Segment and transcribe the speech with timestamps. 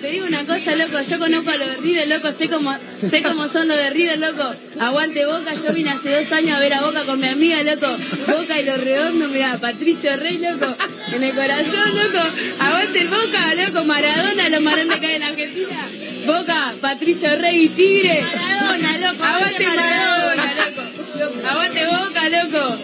[0.00, 2.76] te digo una cosa, loco, yo conozco a los de River, loco, sé cómo,
[3.08, 4.54] sé cómo son los de River, loco.
[4.80, 7.86] Aguante Boca, yo vine hace dos años a ver a Boca con mi amiga, loco.
[8.26, 10.74] Boca y los redondos, mirá, Patricio Rey, loco,
[11.12, 12.24] en el corazón, loco.
[12.60, 15.88] Aguante el Boca, loco, Maradona, los marones que hay en Argentina.
[16.26, 18.22] Boca, Patricio Rey y Tigre.
[18.22, 19.24] Maradona, loco.
[19.24, 21.48] Aguante Maradona, loco.
[21.48, 22.78] Aguante Boca, loco.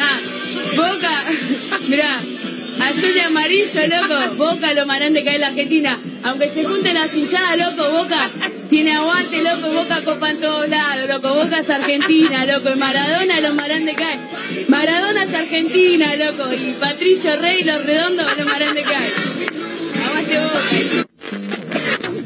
[0.00, 0.20] Ah,
[0.76, 1.24] Boca,
[1.88, 2.20] mirá,
[2.80, 4.36] azul y amarillo, loco.
[4.36, 6.00] Boca, lo marán que hay en la Argentina.
[6.22, 8.30] Aunque se junten las hinchadas, loco, Boca
[8.68, 9.72] tiene aguante, loco.
[9.72, 11.34] Boca copa en todos lados, loco.
[11.34, 12.70] Boca es Argentina, loco.
[12.70, 14.18] Y Maradona, los marán de cae.
[14.68, 16.52] Maradona es Argentina, loco.
[16.52, 19.10] Y Patricio Rey, los redondos, los marán de cae.
[20.06, 21.15] Aguante Boca.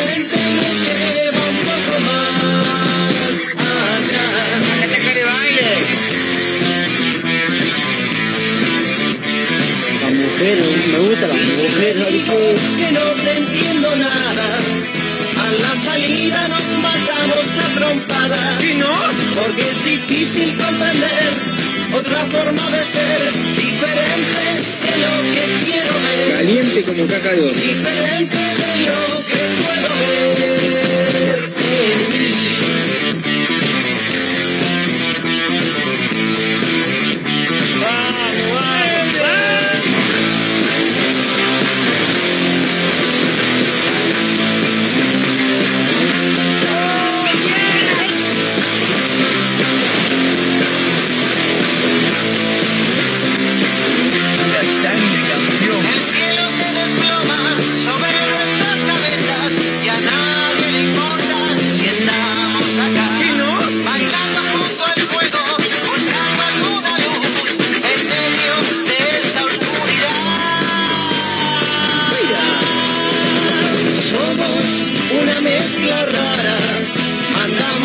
[0.00, 3.32] mente me lleva un poco más
[4.00, 4.26] allá.
[10.02, 10.56] La mujer,
[10.92, 11.94] me gusta la mujer.
[12.78, 14.46] que no te entiendo nada.
[15.38, 18.64] A la salida nos matamos a trompadas.
[18.64, 18.94] ¿Y no?
[19.34, 21.52] Porque es difícil comprender
[21.94, 24.44] otra forma de ser diferente
[24.82, 26.36] de lo que quiero ver.
[26.36, 27.54] Caliente como caca de oso.
[27.54, 32.91] Diferente de lo que puedo ver en mí.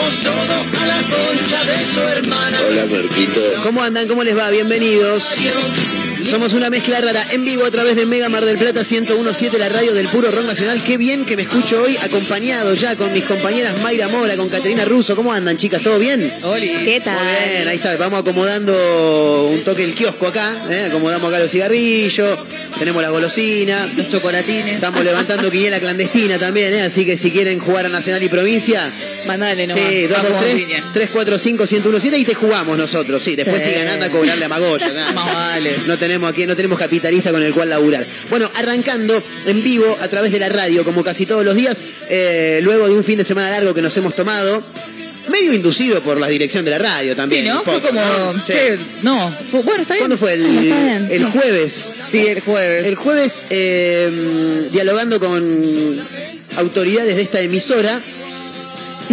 [0.07, 2.57] Mandamos todo a la concha de su hermana.
[2.67, 3.41] Hola, Marquito.
[3.63, 4.07] ¿Cómo andan?
[4.07, 4.49] ¿Cómo les va?
[4.49, 5.35] Bienvenidos.
[6.29, 9.69] Somos una mezcla rara en vivo a través de Mega Mar del Plata 1017, la
[9.69, 10.83] radio del puro rock nacional.
[10.83, 14.83] Qué bien que me escucho hoy acompañado ya con mis compañeras Mayra Mora, con Caterina
[14.83, 15.15] Russo.
[15.15, 15.81] ¿Cómo andan, chicas?
[15.81, 16.19] ¿Todo bien?
[16.83, 17.17] ¿Qué tal?
[17.17, 17.95] Muy bien, ahí está.
[17.95, 20.63] Vamos acomodando un toque el kiosco acá.
[20.69, 20.87] ¿eh?
[20.89, 22.37] Acomodamos acá los cigarrillos.
[22.77, 23.89] Tenemos la golosina.
[23.95, 24.75] Los chocolatines.
[24.75, 26.81] Estamos levantando quiniela clandestina también, ¿eh?
[26.81, 28.91] así que si quieren jugar a Nacional y Provincia,
[29.25, 29.83] Mandale nomás.
[29.83, 33.23] Sí, 2, 2, 3, 3, 4, 5, 117 y te jugamos nosotros.
[33.23, 33.69] Sí, después Sí.
[33.69, 34.89] si ganando a cobrarle a Magoya.
[35.13, 35.75] Más vale.
[35.85, 38.05] No tenemos aquí, no tenemos capitalista con el cual laburar.
[38.29, 41.77] Bueno, arrancando en vivo a través de la radio, como casi todos los días,
[42.09, 44.63] eh, luego de un fin de semana largo que nos hemos tomado,
[45.29, 47.47] medio inducido por la dirección de la radio Sí, también.
[47.47, 47.59] ¿no?
[47.59, 48.01] un Fue poco, como.
[48.01, 48.33] ¿no?
[48.45, 48.53] Sí.
[48.53, 49.35] che, no.
[49.51, 50.01] Fue- bueno, está bien.
[50.03, 50.33] ¿Cuándo fue?
[50.33, 51.29] El, Está bien, el sí.
[51.33, 51.93] jueves.
[52.09, 52.87] Sí, el jueves.
[52.87, 55.99] El jueves, eh, dialogando con
[56.55, 57.99] autoridades de esta emisora,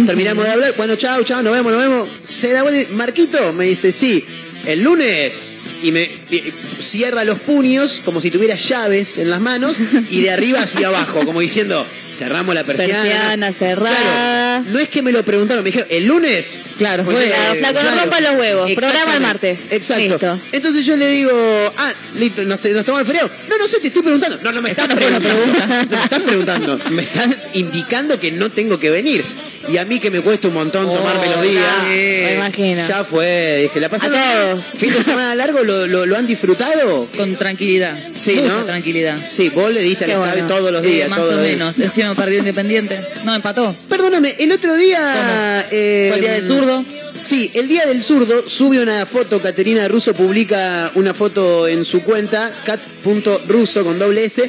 [0.05, 0.73] terminamos de hablar.
[0.77, 2.09] Bueno, chao, chao, nos vemos, nos vemos.
[2.23, 4.25] Se da vuelta Marquito me dice, sí,
[4.65, 5.51] el lunes.
[5.85, 6.01] Y me
[6.31, 6.51] y-
[6.81, 9.75] cierra los puños como si tuviera llaves en las manos
[10.09, 13.03] y de arriba hacia abajo, como diciendo, cerramos la persiana.
[13.03, 13.95] Persiana cerrada.
[13.95, 16.59] Claro, no es que me lo preguntaron, me dijeron, el lunes.
[16.79, 17.27] Claro, Pues, fue.
[17.27, 18.71] eh, no rompa los huevos.
[18.73, 19.59] Programa el martes.
[19.69, 20.03] Exacto.
[20.03, 20.39] Listo.
[20.51, 21.31] Entonces yo le digo,
[21.77, 23.29] ah, listo, nos, nos tomamos el feriado.
[23.47, 24.39] No, no sé, te estoy preguntando.
[24.43, 25.29] No, no me estás no preguntando.
[25.29, 26.79] No me estás preguntando.
[26.89, 29.23] Me estás indicando que no tengo que venir.
[29.67, 31.63] Y a mí que me cuesta un montón tomarme los días.
[31.81, 32.87] Oh, Me imagino.
[32.87, 34.61] Ya fue, dije, la pasaron.
[34.61, 37.07] Fin de semana largo, ¿lo, lo, lo han disfrutado?
[37.17, 37.97] Con tranquilidad.
[38.17, 38.63] Sí, ¿no?
[38.65, 39.17] tranquilidad.
[39.25, 41.09] Sí, vos le diste a la clave todos los días.
[41.09, 41.51] más todos o días.
[41.53, 41.79] menos.
[41.79, 43.01] Encima perdió Independiente.
[43.23, 43.75] No, empató.
[43.89, 45.65] Perdóname, el otro día.
[45.71, 46.85] eh, Fue el día del zurdo.
[47.21, 52.03] Sí, el día del zurdo sube una foto, Caterina Russo publica una foto en su
[52.03, 54.47] cuenta, cat.russo con doble S,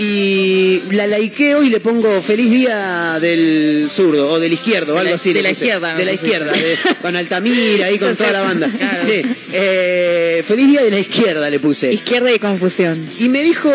[0.00, 5.14] y la likeo y le pongo feliz día del zurdo o del izquierdo, De algo
[5.14, 5.32] así.
[5.32, 8.70] de la izquierda, De la izquierda, de- con Altamira ahí, con toda la banda.
[8.98, 9.22] Sí,
[9.52, 11.92] eh, feliz día de la izquierda le puse.
[11.92, 13.04] Izquierda y confusión.
[13.18, 13.70] Y me dijo,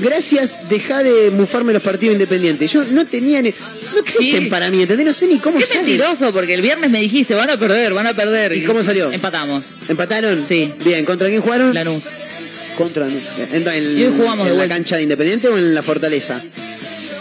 [0.00, 2.72] gracias, deja de mufarme los partidos independientes.
[2.72, 3.50] Yo no tenía ni...
[3.92, 4.50] No existen Sí.
[4.50, 5.06] para mí, ¿entendés?
[5.06, 5.86] No sé ni cómo Qué salen.
[5.86, 8.52] mentiroso, porque el viernes me dijiste, van a perder, van a perder.
[8.56, 9.12] ¿Y cómo salió?
[9.12, 9.64] Empatamos.
[9.88, 10.44] ¿Empataron?
[10.48, 10.72] Sí.
[10.84, 11.72] Bien, ¿contra quién jugaron?
[11.74, 12.02] Lanús.
[12.76, 13.06] Contra...
[13.06, 16.42] ¿En, en- Y hoy jugamos de en la cancha de Independiente o en la Fortaleza?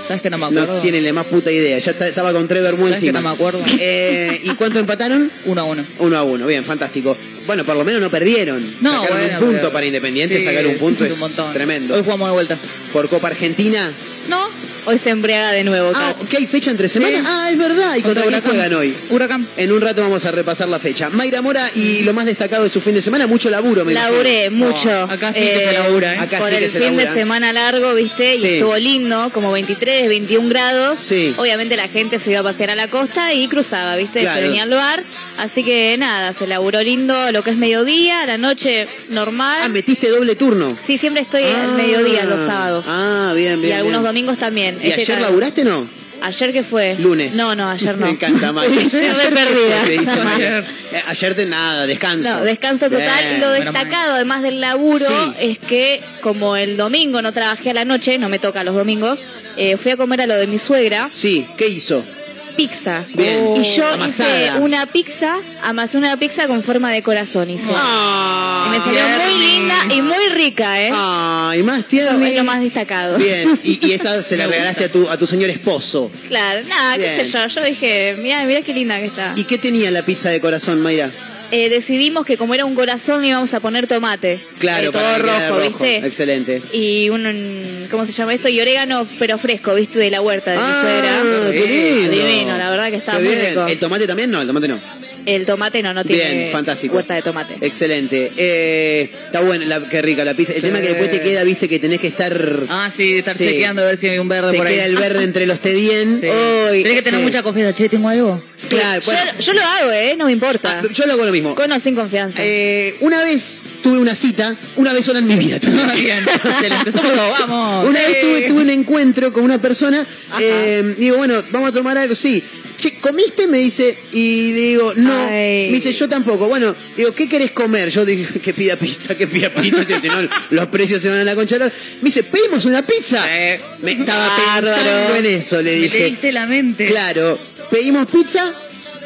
[0.08, 0.76] ¿Sabes que no me acuerdo?
[0.76, 1.78] No tienen la más puta idea.
[1.78, 3.22] Ya está- estaba con Trevor muy ¿Sabes que encima.
[3.22, 3.62] no me acuerdo?
[3.80, 5.32] Eh, ¿Y cuánto empataron?
[5.46, 5.86] Uno a uno.
[6.00, 7.16] Uno a uno, bien, fantástico.
[7.48, 8.62] Bueno, por lo menos no perdieron.
[8.82, 11.96] No, sacaron bueno, un punto pero- para Independiente, Sí, sacar un punto es un tremendo.
[11.96, 12.60] Hoy jugamos de vuelta.
[12.92, 13.92] Por Copa Argentina.
[14.30, 14.64] No.
[14.86, 16.28] Hoy se embriaga de nuevo, Ah, Kat.
[16.28, 17.20] ¿qué hay fecha entre semana?
[17.20, 17.26] Sí.
[17.26, 17.96] Ah, es verdad.
[17.96, 18.94] ¿Y contra, quién juegan hoy?
[19.12, 19.48] Huracán.
[19.56, 21.10] En un rato vamos a repasar la fecha.
[21.10, 24.12] Mayra Mora y lo más destacado de su fin de semana, mucho laburo, me imagino.
[24.12, 24.92] Laburé mucho.
[25.04, 26.20] acá sí que se labura, ¿eh?
[26.20, 27.10] Acá por sí que el se fin labura.
[27.10, 28.38] de semana largo, ¿viste?
[28.38, 28.46] Sí.
[28.46, 31.00] Y estuvo lindo, como 23, 21 grados.
[31.00, 31.34] Sí.
[31.38, 34.20] Obviamente la gente se iba a pasear a la costa y cruzaba, ¿viste?
[34.20, 34.36] Claro.
[34.42, 35.02] Se venía al bar.
[35.38, 39.60] Así que nada, se laburó lindo lo que es mediodía, la noche normal.
[39.64, 40.78] Ah, metiste doble turno.
[40.86, 41.64] Sí, siempre estoy Ah.
[41.64, 42.86] al mediodía los sábados.
[42.90, 43.72] Ah, bien, bien.
[43.72, 44.13] y algunos bien.
[44.14, 44.76] Domingos también.
[44.82, 45.88] ¿Y Este ayer tal- laburaste no?
[46.22, 46.96] ¿Ayer qué fue?
[47.00, 47.34] Lunes.
[47.36, 48.06] No, no, ayer no.
[48.06, 48.54] Me encanta.
[48.66, 49.84] Estoy re Ayer perdida.
[49.84, 50.64] te dice ayer.
[50.94, 52.30] Eh, Ayer te nada, descanso.
[52.30, 53.24] No, descanso total.
[53.26, 53.38] Bien.
[53.38, 55.34] y lo destacado, además del laburo, Sí.
[55.40, 59.22] es que como el domingo no trabajé a la noche, no me toca los domingos,
[59.58, 62.06] eh, fui a comer a lo de mi suegra, Sí, ¿qué hizo?
[62.56, 63.04] Pizza.
[63.14, 63.56] Bien.
[63.58, 64.48] Y yo Amasada.
[64.48, 67.50] hice una pizza, amasé una pizza con forma de corazón.
[67.50, 67.72] Hice.
[67.76, 70.92] Ah, y me salió muy linda y muy rica, ¿eh?
[70.94, 72.26] Ay, más Eso tierno.
[72.26, 73.18] es lo más destacado.
[73.18, 76.10] Bien, y, y esa se la regalaste a tu, a tu señor esposo.
[76.28, 77.48] Claro, nada, qué sé yo.
[77.48, 79.34] Yo dije, mira, mira qué linda que está.
[79.36, 81.10] ¿Y qué tenía la pizza de corazón, Mayra?
[81.54, 84.40] Eh, decidimos que como era un corazón íbamos a poner tomate.
[84.58, 85.98] Claro, Eh, todo para rojo, ¿viste?
[85.98, 86.62] Excelente.
[86.74, 88.50] y un, ¿cómo se llama esto?
[88.50, 90.00] Y orégano, pero fresco, ¿viste?
[90.00, 91.52] De la huerta de mi Ah, suegra.
[91.52, 92.12] qué lindo.
[92.12, 93.40] Divino, la verdad que está muy bien.
[93.50, 93.68] rico.
[93.68, 94.32] ¿El tomate también?
[94.32, 94.80] No, el tomate no.
[95.26, 96.96] El tomate no, no tiene Bien, fantástico.
[96.96, 97.56] huerta de tomate.
[97.62, 98.32] Excelente.
[98.38, 100.54] Eh, está buena, la, qué rica la pizza.
[100.54, 100.68] El Sí.
[100.68, 102.34] tema que después te queda, viste, que tenés que estar...
[102.70, 103.46] Ah, sí, estar Sí.
[103.46, 104.76] chequeando a ver si hay un verde te por ahí.
[104.76, 105.60] queda el verde entre los.
[105.64, 106.28] Sí.
[106.30, 107.26] Uy, Tenés que tener sí.
[107.26, 107.74] mucha confianza.
[107.78, 108.44] Che, ¿tengo algo?
[108.70, 109.32] Claro, bueno.
[109.40, 110.16] yo, yo lo hago, ¿eh?
[110.18, 110.82] No me importa.
[110.84, 111.56] Ah, yo lo hago lo mismo.
[111.56, 112.40] Con o sin confianza.
[112.44, 115.60] Eh, una vez tuve una cita, una vez sola en mi vida.
[115.96, 116.92] Bien, excelente.
[116.92, 117.88] Somos dos, vamos.
[117.90, 120.06] Una vez tuve, tuve un encuentro con una persona,
[120.40, 122.44] eh, digo, bueno, vamos a tomar algo, sí.
[122.84, 123.48] Che, ¿comiste?
[123.48, 125.14] Me dice, y le digo, no.
[125.30, 125.68] Ay.
[125.68, 126.48] Me dice, yo tampoco.
[126.50, 127.88] Bueno, digo, ¿qué querés comer?
[127.90, 130.16] Yo dije, que pida pizza, que pida pizza, si no
[130.50, 131.58] los precios se van a la concha.
[131.60, 131.72] Me
[132.02, 133.24] dice, ¿pedimos una pizza?
[133.30, 133.58] Eh.
[133.82, 134.76] Me estaba Bárbaro.
[134.76, 136.00] pensando en eso, le Me dije.
[136.00, 136.86] leíste la mente.
[136.86, 137.40] Claro,
[137.72, 138.54] pedimos pizza,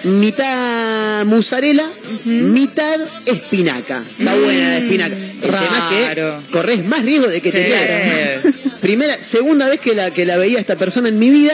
[0.03, 1.91] mitad mozzarella,
[2.25, 4.03] mitad espinaca.
[4.17, 5.15] Está buena la espinaca.
[5.15, 6.41] El tema es Mm, raro.
[6.47, 8.55] que corres más riesgo de que te quieran.
[8.81, 11.53] Primera, segunda vez que la, que la veía a esta persona en mi vida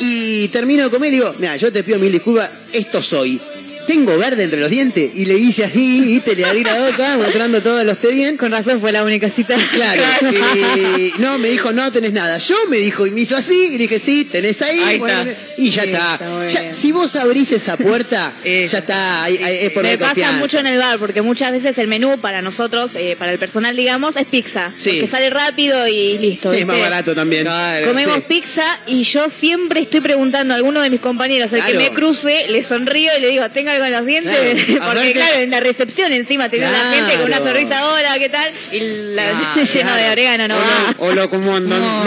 [0.00, 3.40] y termino de comer y digo, mira, yo te pido mil disculpas, esto soy.
[3.86, 7.62] Tengo verde entre los dientes y le hice así, viste, le abrí la boca mostrando
[7.62, 8.36] todos los tedien.
[8.36, 9.56] Con razón fue la única cita.
[9.72, 10.02] Claro,
[10.32, 12.38] y no, me dijo, no tenés nada.
[12.38, 14.80] Yo me dijo, y me hizo así, y dije, sí, tenés ahí.
[14.80, 15.42] Ahí bueno, está.
[15.58, 16.14] y ya Sí, está.
[16.14, 16.74] está muy Ya, bien.
[16.74, 20.38] si vos abrís esa puerta, Eh, ya está, ahí- ahí es por Me pasa confianza.
[20.38, 23.74] mucho en el bar, porque muchas veces el menú para nosotros, eh, para el personal,
[23.76, 24.72] digamos, es pizza.
[24.76, 25.00] Sí.
[25.00, 26.52] Que sale rápido y listo.
[26.52, 27.42] Es más barato también.
[27.44, 27.86] Claro.
[27.88, 31.90] Comemos pizza y yo siempre estoy preguntando a alguno de mis compañeros, el que me
[31.90, 34.64] cruce, le sonrío y le digo, ¿tengo en los dientes?
[34.64, 34.92] Claro.
[34.94, 37.44] Porque claro, en la recepción encima tenés la gente con una Claro.
[37.44, 38.50] sonrisa, hola, ¿qué tal?
[38.72, 38.80] Y
[39.14, 40.62] la Claro, lleno de orégano, no va.
[40.98, 41.80] Hola, hola, ¿cómo andan?
[41.80, 42.04] No.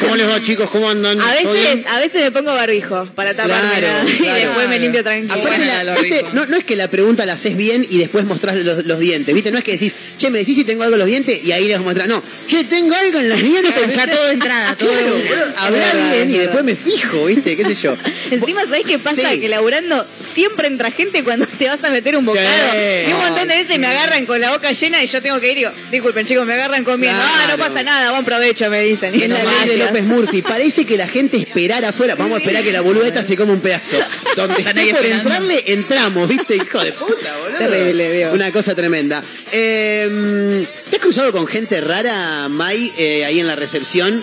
[0.00, 0.70] ¿Cómo les va, chicos?
[0.70, 1.20] ¿Cómo andan?
[1.20, 4.34] A ¿Todo veces, a veces me pongo barbijo para taparme Claro, y claro.
[4.46, 5.34] después me limpio tranquilo.
[5.34, 8.56] Aparte, la- viste, no, no es que la pregunta la haces bien y después mostrás
[8.56, 9.50] los, los dientes, ¿viste?
[9.50, 11.68] No es que decís, che, me decís si tengo algo en los dientes y ahí
[11.68, 12.08] les muestras.
[12.08, 13.94] No, che, tengo algo en los dientes.
[13.94, 16.74] Ya todo de entrada, todo Claro, de- bro, habla Es verdad, bien y después me
[16.76, 17.56] fijo, ¿viste?
[17.56, 17.96] ¿Qué sé yo?
[18.30, 19.30] Encima, ¿sabés qué pasa?
[19.30, 19.40] Sí.
[19.40, 22.46] Que laburando siempre entra gente cuando te vas a meter un bocado.
[22.72, 23.08] Sí.
[23.08, 25.46] Y un montón de veces me agarran con la boca llena y yo tengo que
[25.52, 27.20] ir y digo, disculpen chicos, me agarran comiendo.
[27.22, 29.14] Ah, no pasa nada, buen provecho, me dicen.
[29.14, 29.76] Es la ley de.
[29.78, 30.42] López Murphy.
[30.42, 32.14] Parece que la gente esperara afuera.
[32.14, 33.98] Vamos a esperar que la boludeta se come un pedazo.
[34.36, 35.16] Donde esté por esperando.
[35.16, 36.56] entrarle, entramos, ¿viste?
[36.56, 37.58] Hijo de puta, boludo.
[37.58, 38.34] Terrible, Dios.
[38.34, 39.22] Una cosa tremenda.
[39.52, 44.22] Eh, ¿Te has cruzado con gente rara, May, eh, ahí en la recepción?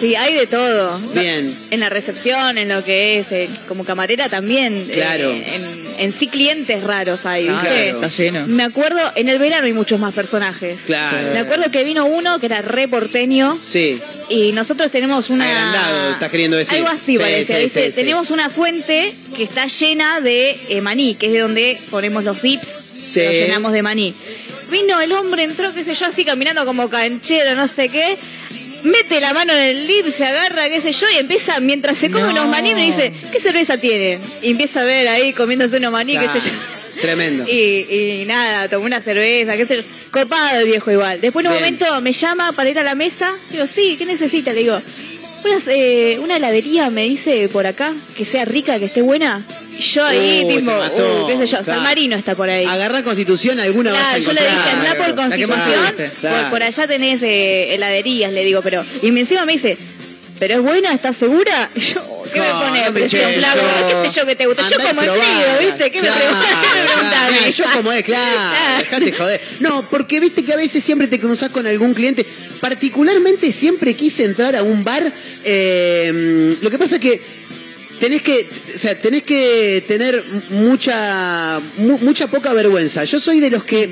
[0.00, 0.98] Sí, hay de todo.
[1.14, 1.56] Bien.
[1.70, 4.86] En la recepción, en lo que es, eh, como camarera también.
[4.88, 5.30] eh, Claro.
[5.30, 7.66] en, en sí clientes raros hay, ¿viste?
[7.66, 8.46] Claro, está lleno.
[8.48, 10.80] Me acuerdo, en el verano hay muchos más personajes.
[10.86, 11.32] Claro.
[11.32, 14.00] Me acuerdo que vino uno que era re porteño Sí.
[14.28, 15.44] y nosotros tenemos una...
[15.48, 16.78] Agrandado, estás queriendo decir.
[16.78, 17.90] Algo así Sí, parece.
[17.92, 22.40] Tenemos una fuente que está llena de eh, maní, que es de donde ponemos los
[22.42, 23.20] dips, Sí.
[23.24, 24.14] los llenamos de maní.
[24.70, 28.16] Vino el hombre, entró, qué sé yo, así caminando como canchero, no sé qué.
[28.84, 32.10] Mete la mano en el dip, se agarra, qué sé yo, y empieza, mientras se
[32.10, 32.32] come No.
[32.32, 34.18] los maní, me dice, ¿qué cerveza tiene?
[34.42, 36.52] Y empieza a ver ahí comiéndose unos maní, qué sé yo.
[37.00, 37.44] Tremendo.
[37.48, 37.86] Y,
[38.20, 39.82] y nada, tomó una cerveza, qué sé yo.
[40.10, 41.20] Copado el viejo igual.
[41.20, 41.74] Después en un Bien.
[41.74, 43.34] momento me llama para ir a la mesa.
[43.50, 44.52] Digo, sí, ¿qué necesita?
[44.52, 44.80] Le digo,
[45.44, 49.44] unas, eh, una heladería me dice por acá, que sea rica, que esté buena.
[49.76, 51.24] Y yo ahí, Uy, tipo, te mató.
[51.24, 51.64] uh, qué sé yo, Claro.
[51.64, 52.64] San Marino está por ahí.
[52.64, 54.64] Agarrá Constitución, alguna vas a Claro, yo le encontrar.
[54.64, 56.08] dije, andá por La que más te Constitución, guste.
[56.08, 56.50] por, Claro.
[56.50, 58.84] por allá tenés eh, heladerías, le digo, pero...
[59.02, 59.76] Y me- encima me dice,
[60.42, 60.92] ¿pero es buena?
[60.92, 61.70] ¿Estás segura?
[61.76, 62.80] Yo, ¿qué No, me pone?
[62.80, 63.60] no me presión, eches, flaco?
[63.60, 64.62] yo- ¿Qué sé yo que te gusta?
[64.68, 65.24] Yo Andá como el probá.
[65.24, 65.92] frío, ¿viste?
[65.92, 66.56] ¿Qué me Claro, preguntás?
[66.72, 67.28] ¿Qué me preguntás?
[67.28, 67.52] claro.
[67.52, 68.78] Yo como es, claro.
[68.78, 69.40] Dejate joder.
[69.60, 72.26] No, porque viste que a veces siempre te cruzás con algún cliente.
[72.60, 75.12] Particularmente siempre quise entrar a un bar.
[75.44, 77.22] eh, lo que pasa es que
[78.00, 83.04] tenés que, o sea, tenés que tener mucha, mu- mucha poca vergüenza.
[83.04, 83.90] Yo soy de los que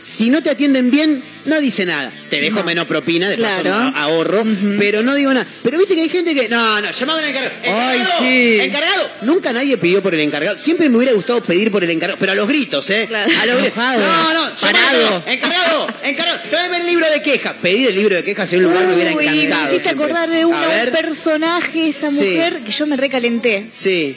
[0.00, 2.12] si no te atienden bien, no dice nada.
[2.28, 3.74] Te dejo menos propina, de paso Claro.
[3.96, 4.44] a- ahorro,
[4.78, 5.46] pero no digo nada.
[5.62, 7.54] Pero viste que hay gente que, no, no, llamaban al encargado.
[7.64, 8.20] Ay, ¡Encargado!
[8.22, 8.60] sí.
[8.60, 9.10] ¡Encargado!
[9.22, 10.56] Nunca nadie pidió por el encargado.
[10.58, 13.06] Siempre me hubiera gustado pedir por el encargado, pero a los gritos, ¿eh?
[13.08, 13.30] Claro.
[13.40, 13.76] A los gritos.
[13.76, 15.22] No, no, llama al Parado.
[15.26, 15.26] encargado.
[15.26, 17.54] Encargado, encargado, tráeme el libro de quejas.
[17.60, 19.34] Pedir el libro de quejas en un lugar me hubiera encantado.
[19.34, 20.04] me hiciste siempre.
[20.04, 22.16] acordar de una, un personaje, esa Sí.
[22.16, 23.66] mujer, que yo me recalenté.
[23.70, 24.16] Sí.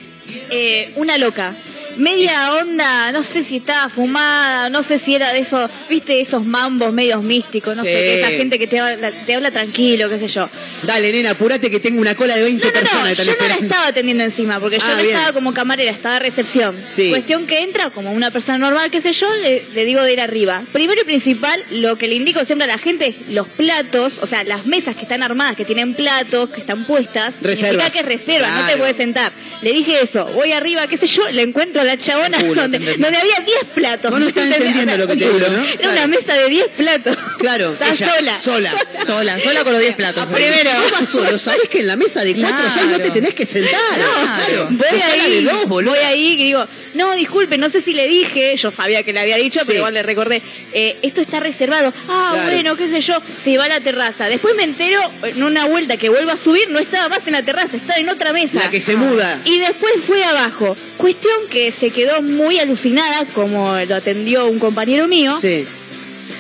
[0.50, 1.56] Eh, una loca.
[1.98, 6.44] Media onda, no sé si estaba fumada, no sé si era de esos, viste, esos
[6.46, 7.88] mambos medios místicos, no Sí.
[7.90, 10.50] sé, que esa gente que te habla, te habla tranquilo, qué sé yo.
[10.84, 13.34] Dale, nena, apurate que tengo una cola de 20 No, no, personas no, que yo
[13.40, 15.16] no la estaba atendiendo encima, porque yo Ah, no bien.
[15.16, 16.76] estaba como camarera, estaba a recepción.
[16.86, 17.10] Sí.
[17.10, 20.22] Cuestión que entra como una persona normal, qué sé yo, le, le digo de ir
[20.22, 20.64] arriba.
[20.72, 24.28] Primero y principal, lo que le indico siempre a la gente es los platos, o
[24.28, 27.92] sea, las mesas que están armadas, que tienen platos, que están puestas, Reservas.
[27.94, 29.32] que es reserva, no te puedes sentar.
[29.62, 32.78] Le dije eso, voy arriba, qué sé yo, le encuentro a la chabona Culo, donde,
[32.78, 34.12] había 10 platos.
[34.12, 35.64] Vos no estás entendiendo lo que te digo, ¿no?
[35.66, 37.18] Era una mesa de 10 platos.
[37.40, 38.40] Claro, Estaba ella, sola.
[38.40, 38.74] sola.
[39.06, 40.26] Sola, sola con los 10 platos.
[40.28, 40.70] Primero.
[40.72, 43.12] Si vos vas solo, sabés que en la mesa de cuatro o seis no te
[43.12, 43.80] tenés que sentar.
[43.96, 44.68] Claro.
[44.72, 45.92] Voy ahí, de dos, boludo.
[45.96, 49.20] voy ahí y digo, no, disculpe, no sé si le dije, yo sabía que le
[49.20, 49.66] había dicho, Sí.
[49.68, 50.42] pero igual le recordé,
[50.74, 51.94] eh, esto está reservado.
[52.08, 52.52] Ah, Claro.
[52.52, 54.28] bueno, qué sé yo, se va a la terraza.
[54.28, 57.44] Después me entero, en una vuelta que vuelvo a subir, no estaba más en la
[57.44, 58.60] terraza, estaba en otra mesa.
[58.60, 59.40] La que se muda.
[59.46, 60.78] Y después fue abajo.
[60.98, 65.66] Cuestión que se quedó muy alucinada, como lo atendió un compañero mío, Sí.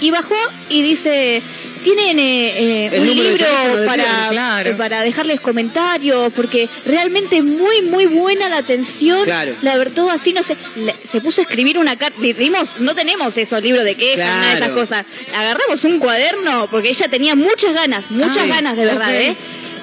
[0.01, 0.35] y bajó
[0.69, 1.41] y dice...
[1.83, 3.45] Tienen eh, eh, un libro
[3.77, 4.69] de para, claro.
[4.69, 9.21] eh, para dejarles comentarios, porque realmente muy, muy buena la atención.
[9.25, 9.53] Claro.
[9.61, 10.55] La verdad, todo así, no sé.
[10.77, 12.21] le- se puso a escribir una carta.
[12.21, 15.05] Dimos, no tenemos esos libros de quejas, nada de esas cosas.
[15.35, 19.13] Agarramos un cuaderno, porque ella tenía muchas ganas, muchas Ah, ganas de verdad.
[19.21, 19.35] ¿eh?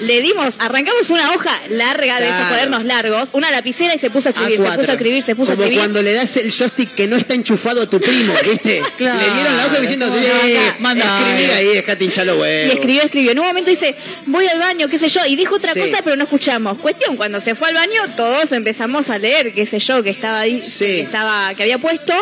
[0.03, 2.49] Le dimos, arrancamos una hoja larga de esos Claro.
[2.49, 4.77] cuadernos largos, una lapicera y se puso a escribir, se A4.
[4.79, 5.79] puso a escribir, se puso a Como escribir.
[5.81, 8.83] cuando le das el joystick que no está enchufado a tu primo, ¿viste?
[8.97, 9.19] Claro.
[9.21, 11.19] Le dieron la hoja diciendo, "Eh, acá, manda".
[11.21, 12.75] escribí ahí, dejate hinchar los Y huevos.
[12.75, 13.31] escribió, escribió.
[13.33, 13.95] En un momento dice,
[14.27, 15.81] voy al baño, qué sé yo, y dijo otra Sí.
[15.81, 16.79] cosa, pero no escuchamos.
[16.79, 20.41] Cuestión, cuando se fue al baño, todos empezamos a leer, qué sé yo, que estaba
[20.41, 20.85] ahí, Sí.
[20.85, 22.15] que estaba, que había puesto,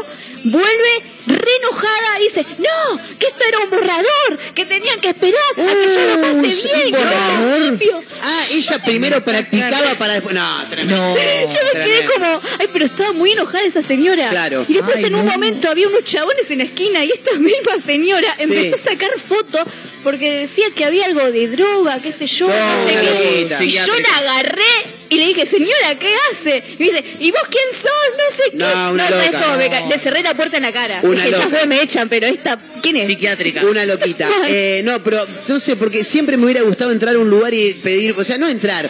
[0.51, 5.55] vuelve re enojada, dice, no, que esto era un borrador, que tenían que esperar a
[5.57, 7.61] que yo lo pase ¿un bien, que borrador?
[7.61, 8.03] limpio.
[8.23, 10.35] Ah, ella primero practicaba para después.
[10.35, 10.97] No, tremendo.
[10.97, 11.15] No.
[11.49, 14.29] Yo me quedé como, ay, pero estaba muy enojada esa señora.
[14.31, 14.65] Claro.
[14.69, 15.33] Y después Ay, en un no.
[15.33, 18.45] momento había unos chabones en la esquina y esta misma señora Sí.
[18.45, 19.63] empezó a sacar fotos
[20.03, 22.49] porque decía que había algo de droga, qué sé yo.
[22.49, 23.13] No, no sé una qué.
[23.47, 23.65] loquita.
[23.65, 24.63] Y yo la agarré
[25.11, 26.63] y le dije, señora, ¿qué hace?
[26.75, 27.91] Y me dice, ¿y vos quién sos?
[28.17, 28.57] No sé qué.
[28.59, 29.43] No, una ¿sabes loca.
[29.45, 29.89] cómo me ca- No.
[29.89, 31.01] Le cerré la puerta en la cara.
[31.03, 31.51] Una dije, ya loca.
[31.57, 33.07] fue, me echan, pero esta, ¿quién es?
[33.07, 33.65] Psiquiátrica.
[33.65, 34.29] Una loquita.
[34.49, 37.75] Eh, no, pero no sé, porque siempre me hubiera gustado entrar a un lugar y
[37.75, 38.89] pedir, o sea, no entrar,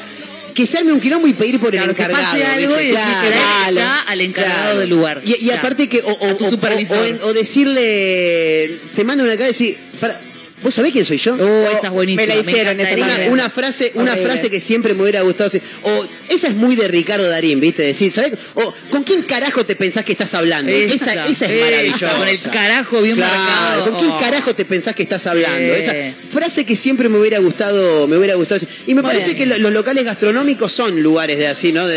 [0.55, 2.25] que se arme un quilombo y pedir por Claro, el que encargado.
[2.33, 2.85] pase algo ¿viste?
[2.85, 4.79] y decir que Claro, ya al encargado claro.
[4.81, 5.23] del lugar.
[5.25, 5.55] Y, y Ya.
[5.59, 6.99] aparte que, o, o- A tu o- supervisor.
[6.99, 10.21] o- o en- o decirle, te manda una cara y decir, para,
[10.63, 11.35] ¿vos sabés quién soy yo?
[11.35, 12.23] Oh, esa es buenísima.
[12.23, 12.95] me la hicieron esa.
[12.97, 15.63] Una, una frase, una frase que siempre me hubiera gustado decir.
[15.83, 17.83] O esa es muy de Ricardo Darín, ¿viste?
[17.83, 18.33] Decir, ¿sabés?
[18.55, 20.71] O ¿con quién carajo te pensás que estás hablando?
[20.73, 22.17] Esa, esa es maravillosa.
[22.17, 23.85] Con el carajo bien Claro, marcado.
[23.91, 24.19] ¿con quién Oh.
[24.19, 25.73] carajo te pensás que estás hablando?
[25.75, 25.95] Esa
[26.31, 28.75] frase que siempre me hubiera gustado, me hubiera gustado decir.
[28.87, 31.87] Y me parece que lo- los locales gastronómicos son lugares de así, ¿no?
[31.87, 31.97] De,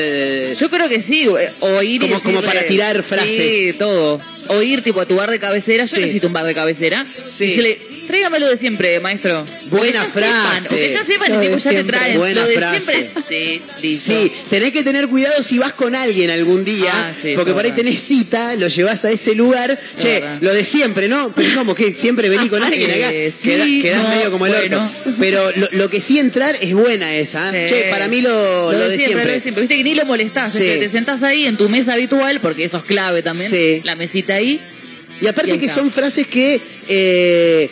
[0.49, 3.53] de- Yo creo que sí, eh, o ir y Como- como para tirar frases.
[3.53, 4.19] Sí, todo.
[4.47, 5.95] O ir tipo a tu bar de cabecera, Sí.
[5.95, 7.05] yo necesito un bar de cabecera.
[7.27, 7.45] Sí.
[7.45, 7.53] Y
[8.07, 9.45] Tráigamelo de siempre, maestro.
[9.69, 10.61] Buena Que frase.
[10.61, 12.17] Sepan, o que ya sepan de tipo, ya te traen.
[12.17, 12.81] Buena lo de frase.
[12.81, 13.23] siempre.
[13.27, 14.11] Sí, listo.
[14.13, 17.63] Sí, tenés que tener cuidado si vas con alguien algún día, Ah, sí, porque por
[17.65, 20.37] ahí tenés cita, lo llevas a ese lugar, che, verdad.
[20.41, 21.33] lo de siempre, ¿no?
[21.35, 24.53] Pero como que siempre vení con alguien acá, sí, queda- quedás no, medio como el
[24.53, 24.83] bueno.
[25.05, 25.15] orto.
[25.19, 27.55] Pero lo, lo que sí entrar es buena esa.
[27.57, 27.65] ¿eh?
[27.69, 29.25] Che, para mí lo, lo de siempre.
[29.25, 29.61] Lo de siempre.
[29.61, 30.51] Viste que ni lo molestás.
[30.51, 30.63] Sí.
[30.65, 33.49] es que te sentás ahí en tu mesa habitual, porque eso es clave también.
[33.49, 33.81] Sí.
[33.83, 34.59] La mesita ahí.
[35.21, 37.69] Y aparte Y que son frases que eh,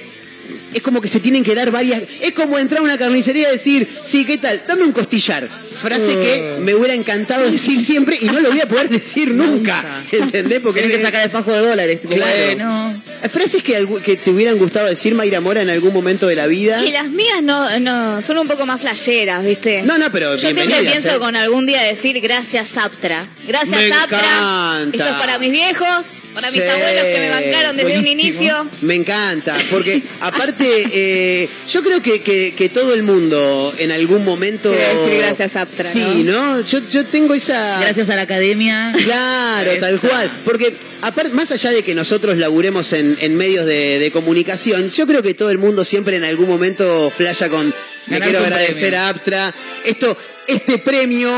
[0.73, 2.03] es como que se tienen que dar varias.
[2.21, 4.63] Es como entrar a una carnicería y decir, sí, ¿qué tal?
[4.67, 5.49] Dame un costillar.
[5.79, 6.61] Frase que Uh.
[6.61, 10.03] me hubiera encantado decir siempre y no lo voy a poder decir nunca.
[10.11, 10.59] ¿Entendés?
[10.59, 12.01] Porque Tenés que sacar el fajo de dólares.
[12.01, 12.45] Tipo, Claro.
[12.45, 13.01] bueno.
[13.29, 16.83] Frases que, que te hubieran gustado decir Mayra Mora en algún momento de la vida.
[16.85, 19.83] Y las mías no, no, son un poco más flasheras, ¿viste?
[19.83, 21.19] No, no, pero Yo siempre pienso ¿eh?
[21.19, 23.25] con algún día decir gracias Aptra.
[23.47, 24.19] Gracias Me Aptra.
[24.19, 24.97] encanta.
[24.97, 28.67] Esto es para mis viejos, para mis abuelos que me bancaron desde un inicio.
[28.81, 34.25] Me encanta, porque aparte, eh, yo creo que, que- que todo el mundo en algún
[34.25, 34.69] momento.
[34.71, 36.61] Decir gracias, Aptra, Sí, ¿no?
[36.61, 37.79] Yo, yo tengo esa.
[37.81, 38.93] Gracias a la academia.
[39.03, 40.07] Claro, tal Esa.
[40.07, 40.31] cual.
[40.45, 45.07] Porque, aparte, más allá de que nosotros laburemos en, en medios de, de comunicación, yo
[45.07, 47.73] creo que todo el mundo siempre en algún momento flasha con.
[48.07, 48.99] Me quiero agradecer premio.
[48.99, 49.53] a Aptra.
[49.85, 51.31] Esto, este premio,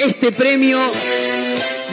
[0.00, 0.78] este premio.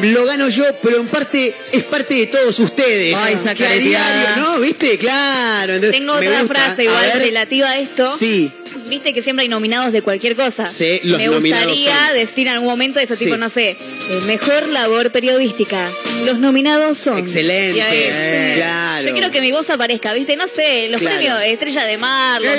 [0.02, 3.16] Lo gano yo, pero en parte es parte de todos ustedes.
[3.18, 4.60] Ay, esa que a diario, ¿no?
[4.60, 4.98] ¿Viste?
[4.98, 5.74] Claro.
[5.76, 6.56] entonces, Tengo me otra gusta.
[6.56, 8.18] frase igual relativa a esto.
[8.18, 8.50] Sí,
[8.90, 10.66] Viste que siempre hay nominados de cualquier cosa.
[10.66, 13.26] Sí, los Me nominados gustaría son- decir en algún momento eso, Sí.
[13.26, 13.78] tipo, no sé, eh,
[14.26, 15.88] mejor labor periodística.
[16.26, 17.18] Los nominados son.
[17.20, 17.78] Excelente.
[17.78, 19.08] Y ahí, Eh, claro.
[19.08, 20.36] Yo quiero que mi voz aparezca, ¿viste?
[20.36, 21.18] No sé, los Claro.
[21.18, 22.56] premios Estrella de Mar, los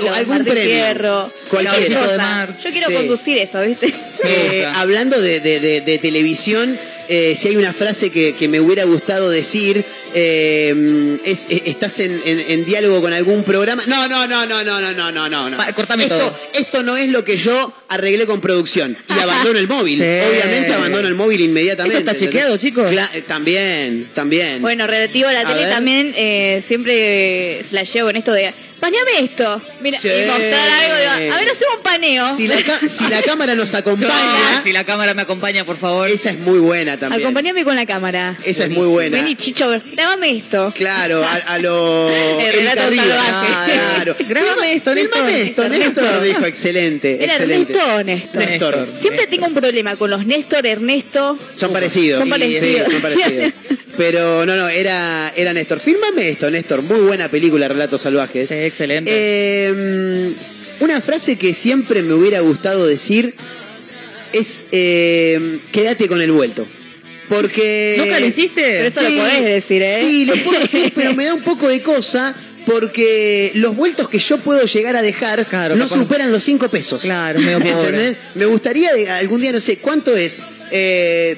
[0.00, 0.64] los algún Martín premio.
[0.74, 2.16] Fierro, cualquier cosa.
[2.16, 2.54] Mar.
[2.64, 2.94] Yo quiero Sí.
[2.94, 3.92] conducir eso, ¿viste?
[4.24, 6.76] Eh, hablando de, de- de- de televisión,
[7.08, 11.98] eh, si hay una frase que, que me hubiera gustado decir, eh, es, eh, estás
[12.00, 13.82] en, en- en diálogo con algún programa.
[13.86, 15.56] No, no, no, no, no, no, no, no, no.
[15.74, 16.38] cortame esto, todo.
[16.54, 18.96] esto no es lo que yo arreglé con producción.
[19.08, 19.98] Y abandono el móvil.
[19.98, 20.04] Sí.
[20.30, 21.98] Obviamente abandono el móvil inmediatamente.
[21.98, 22.90] ¿Esto está chequeado, chicos?
[22.90, 24.60] Cla- eh, también, también.
[24.62, 25.70] Bueno, relativo a la A tele ver.
[25.70, 29.60] también, eh, siempre flasheo con esto de, paneame esto.
[29.80, 30.08] Mira, Sí.
[30.08, 32.36] y mostrar algo, digo, a ver, hacemos un paneo.
[32.36, 36.08] si, la ca- si la cámara nos acompaña, Si la cámara me acompaña, por favor.
[36.08, 37.22] esa es muy buena también.
[37.22, 38.36] Acompáñame con la cámara.
[38.44, 39.16] Esa es muy buena.
[39.18, 40.72] Vení, Chicho, grabame esto.
[40.74, 42.08] Claro, a, a lo.
[42.40, 42.82] El relato.
[42.90, 44.16] Claro.
[44.28, 45.28] Grábame esto, Néstor.
[45.30, 47.22] esto, Néstor, dijo, excelente.
[47.22, 47.72] Era excelente.
[47.72, 48.40] Ernesto o Néstor.
[48.48, 48.88] Néstor.
[49.00, 51.38] Siempre tengo un problema con los Néstor, Ernesto.
[51.54, 52.18] Son parecidos.
[52.20, 52.90] Son Sí, parecidos.
[52.92, 53.52] son parecidos.
[53.96, 55.80] Pero no, no, era, era Néstor.
[55.80, 56.82] Fírmame esto, Néstor.
[56.82, 58.48] Muy buena película, Relatos Salvajes.
[58.48, 59.10] Sí, excelente.
[59.14, 60.32] Eh,
[60.80, 63.34] una frase que siempre me hubiera gustado decir
[64.32, 66.66] es eh, quédate con el vuelto.
[67.28, 67.96] Porque.
[67.98, 68.62] ¿Nunca lo hiciste?
[68.62, 69.98] Pero eso lo podés decir, ¿eh?
[70.00, 74.18] Sí, lo puedo decir, pero me da un poco de cosa porque los vueltos que
[74.18, 76.00] yo puedo llegar a dejar Claro, no capaz.
[76.00, 77.02] superan los cinco pesos.
[77.02, 77.88] Claro, medio pobre.
[77.88, 78.16] ¿Entendés?
[78.34, 80.42] Me gustaría algún día, no sé, ¿cuánto es?
[80.70, 81.36] Eh,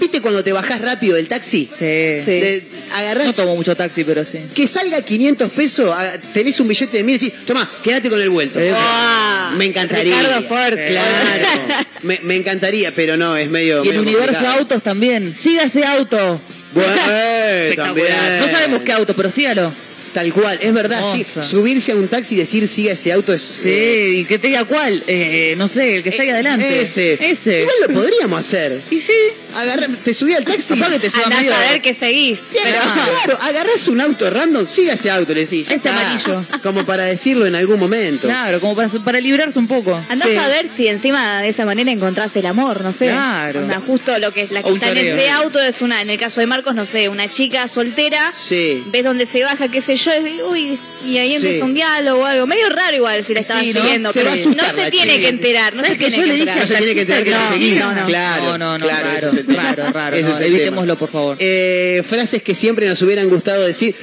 [0.00, 1.68] ¿Viste cuando te bajás rápido del taxi?
[1.76, 1.84] Sí.
[1.84, 2.62] De-
[2.94, 4.38] agarrás No tomo mucho taxi, pero sí.
[4.54, 8.20] que salga 500 pesos, a- tenés un billete de mil y decís, toma, quédate con
[8.20, 8.58] el vuelto.
[8.60, 10.16] Eh, Ah, Me encantaría.
[10.18, 10.84] Ricardo Forte.
[10.86, 11.84] Claro.
[12.02, 13.84] me, me encantaría, pero no, es medio.
[13.84, 14.58] Y el medio universo complicado.
[14.60, 15.34] autos también.
[15.34, 16.40] Siga ese auto.
[16.74, 18.06] Bueno, eh, también.
[18.08, 18.40] Espectacular.
[18.42, 19.72] No sabemos qué auto, pero sígalo.
[20.12, 21.20] Tal cual, es verdad, sí.
[21.20, 21.42] Hermosa.
[21.42, 23.42] Subirse a un taxi y decir siga ese auto es.
[23.42, 25.04] Sí, eh, y que te diga cuál.
[25.06, 26.80] Eh, no sé, el que está ahí adelante.
[26.80, 27.14] Ese.
[27.30, 27.60] Ese.
[27.60, 28.80] Igual lo podríamos hacer.
[28.90, 29.12] Y sí.
[29.54, 30.74] Agarra- te subí al taxi.
[30.74, 31.54] Capaz que te lleva Andás medio.
[31.54, 32.38] a ver qué seguís.
[32.52, 35.70] Pero, claro, agarrás un auto random, siga ese auto, le decís.
[35.70, 36.44] Ese amarillo.
[36.62, 38.28] Como para decirlo en algún momento.
[38.28, 39.94] Claro, como para, para librarse un poco.
[40.08, 40.36] Andás Sí.
[40.36, 43.06] a ver si encima de esa manera encontrás el amor, no sé.
[43.06, 43.60] Claro.
[43.60, 46.18] Onda, justo lo que la que O está en ese auto es una, en el
[46.18, 48.30] caso de Marcos, no sé, una chica soltera.
[48.32, 48.82] Sí.
[48.86, 51.36] Ves dónde se baja, qué sé yo, y, uy, y ahí Sí.
[51.36, 52.46] empieza un diálogo o algo.
[52.46, 53.80] Medio raro igual si la estabas Sí, ¿no?
[53.80, 54.12] siguiendo.
[54.12, 55.20] Se pero va a asustar no se la tiene chica.
[55.22, 55.72] que enterar.
[55.74, 56.60] No se ¿Sabes que tiene yo que le dije enterar.
[56.60, 57.70] No se tiene que enterar que la No, seguí.
[57.72, 58.06] no, no.
[58.06, 59.62] Claro, No, no, no, claro, raro, ese tema.
[59.74, 60.56] raro, raro, Ese no, es el tema.
[60.58, 61.36] evitémoslo, por favor.
[61.40, 63.94] Eh, frases que siempre nos hubieran gustado decir.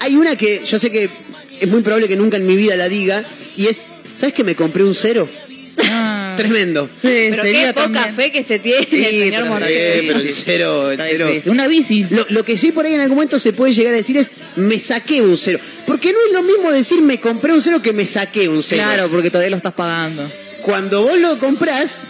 [0.00, 1.08] Hay una que yo sé que
[1.60, 3.24] es muy probable que nunca en mi vida la diga
[3.56, 5.28] y es, ¿sabes que me compré un cero?
[5.78, 6.34] Ah.
[6.36, 6.88] Tremendo.
[6.94, 8.14] Sí, Pero sería qué poca también.
[8.16, 9.66] fe que se tiene Sí, el señor pero
[10.06, 11.30] pero el cero, el cero.
[11.46, 12.06] Una bici.
[12.10, 14.30] Lo, lo que sí por ahí en algún momento se puede llegar a decir es
[14.56, 15.58] me saqué un cero.
[15.86, 18.82] Porque no es lo mismo decir me compré un cero que me saqué un cero.
[18.84, 20.28] Claro, porque todavía lo estás pagando.
[20.62, 22.04] Cuando vos lo comprás,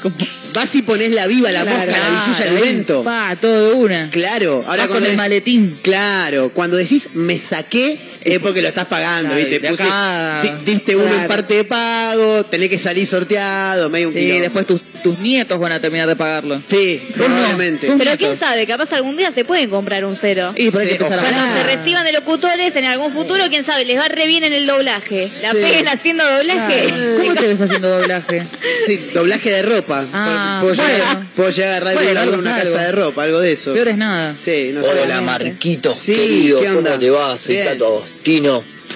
[0.53, 3.05] vas y ponés la viva, la mosca, la billulla, el vento.
[3.05, 4.11] Pa, todo de una.
[4.11, 5.79] Claro, ahora Vas con el maletín.
[5.83, 9.69] Claro, cuando decís me saqué, es porque lo estás pagando, Claro, ¿viste?
[9.69, 11.29] Puse- acá- di- diste uno en Claro.
[11.29, 14.43] parte de pago, tenés que salir sorteado, medio un Sí, quilombo.
[14.43, 16.61] después tus, tus nietos van a terminar de pagarlo.
[16.67, 17.89] Sí, probablemente.
[17.89, 17.99] No.
[17.99, 20.53] Pero quién sabe, capaz algún día se pueden comprar un cero.
[20.57, 20.97] Y por Sí.
[20.99, 24.53] Cuando se reciban de locutores en algún futuro, quién sabe, les va re bien en
[24.53, 25.23] el doblaje.
[25.43, 25.57] La Sí.
[25.61, 26.87] peguen haciendo doblaje.
[27.19, 28.45] ¿Cómo te ves haciendo doblaje?
[28.87, 30.05] Sí, doblaje de ropa.
[30.13, 32.73] Ah, puedo, llegar, puedo llegar a agarrar Bueno, algo una algo.
[32.73, 33.73] casa de ropa, algo de eso.
[33.75, 34.35] Peor es nada.
[34.39, 35.01] Sí, no sé.
[35.03, 36.91] Hola Marquito, Sí, querido, ¿qué onda?
[36.91, 37.39] ¿cómo te va?
[37.39, 37.57] Soy.
[37.57, 38.05] Tato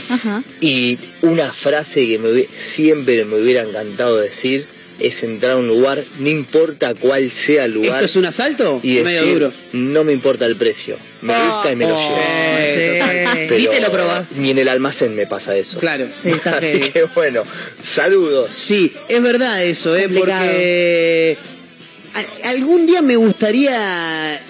[0.08, 0.42] Ajá.
[0.60, 4.66] Y una frase que me siempre me hubiera encantado decir
[5.00, 8.80] es entrar a un lugar, no importa cuál sea el lugar, ¿Esto es un asalto?
[8.82, 9.52] y Medio decir, duro.
[9.72, 12.16] no me importa el precio, me gusta y me lo Oh, llevo.
[12.16, 13.46] sí.
[13.48, 14.32] Pero Y te lo probás.
[14.36, 15.78] Ni en el almacén me pasa eso.
[15.78, 16.08] Claro.
[16.22, 17.42] Sí, está Así que bueno,
[17.82, 18.48] saludos.
[18.50, 20.08] Sí, es verdad eso, ¿eh?
[20.08, 21.36] Porque
[22.44, 24.40] algún día me gustaría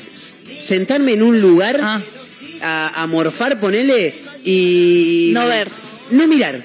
[0.59, 2.01] sentarme en un lugar Ah.
[2.63, 4.15] a, a morfar, ponele,
[4.47, 5.31] y...
[5.35, 5.69] No ver.
[6.11, 6.63] No mirar.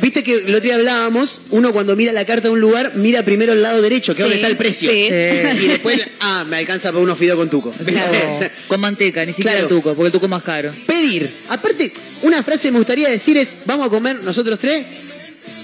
[0.00, 3.22] Viste que lo otro día hablábamos, uno cuando mira la carta de un lugar, mira
[3.24, 4.90] primero el lado derecho, que es Sí, donde está el precio.
[4.90, 5.06] sí.
[5.08, 5.64] Sí.
[5.64, 7.72] Y después, ah, me alcanza para unos fideos con tuco.
[7.86, 8.12] Claro,
[8.66, 9.68] con manteca, ni siquiera Claro.
[9.68, 10.72] el tuco, porque el tuco es más caro.
[10.86, 11.30] Pedir.
[11.48, 14.84] Aparte, una frase que me gustaría decir es, vamos a comer nosotros tres.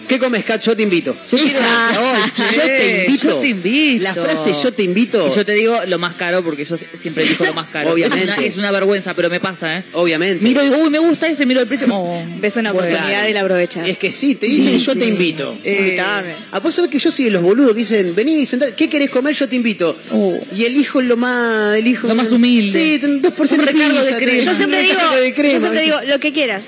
[0.08, 0.62] ¿Qué comes, Cat?
[0.62, 1.14] Yo te invito.
[1.30, 3.28] Yo Esa, sí, yo te invito.
[3.28, 4.02] yo te invito.
[4.04, 5.28] La frase yo te invito.
[5.30, 7.92] Y yo te digo lo más caro porque yo siempre elijo lo más caro.
[7.92, 8.24] Obviamente.
[8.24, 9.84] Es una, es una vergüenza, pero me pasa, ¿eh?
[9.92, 10.42] Obviamente.
[10.42, 11.86] Miro y digo, uy, me gusta eso y miro el precio.
[12.00, 12.88] Oh, Ves una bueno.
[12.88, 13.88] oportunidad y la aprovechas.
[13.88, 15.58] Es que sí, te dicen yo te invito.
[15.64, 16.34] Eh, Invitame.
[16.52, 19.10] Ah, vos sabés que yo soy de los boludos que dicen, vení, sentate, ¿qué querés
[19.10, 19.34] comer?
[19.34, 19.96] Yo te invito.
[20.12, 20.38] Oh.
[20.54, 22.78] Y elijo lo más, elijo Lo más humilde.
[22.78, 24.42] Sí, dos por Un recargo de crema.
[24.42, 26.62] Yo siempre digo, yo siempre digo, lo que quieras.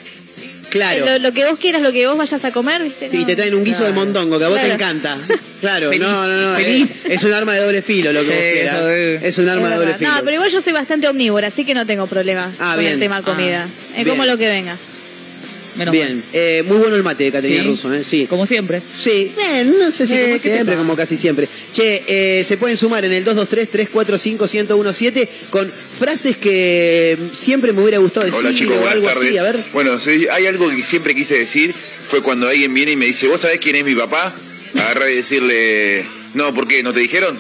[0.71, 1.05] Claro.
[1.05, 3.09] Lo, lo que vos quieras, lo que vos vayas a comer, ¿viste?
[3.13, 3.27] Y No.
[3.27, 4.75] te traen un guiso de mondongo que a vos te Claro.
[4.83, 5.19] encanta.
[5.61, 6.57] Claro, Feliz, no, no, no.
[6.57, 7.05] feliz.
[7.07, 8.77] Es, es un arma de doble filo lo que Sí, vos quieras.
[8.77, 9.23] eso es.
[9.25, 10.11] Es un arma Es de doble filo.
[10.11, 12.93] No, pero igual yo soy bastante omnívora, así que no tengo problema Ah, con bien.
[12.95, 13.69] el tema comida.
[13.97, 14.79] es como lo que venga.
[15.77, 16.25] Menos Bien, mal.
[16.33, 17.69] eh, muy bueno el mate de Caterina Sí.
[17.69, 18.03] Russo, ¿eh?
[18.05, 18.27] Sí.
[18.29, 18.83] Como siempre.
[18.95, 21.49] Sí, bien, no sé si Eh, como ¿qué te siempre, como casi siempre.
[21.73, 22.05] Che,
[22.41, 28.41] eh, se pueden sumar en el 223-345-1017 con frases que siempre me hubiera gustado decir
[28.41, 29.25] Hola chicos, o buenas algo tardes.
[29.29, 29.65] así, a ver.
[29.73, 31.75] Bueno, sí, hay algo que siempre quise decir,
[32.07, 34.35] fue cuando alguien viene y me dice, ¿vos sabés quién es mi papá?
[34.75, 36.05] Agarrar y decirle,
[36.35, 36.83] no, ¿por qué?
[36.83, 37.39] ¿No te dijeron?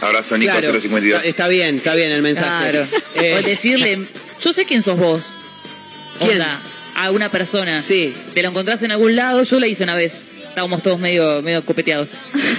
[0.00, 1.16] Abrazo, Nico Claro, 052.
[1.18, 2.70] está, está bien, está bien el mensaje.
[2.70, 2.86] Claro.
[3.14, 4.00] Eh, O decirle,
[4.42, 5.22] yo sé quién sos vos.
[6.20, 6.36] O ¿Quién?
[6.38, 6.60] sea,
[6.94, 7.80] a una persona.
[7.82, 8.12] Sí.
[8.34, 10.12] Te lo encontrás en algún lado, yo la hice una vez.
[10.48, 12.10] Estábamos todos medio, medio copeteados.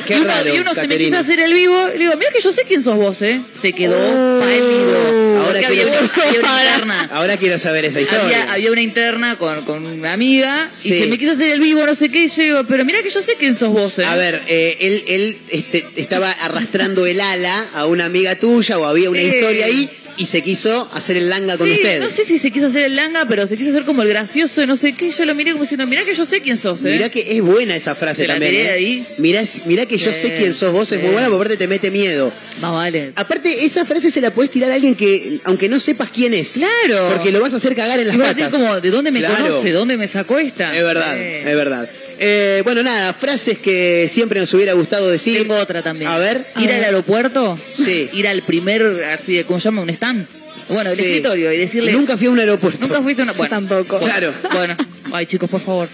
[0.06, 1.17] Qué y uno, raro, y uno se me Caterina.
[1.17, 3.39] quiso hacer el vivo, y le digo, mira que yo sé quién sos vos, ¿eh?
[3.62, 3.98] Se quedó
[4.41, 5.38] pálido.
[5.38, 7.10] Ahora Porque había, quiero una- había una interna.
[7.13, 8.24] Ahora quiero saber esa historia.
[8.26, 10.93] Había, había una interna con, con una amiga Sí.
[10.93, 13.02] y se me quiso hacer el vivo, no sé qué, y yo digo, pero mira
[13.02, 14.04] que yo sé quién sos vos, ¿eh?
[14.06, 18.86] A ver, eh, él, él este, estaba arrastrando el ala a una amiga tuya o
[18.86, 19.28] había una Sí.
[19.28, 21.99] historia ahí y se quiso hacer el langa con Sí, usted.
[21.99, 24.62] no sé si se quiso hacer el langa, pero se quiso hacer como el gracioso
[24.63, 25.12] y no sé qué.
[25.12, 26.91] Yo lo miré como diciendo, mirá que yo sé quién sos, ¿eh?
[26.91, 28.51] Mirá que es buena esa frase Te la también.
[28.54, 28.71] tiré ¿eh?
[28.71, 29.06] ahí.
[29.17, 31.91] Mirá, mirá que yo sé quién sos vos, es muy buena, porque aparte te mete
[31.91, 32.32] miedo.
[32.62, 33.12] Más vale.
[33.15, 36.54] Aparte, esa frase se la puedes tirar a alguien que, aunque no sepas quién es.
[36.54, 37.10] Claro.
[37.13, 38.51] Porque lo vas a hacer cagar en las Iba a patas.
[38.51, 39.36] decir como, ¿de dónde me Claro.
[39.47, 39.71] conoce?
[39.71, 40.75] ¿Dónde me sacó esta?
[40.75, 41.89] Es verdad, es verdad.
[42.19, 45.39] Eh, bueno, nada, frases que siempre nos hubiera gustado decir.
[45.39, 46.10] Tengo otra también.
[46.10, 46.45] A ver.
[46.58, 47.58] Ir al aeropuerto.
[47.71, 48.10] Sí.
[48.13, 49.82] Ir al primer, así de, ¿cómo se llama?
[49.82, 50.28] Un stand.
[50.69, 51.04] Bueno, el Sí.
[51.04, 51.91] escritorio y decirle.
[51.91, 52.80] Nunca fui a un aeropuerto.
[52.88, 53.34] Nunca fuiste a una.
[53.34, 53.99] Yo Bueno, tampoco.
[53.99, 54.34] Claro.
[54.51, 54.75] Bueno,
[55.13, 55.89] ay chicos, por favor.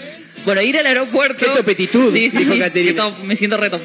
[0.46, 1.46] Bueno, ir al aeropuerto.
[1.46, 2.60] Qué topetitud, Sí, sí, dijo sí.
[2.60, 3.08] Caterina.
[3.08, 3.80] Esto Me siento reto.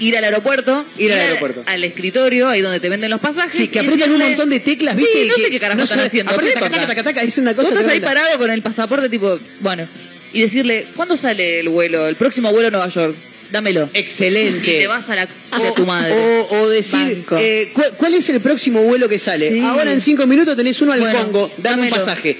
[0.00, 0.84] Ir al aeropuerto.
[0.98, 1.62] Ir al aeropuerto.
[1.66, 3.52] Al escritorio, ahí donde te venden los pasajes.
[3.54, 5.22] Sí, que aprietan un montón de teclas, ¿viste?
[5.24, 6.32] Sí, no que sé qué carajo están sabe- haciendo.
[6.32, 8.60] aparte, ¿qué taca, taca, taca, taca, es una Vos cosa estás ahí parado con el
[8.62, 9.86] pasaporte, tipo, bueno,
[10.34, 13.14] y decirle, ¿cuándo sale el vuelo, el próximo vuelo a Nueva York?
[13.52, 13.88] Dámelo.
[13.94, 14.58] Excelente.
[14.78, 16.12] Y te vas a la O, tu madre.
[16.12, 19.50] o- o decir, eh, ¿cu- ¿cuál es el próximo vuelo que sale?
[19.52, 19.60] Sí.
[19.60, 22.36] Ahora en cinco minutos tenés uno al Bueno, Congo, dame un pasaje.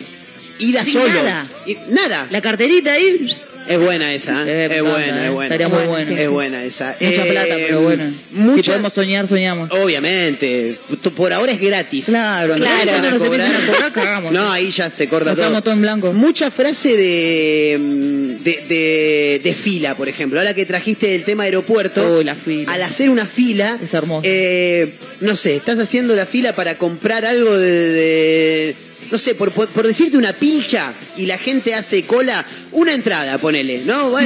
[0.65, 1.09] Ida Sin solo.
[1.15, 1.47] nada.
[1.67, 2.27] Y- nada.
[2.31, 3.31] La carterita ahí.
[3.67, 4.45] Es buena esa, ¿eh?
[4.45, 5.25] Eh, me es encanta, buena, eh.
[5.27, 5.45] es buena.
[5.55, 6.17] Estaría muy bueno.
[6.17, 6.97] Es buena esa.
[7.01, 8.05] Mucha Eh, plata, pero bueno.
[8.57, 9.71] Si podemos soñar, soñamos.
[9.73, 10.79] Obviamente.
[11.17, 12.07] Por ahora es gratis.
[12.07, 12.75] Claro, claro.
[12.75, 12.97] a se
[13.27, 14.33] empiezan a cobrar, cagamos.
[14.33, 15.45] No, ahí ya se corta Nos todo.
[15.47, 16.13] quedamos todo en blanco.
[16.13, 20.39] Mucha frase de, mm, de, de- de fila, por ejemplo.
[20.39, 22.71] Ahora que trajiste el tema aeropuerto, Uy, la fila.
[22.71, 24.29] al hacer una fila, Es hermoso.
[24.31, 28.77] eh, no sé, estás haciendo la fila para comprar algo de-
[29.11, 33.39] no sé, por, por- por decirte una pilcha y la gente hace cola, una entrada,
[33.39, 34.11] ponele, ¿no?
[34.11, 34.17] Mm,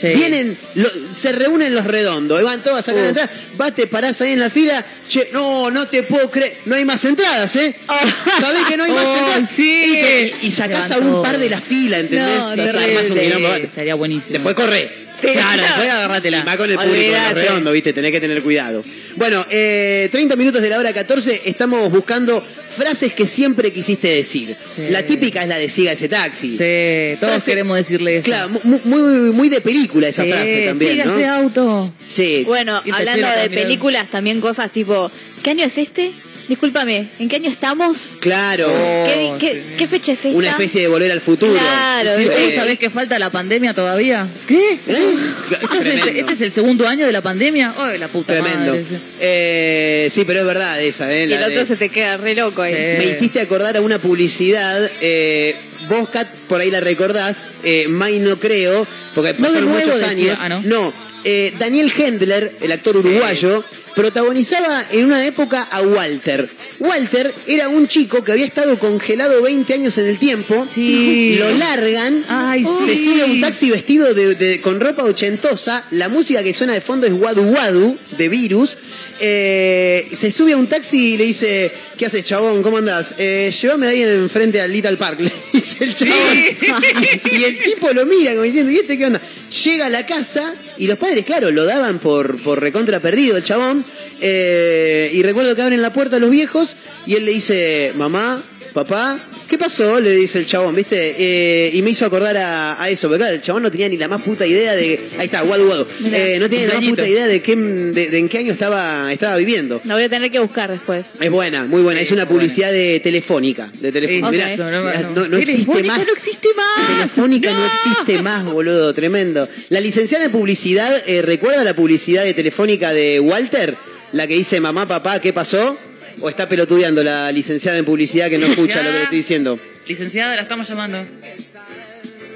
[0.00, 0.08] sí.
[0.08, 3.08] Vienen, lo- se reúnen los redondos, y van todos a sacar Uf.
[3.08, 6.74] entrada, vas, te parás ahí en la fila, che, no, no te puedo creer, no
[6.74, 7.74] hay más entradas, ¿eh?
[8.40, 9.50] ¿Sabés que no hay más Oh, entradas?
[9.50, 9.84] sí.
[9.86, 12.38] Y, te- y sacás a un par de la fila, ¿entendés?
[12.42, 12.84] No, Y terrible.
[12.84, 13.48] armás un quilombo.
[13.54, 14.32] Estaría buenísimo.
[14.32, 16.44] Después corre, Sí, Claro, después Y agárratela.
[16.44, 17.92] más con el público redondos, ¿viste?
[17.92, 18.82] Tenés que tener cuidado.
[19.16, 24.54] Bueno, eh, 30 minutos de la hora 14, estamos buscando frases que siempre quisiste decir.
[24.74, 24.82] Sí.
[24.90, 26.50] La típica es la de siga ese taxi.
[26.56, 28.24] Sí, todos Frase- queremos decirle eso.
[28.26, 31.14] Claro, mu- muy, muy de película esa Sí, frase también, siga ¿no?
[31.14, 31.92] ese auto.
[32.06, 32.44] Sí.
[32.46, 33.62] Bueno, Y hablando de también.
[33.64, 35.10] películas, también cosas tipo,
[35.42, 36.12] ¿qué año es este?
[36.48, 38.16] Discúlpame, ¿en qué año estamos?
[38.20, 38.66] Claro.
[39.06, 39.60] ¿Qué, qué- sí.
[39.76, 40.30] qué fecha es esta?
[40.36, 41.52] Una especie de volver al futuro.
[41.52, 42.30] Claro, ¿Y Sí.
[42.46, 44.26] ¿Vos sabés que falta la pandemia todavía?
[44.46, 44.56] ¿Qué?
[44.56, 44.78] ¿Eh?
[44.86, 46.20] ¿Este es, el, Tremendo.
[46.20, 47.74] este es el segundo año de la pandemia?
[47.76, 48.72] ¡Ay, la puta Tremendo.
[48.72, 48.84] madre!
[49.20, 51.24] Eh, sí, pero es verdad esa, ¿eh?
[51.24, 52.72] Y La el otro de- se te queda re loco ahí.
[52.74, 53.04] Sí.
[53.04, 54.90] Me hiciste acordar a una publicidad.
[55.02, 55.54] Eh,
[55.90, 57.48] vos, Kat, por ahí la recordás.
[57.62, 60.38] Eh, May no creo, porque No, pasaron muchos decía- años.
[60.40, 60.92] ah, ¿no?
[61.24, 63.62] eh, Daniel Hendler, el actor uruguayo,
[63.98, 66.48] protagonizaba en una época a Walter.
[66.78, 70.64] Walter era un chico que había estado congelado 20 años en el tiempo.
[70.72, 71.34] Sí.
[71.36, 72.24] Lo largan.
[72.28, 73.04] Ay, se sí.
[73.06, 75.84] sube a un taxi vestido de, de- con ropa ochentosa.
[75.90, 78.78] La música que suena de fondo es Wadu Wadu de Virus.
[79.20, 82.62] Eh, se sube a un taxi y le dice, ¿qué haces, chabón?
[82.62, 83.14] ¿Cómo andás?
[83.18, 86.36] Eh, llévame ahí enfrente al Little Park, le dice el chabón.
[86.36, 89.20] Y, y el tipo lo mira como diciendo, ¿y este qué onda?
[89.64, 93.42] Llega a la casa y los padres, claro, lo daban por, por recontra perdido el
[93.42, 93.84] chabón.
[94.20, 96.76] Eh, y recuerdo que abren la puerta a los viejos
[97.06, 99.98] y él le dice, mamá, papá, ¿qué pasó?
[99.98, 101.14] Le dice el chabón, ¿viste?
[101.18, 103.96] Eh, y me hizo acordar a, a eso, porque claro, el chabón no tenía ni
[103.96, 105.00] la más puta idea de...
[105.18, 105.86] Ahí está, Wadu Wadu.
[106.04, 108.52] Eh, no tenía ni la más puta idea de, qué, de, de en qué año
[108.52, 109.80] estaba, estaba viviendo.
[109.84, 111.06] La voy a tener que buscar después.
[111.20, 112.00] Es buena, muy buena.
[112.00, 113.70] Es una publicidad de telefónica.
[113.80, 114.28] De telefónica.
[114.30, 115.10] Sí, Mirá, eso, no, mirá, no.
[115.22, 116.06] no- no existe Telefónica más.
[116.06, 116.86] no existe más.
[116.96, 117.58] Telefónica no.
[117.60, 117.66] No.
[117.66, 118.92] existe más, boludo.
[118.94, 119.48] Tremendo.
[119.70, 123.76] La licenciada en publicidad, eh, ¿recuerda la publicidad de telefónica de Walter?
[124.12, 125.76] La que dice mamá, papá, ¿qué pasó?
[126.20, 129.58] ¿O está pelotudeando la licenciada en publicidad que no escucha lo que le estoy diciendo?
[129.86, 131.04] Licenciada, la estamos llamando.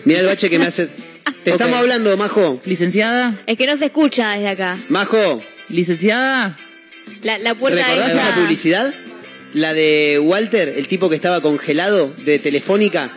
[0.04, 0.88] Mirá el bache que me hace.
[1.44, 2.60] Te estamos hablando, Majo.
[2.64, 4.78] Licenciada, Es que no se escucha desde acá.
[4.88, 6.56] Majo, licenciada.
[7.22, 8.94] La, la puerta ¿recordás esa- esa publicidad?
[9.54, 13.10] La de Walter, el tipo que estaba congelado de Telefónica,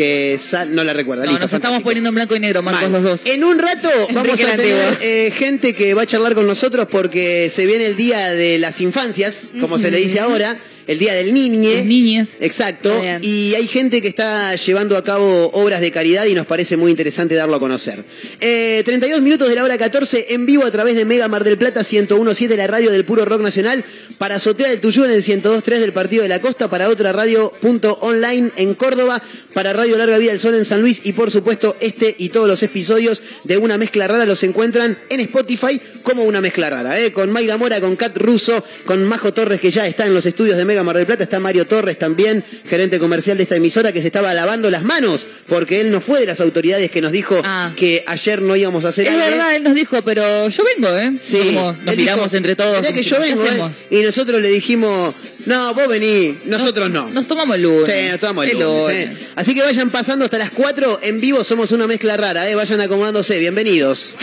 [0.00, 0.38] que
[0.70, 1.26] no la recuerda.
[1.26, 3.02] No, Listo, nos estamos poniendo en blanco y negro, Marcos, Mal.
[3.02, 3.20] los dos.
[3.26, 7.50] En un rato vamos a tener eh, gente que va a charlar con nosotros porque
[7.50, 10.56] se viene el día de las infancias, como se le dice ahora,
[10.90, 11.76] el día del niñe.
[11.76, 12.28] Las niñes.
[12.40, 13.00] Exacto.
[13.00, 13.20] Bien.
[13.22, 16.90] Y hay gente que está llevando a cabo obras de caridad y nos parece muy
[16.90, 18.04] interesante darlo a conocer.
[18.40, 21.58] Eh, 32 minutos de la hora 14 en vivo a través de Mega Mar del
[21.58, 23.84] Plata 1017, la radio del puro rock nacional,
[24.18, 27.52] para Azotea del Tuyú en el 1023 del Partido de la Costa, para otra radio
[27.60, 29.22] punto online en Córdoba,
[29.54, 32.48] para Radio Larga Vida del Sol en San Luis y por supuesto este y todos
[32.48, 37.12] los episodios de Una Mezcla Rara los encuentran en Spotify como Una Mezcla Rara, ¿eh?
[37.12, 40.56] con Mayra Mora, con Kat Russo, con Majo Torres que ya está en los estudios
[40.56, 44.00] de Mega Mar del Plata, está Mario Torres también, gerente comercial de esta emisora que
[44.00, 47.40] se estaba lavando las manos porque él no fue de las autoridades que nos dijo
[47.44, 47.70] Ah.
[47.76, 49.30] que ayer no íbamos a hacer Es aire.
[49.30, 51.12] verdad, él nos dijo, pero yo vengo, ¿eh?
[51.18, 52.80] Sí, Como nos él miramos dijo, entre todos.
[52.80, 53.70] "Mirá que yo ¿qué vengo, ¿eh?".
[53.90, 55.14] Y nosotros le dijimos,
[55.46, 57.08] no, vos vení, nosotros no.
[57.10, 57.88] Nos tomamos el lunes.
[57.94, 58.98] Sí, nos tomamos el El lunes, lunes.
[59.08, 59.26] ¿eh?
[59.36, 62.54] Así que vayan pasando hasta las 4 en vivo, somos una mezcla rara, ¿eh?
[62.54, 64.14] vayan acomodándose, bienvenidos.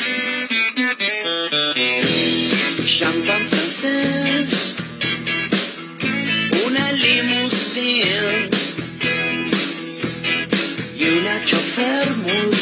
[2.85, 4.26] champán francés,
[11.77, 12.56] una chofer muy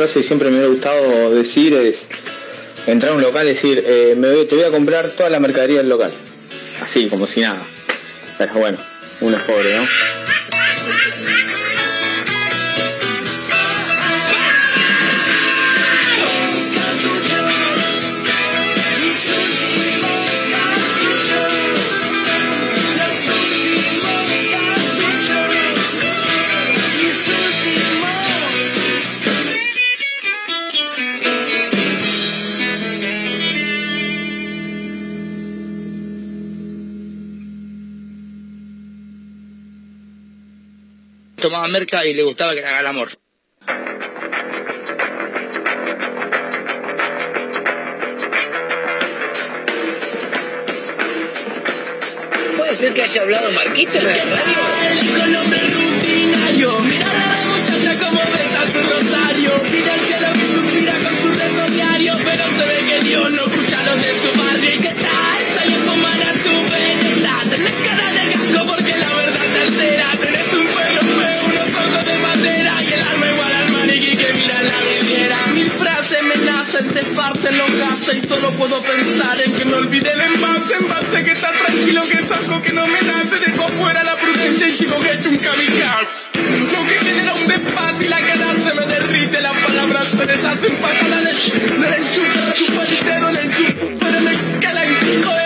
[0.00, 1.96] frase siempre me hubiera gustado decir es
[2.86, 5.40] entrar a un local y decir, eh, me voy- te voy a comprar toda la
[5.40, 6.12] mercadería del local.
[6.82, 7.62] Así, como si nada.
[8.38, 8.78] Pero bueno,
[9.20, 10.19] uno es pobre, ¿no?
[41.40, 43.08] Tomaba merca y le gustaba que le haga el amor.
[52.58, 55.89] ¿Puede ser que haya hablado Marquito en la radio?
[77.00, 80.74] Se esparcen los gases y solo puedo pensar en que me olvide el envase.
[80.80, 82.30] Envase que está tranquilo, que es
[82.62, 83.50] que no me nace.
[83.50, 86.16] Dejo fuera la prudencia y sigo que he un kamikaze.
[86.72, 89.40] Lo que genera un despacio y la cara se me derrite.
[89.40, 95.39] Las palabras se deshacen patada del enchufe, chupa el dedo, el enchufe, me que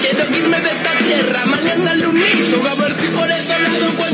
[0.00, 2.68] Quiero irme de esta tierra, mañana unísono.
[2.68, 4.05] A ver si por ese lado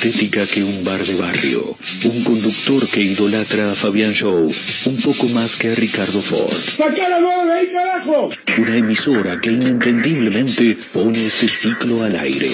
[0.00, 1.76] estética que un bar de barrio.
[2.04, 4.50] Un conductor que idolatra a Fabián Show
[4.86, 6.56] un poco más que a Ricardo Ford.
[6.74, 8.30] ¡Sacá la mano de ahí, carajo!
[8.56, 12.48] Una emisora que inentendiblemente pone este ciclo al aire.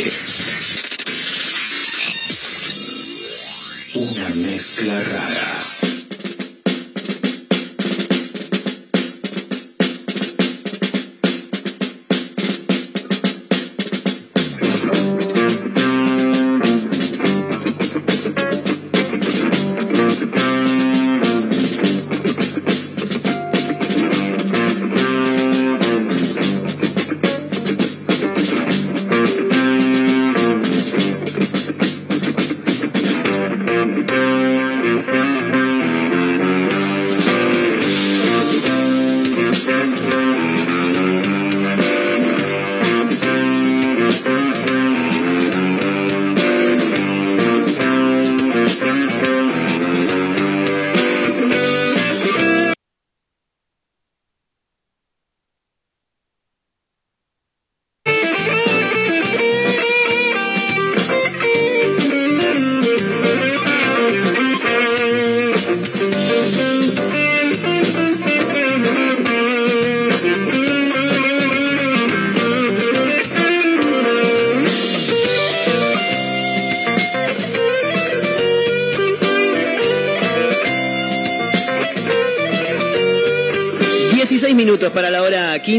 [3.95, 5.46] Una mezcla rara.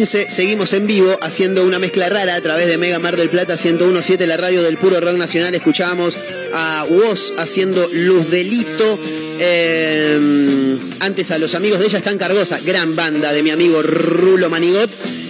[0.08, 0.30] 15.
[0.30, 4.26] Seguimos en vivo haciendo una mezcla rara a través de Mega Mar del Plata 1017,
[4.26, 5.54] la radio del puro rock nacional.
[5.54, 6.18] Escuchábamos
[6.54, 8.98] a Woz haciendo Luz Delito.
[9.38, 14.50] Eh, antes a los amigos de ella están Cargosa, gran banda de mi amigo Rulo
[14.50, 14.90] Manigot.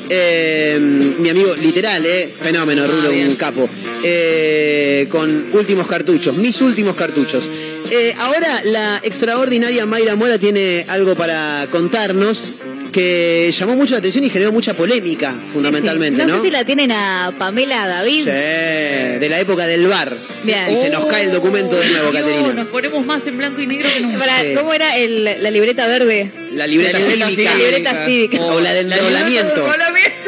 [0.09, 3.67] Eh, mi amigo literal, eh, fenómeno, Rulo, un capo.
[4.03, 7.45] Eh, con últimos cartuchos, mis últimos cartuchos.
[7.89, 12.51] Eh, ahora la extraordinaria Mayra Mora tiene algo para contarnos
[12.92, 16.36] que llamó mucho la atención y generó mucha polémica, fundamentalmente, no, ¿no?
[16.38, 18.24] sé si la tienen a Pamela David.
[18.24, 20.16] Sí, de la época del bar.
[20.44, 20.70] Bien.
[20.72, 22.54] Y se nos cae el documento de nuevo, Dios, Caterina.
[22.54, 24.26] nos ponemos más en blanco y negro que nunca.
[24.42, 24.54] Sí.
[24.56, 26.32] ¿Cómo era el- la libreta verde?
[26.58, 27.51] La libreta, La libreta cívica.
[27.51, 28.41] La libreta cívica.
[28.41, 29.68] O la de enrolamiento.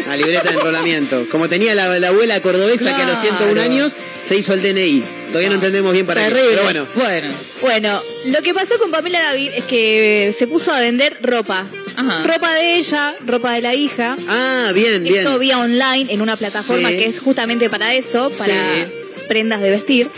[0.07, 1.27] La libreta de enrolamiento.
[1.31, 3.37] Como tenía la, la abuela cordobesa que a los Claro.
[3.37, 5.03] 101 años se hizo el DNI.
[5.29, 6.33] Todavía no entendemos bien para qué.
[6.33, 10.79] Pero bueno, Bueno, Bueno, lo que pasó con Pamela David es que se puso a
[10.79, 11.65] vender ropa.
[11.95, 12.23] Ajá.
[12.25, 14.15] Ropa de ella, ropa de la hija.
[14.27, 15.15] Ah, bien, bien.
[15.17, 16.97] Esto vía online en una plataforma Sí.
[16.97, 18.85] que es justamente para eso, para Sí.
[19.27, 20.09] prendas de vestir.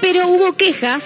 [0.00, 1.02] Pero hubo quejas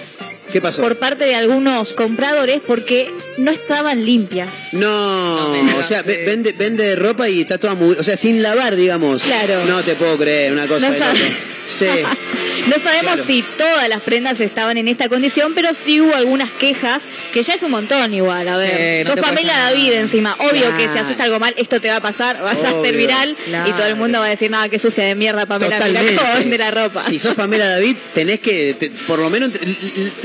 [0.51, 0.81] ¿Qué pasó?
[0.81, 4.69] por parte de algunos compradores porque no estaban limpias.
[4.73, 7.95] No, o sea, ve- vende, vende ropa y está toda muy...
[7.95, 9.23] O sea, sin lavar, digamos.
[9.23, 9.65] Claro.
[9.65, 11.37] No te puedo creer, una cosa No de.
[11.65, 11.85] Sí.
[12.67, 13.23] No sabemos Claro.
[13.23, 17.01] si todas las prendas estaban en esta condición, pero sí hubo algunas quejas,
[17.33, 19.03] que ya es un montón igual, a ver.
[19.03, 19.57] Sí, no Sos Pamela.
[19.57, 20.77] David encima, obvio Claro.
[20.77, 23.69] que si haces algo mal, esto te va a pasar, vas a ser viral Claro.
[23.69, 26.57] y todo el mundo va a decir, nada, qué sucia de mierda Pamela, cómo vende
[26.57, 27.03] la ropa.
[27.09, 29.51] Si sos Pamela David, tenés que, te- por lo menos,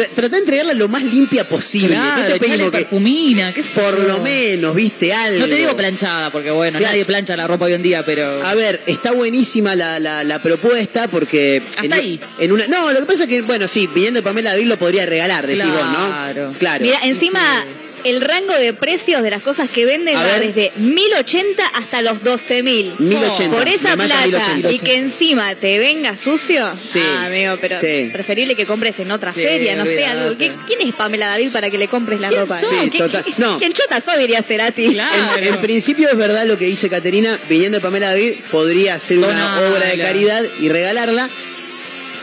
[0.06, 1.96] tratar de entregarla lo más limpia posible.
[1.96, 5.40] no te pedimos que, perfumina, qué por lo menos, viste algo.
[5.40, 8.42] No te digo planchada, porque bueno, nadie plancha la ropa hoy en día, pero...
[8.44, 11.62] A ver, está buenísima la, la, la propuesta porque.
[11.70, 12.20] Hasta en, ahí.
[12.38, 14.78] En una, no, lo que pasa es que, bueno, sí, viniendo de Pamela David lo
[14.78, 16.08] podría regalar, decís vos, ¿no?
[16.08, 16.54] Claro.
[16.58, 16.84] Claro.
[16.84, 17.64] Mira, encima
[18.04, 22.94] el rango de precios de las cosas que venden va desde 1080 hasta los 12000.
[22.98, 24.72] 1080, Por esa plata 1080.
[24.72, 26.72] y que encima te venga sucio.
[26.80, 28.10] Sí, Ah, amigo, pero sí.
[28.12, 30.36] preferible que compres en otra Sí, feria, no sé, algo.
[30.36, 32.58] ¿Qué- ¿Quién es Pamela David para que le compres la ¿Quién ropa?
[32.60, 32.70] sos?
[32.70, 33.24] Sí, ¿Qué- total.
[33.24, 33.58] qué- No.
[33.58, 34.88] ¿Quién chota sos, diría Cerati?
[34.94, 35.36] Claro.
[35.38, 39.18] En, en principio es verdad lo que dice Caterina, viniendo de Pamela David, podría hacer
[39.18, 39.70] una Donala.
[39.70, 41.28] obra de caridad y regalarla.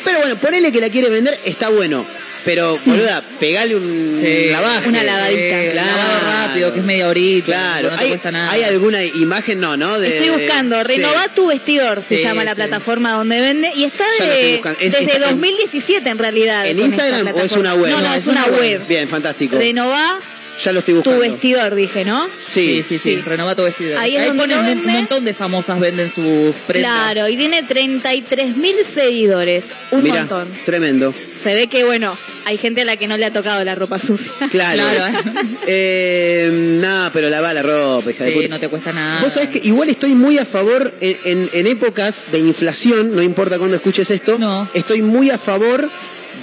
[0.03, 2.05] Pero bueno, ponele que la quiere vender, está bueno.
[2.45, 4.49] Pero, boluda, pegale un Sí.
[4.49, 4.87] lavaje.
[4.89, 5.39] Una lavadita.
[5.63, 5.87] Eh, Claro.
[5.89, 7.45] lavado rápido, que es media horita.
[7.47, 8.51] Claro, no te ¿Hay, cuesta nada.
[8.51, 9.59] ¿hay alguna imagen?
[9.59, 9.99] No, ¿no?
[9.99, 10.95] De- Estoy buscando, sí.
[10.95, 12.55] Renová tu vestidor, se Sí, llama la sí.
[12.55, 14.55] plataforma donde vende y está de-.
[14.55, 16.65] Es- desde está en- 2017 en realidad.
[16.65, 17.91] ¿En Instagram o es una web?
[17.91, 18.87] No, no, No, es una web.
[18.87, 19.57] Bien, fantástico.
[19.57, 20.19] Renová
[20.63, 21.19] Ya lo estoy tu buscando.
[21.21, 22.27] vestidor, dije, ¿no?
[22.47, 23.15] Sí, sí, sí, Sí.
[23.21, 23.97] renova tu vestido.
[23.99, 26.91] Ahí es donde ponen un, montón de famosas venden sus prendas.
[27.13, 29.73] Claro, y tiene 33 mil seguidores.
[29.91, 30.49] Un montón.
[30.65, 31.13] tremendo.
[31.41, 33.97] Se ve que, bueno, hay gente a la que no le ha tocado la ropa
[33.99, 34.31] sucia.
[34.51, 34.83] Claro.
[34.83, 35.17] Claro,
[35.67, 36.49] Eh,
[36.81, 38.47] nada, pero lava la ropa, hija de Sí, puta.
[38.49, 39.21] no te cuesta nada.
[39.21, 43.21] Vos sabés que igual estoy muy a favor en, en- en épocas de inflación, no
[43.21, 44.67] importa cuándo escuches esto, No.
[44.73, 45.89] estoy muy a favor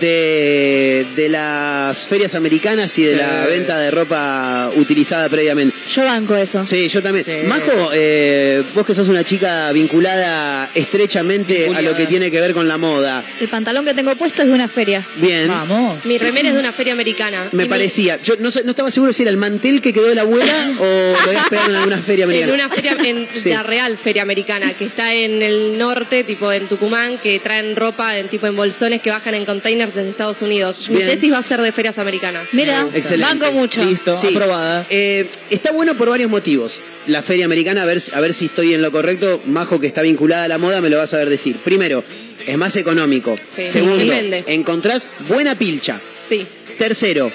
[0.01, 3.17] de, de las ferias americanas y de Sí.
[3.19, 5.77] la venta de ropa utilizada previamente.
[5.95, 6.63] Yo banco eso.
[6.63, 7.25] Sí, yo también.
[7.25, 7.47] Sí.
[7.47, 12.53] Majo, eh, vos que sos una chica vinculada estrechamente a lo que tiene que ver
[12.53, 13.23] con la moda.
[13.41, 15.05] El pantalón que tengo puesto es de una feria.
[15.17, 15.49] Bien.
[15.49, 16.05] Vamos.
[16.05, 17.49] Mi remera es de una feria americana.
[17.53, 18.21] Me Y mi- parecía.
[18.23, 20.53] Yo no, sé- no estaba seguro si era el mantel que quedó de la abuela
[20.79, 20.85] o
[21.25, 22.55] lo habías pegado en alguna feria En americana.
[22.55, 23.51] una feria, en Sí.
[23.51, 28.19] la real feria americana, que está en el norte, tipo en Tucumán, que traen ropa
[28.19, 29.45] en tipo en bolsones que bajan en
[29.77, 30.89] desde Estados Unidos.
[30.89, 31.09] Mi Bien.
[31.09, 32.49] tesis va a ser de ferias americanas.
[32.53, 33.35] Mira, Excelente.
[33.39, 33.85] banco mucho.
[33.85, 34.29] Listo, Sí.
[34.29, 34.87] aprobada.
[34.91, 36.81] Eh, está bueno por varios motivos.
[37.07, 39.43] La feria americana, a ver, a ver si estoy en lo correcto.
[39.45, 41.57] Majo, que está vinculada a la moda, me lo va a saber decir.
[41.59, 42.03] Primero,
[42.47, 43.37] es más económico.
[43.55, 44.13] Sí, Segundo,
[44.47, 46.01] encontrás buena pilcha.
[46.23, 46.47] Sí.
[46.79, 47.31] Tercero,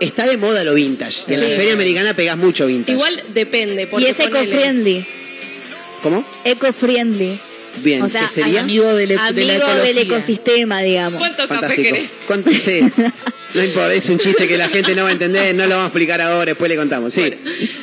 [0.00, 1.24] está de moda lo vintage.
[1.32, 1.56] En la Sí.
[1.56, 2.92] feria americana pegás mucho vintage.
[2.92, 3.82] Igual depende.
[3.82, 5.06] Y Porque es ponele- eco-friendly.
[6.02, 6.24] ¿Cómo?
[6.44, 7.38] Eco-friendly.
[7.78, 8.60] Bien, O sea, ¿qué sería?
[8.62, 11.18] Amigo del, de la Amigo del ecosistema, digamos.
[11.18, 11.82] ¿Cuánto café Fantástico.
[11.82, 12.10] querés?
[12.26, 12.50] ¿Cuánto?
[12.52, 12.80] Sí.
[13.54, 15.84] No importa, es un chiste que la gente no va a entender, no lo vamos
[15.84, 17.14] a explicar ahora, después le contamos.
[17.14, 17.20] Sí.
[17.20, 17.36] Bueno,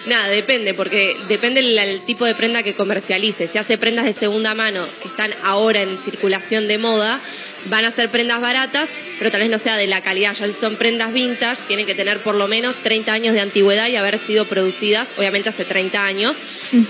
[0.05, 3.47] nada, depende, porque depende el, el tipo de prenda que comercialice.
[3.47, 7.21] Si hace prendas de segunda mano que están ahora en circulación de moda,
[7.65, 8.89] van a ser prendas baratas,
[9.19, 10.35] pero tal vez no sea de la calidad.
[10.35, 13.87] Ya si son prendas vintage, tienen que tener por lo menos 30 años de antigüedad
[13.87, 16.37] y haber sido producidas, obviamente, hace 30 años.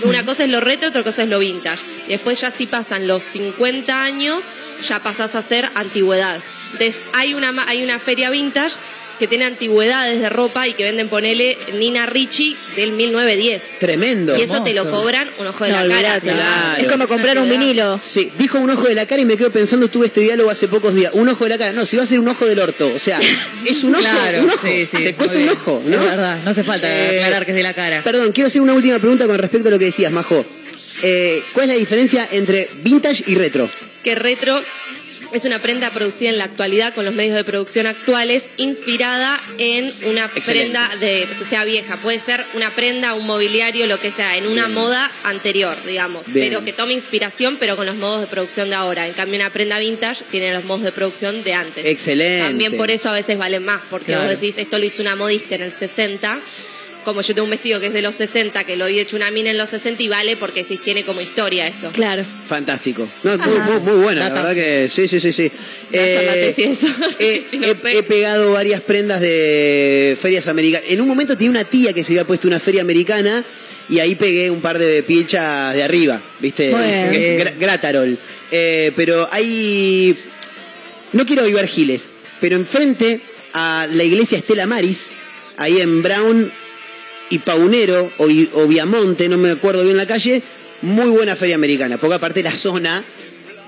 [0.03, 1.83] Una cosa es lo retro, otra cosa es lo vintage.
[2.07, 4.45] Después ya si pasan los 50 años,
[4.87, 6.39] ya pasás a ser antigüedad.
[6.73, 8.75] Entonces, hay una, hay una feria vintage
[9.21, 13.77] que tienen antigüedades de ropa y que venden, ponele, Nina Ricci del 1910.
[13.77, 14.35] Tremendo.
[14.35, 16.19] Y eso te lo cobran un ojo de No, la cara.
[16.19, 16.81] Claro.
[16.81, 17.99] Es como comprar un vinilo.
[18.01, 20.67] Sí, dijo un ojo de la cara y me quedo pensando, tuve este diálogo hace
[20.67, 21.11] pocos días.
[21.13, 21.71] Un ojo de la cara.
[21.71, 22.91] No, si va a ser un ojo del orto.
[22.95, 23.19] O sea,
[23.63, 24.67] es un ojo, Claro, un ojo.
[24.67, 25.97] sí, sí, Te cuesta un ojo, ¿no?
[25.97, 28.01] Es verdad, no hace falta Eh, aclarar que es de la cara.
[28.03, 30.43] Perdón, quiero hacer una última pregunta con respecto a lo que decías, Majo.
[31.03, 33.69] Eh, ¿Cuál es la diferencia entre vintage y retro?
[34.03, 34.59] que retro
[35.31, 39.91] es una prenda producida en la actualidad con los medios de producción actuales, inspirada en
[40.05, 40.71] una Excelente.
[40.77, 41.97] prenda de que sea vieja.
[41.97, 46.27] Puede ser una prenda, un mobiliario, lo que sea, en una moda anterior, digamos.
[46.27, 46.49] Bien.
[46.49, 49.07] Pero que tome inspiración, pero con los modos de producción de ahora.
[49.07, 51.85] En cambio, una prenda vintage tiene los modos de producción de antes.
[51.85, 52.47] Excelente.
[52.47, 54.23] También por eso a veces valen más, porque Claro.
[54.29, 56.39] vos decís, esto lo hizo una modista en el 60.
[57.03, 59.31] Como yo tengo un vestido que es de los 60, que lo había hecho una
[59.31, 61.91] mina en los 60 y vale porque sí tiene como historia esto.
[61.91, 62.23] Claro.
[62.45, 63.09] Fantástico.
[63.23, 65.51] No, muy, muy, muy buena, la verdad que sí, sí, sí, sí.
[65.91, 66.87] Eh, eso,
[67.19, 67.97] he, que sí, no he- sé.
[67.97, 70.87] he pegado varias prendas de ferias americanas.
[70.89, 73.43] En un momento tenía una tía que se había puesto una feria americana
[73.89, 76.69] y ahí pegué un par de pilchas de arriba, ¿viste?
[76.69, 77.11] Bueno.
[77.13, 78.17] Gra- Gratarol.
[78.51, 80.15] Eh, pero hay.
[81.13, 83.21] No quiero vivar giles, pero enfrente
[83.53, 85.09] a la iglesia Estela Maris,
[85.57, 86.51] ahí en Brown
[87.31, 90.43] y Paunero o, o Viamonte, no me acuerdo bien la calle,
[90.83, 93.03] muy buena feria americana, porque aparte la zona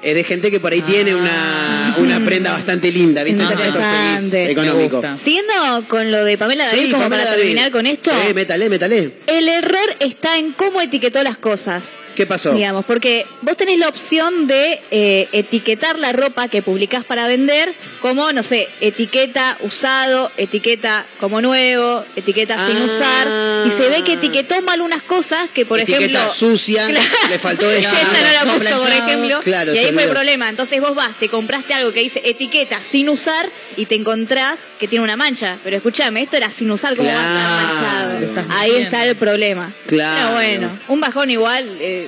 [0.03, 3.41] es de gente que por ahí tiene una, una prenda bastante linda, ¿viste?
[3.43, 4.51] Interesante.
[4.51, 5.01] económico.
[5.23, 5.53] Siguiendo
[5.87, 7.43] con lo de Pamela David, Sí, como Pamela para David.
[7.43, 9.11] terminar con esto, Sí, métale, métale.
[9.27, 11.93] el error está en cómo etiquetó las cosas.
[12.15, 12.53] ¿Qué pasó?
[12.53, 17.73] Digamos, porque vos tenés la opción de eh, etiquetar la ropa que publicás para vender
[18.01, 22.85] como, no sé, etiqueta usado, etiqueta como nuevo, etiqueta sin Ah.
[22.85, 23.27] usar.
[23.67, 26.31] Y se ve que etiquetó mal unas cosas que, por Etiqueta ejemplo.
[26.33, 27.05] sucia, Claro.
[27.29, 27.71] le faltó.
[27.71, 29.07] Esta no la No puso, por planchado.
[29.07, 29.39] ejemplo.
[29.43, 30.49] Claro, y ahí fue el problema.
[30.49, 34.87] Entonces vos vas, te compraste algo que dice etiqueta sin usar y te encontrás que
[34.87, 35.57] tiene una mancha.
[35.63, 38.33] Pero escúchame, esto era sin usar, ¿cómo va a estar Claro.
[38.33, 38.59] manchado?
[38.59, 39.73] Ahí está el problema.
[39.85, 40.15] Claro.
[40.21, 42.07] Pero bueno, un bajón igual, eh,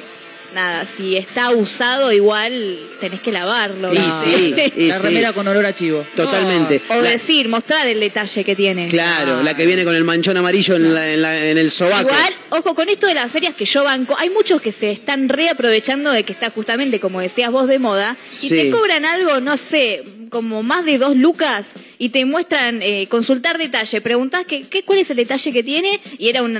[0.55, 3.93] nada, si está usado igual tenés que lavarlo.
[3.93, 4.23] Y ¿no?
[4.23, 5.03] sí, y la sí.
[5.07, 6.03] remera con olor a chivo.
[6.15, 6.81] Totalmente.
[6.89, 8.87] O La- decir, mostrar el detalle que tiene.
[8.87, 12.09] Claro, la que viene con el manchón amarillo en, la- en la- en el sobaco.
[12.09, 15.29] Igual, ojo, con esto de las ferias que yo banco, hay muchos que se están
[15.29, 18.47] reaprovechando de que está justamente, como decías vos, de moda, Sí.
[18.47, 20.03] y te cobran algo, no sé,
[20.35, 24.99] como más de dos lucas, y te muestran eh, consultar detalle, preguntás que, qué, cuál
[24.99, 26.59] es el detalle que tiene, y era una,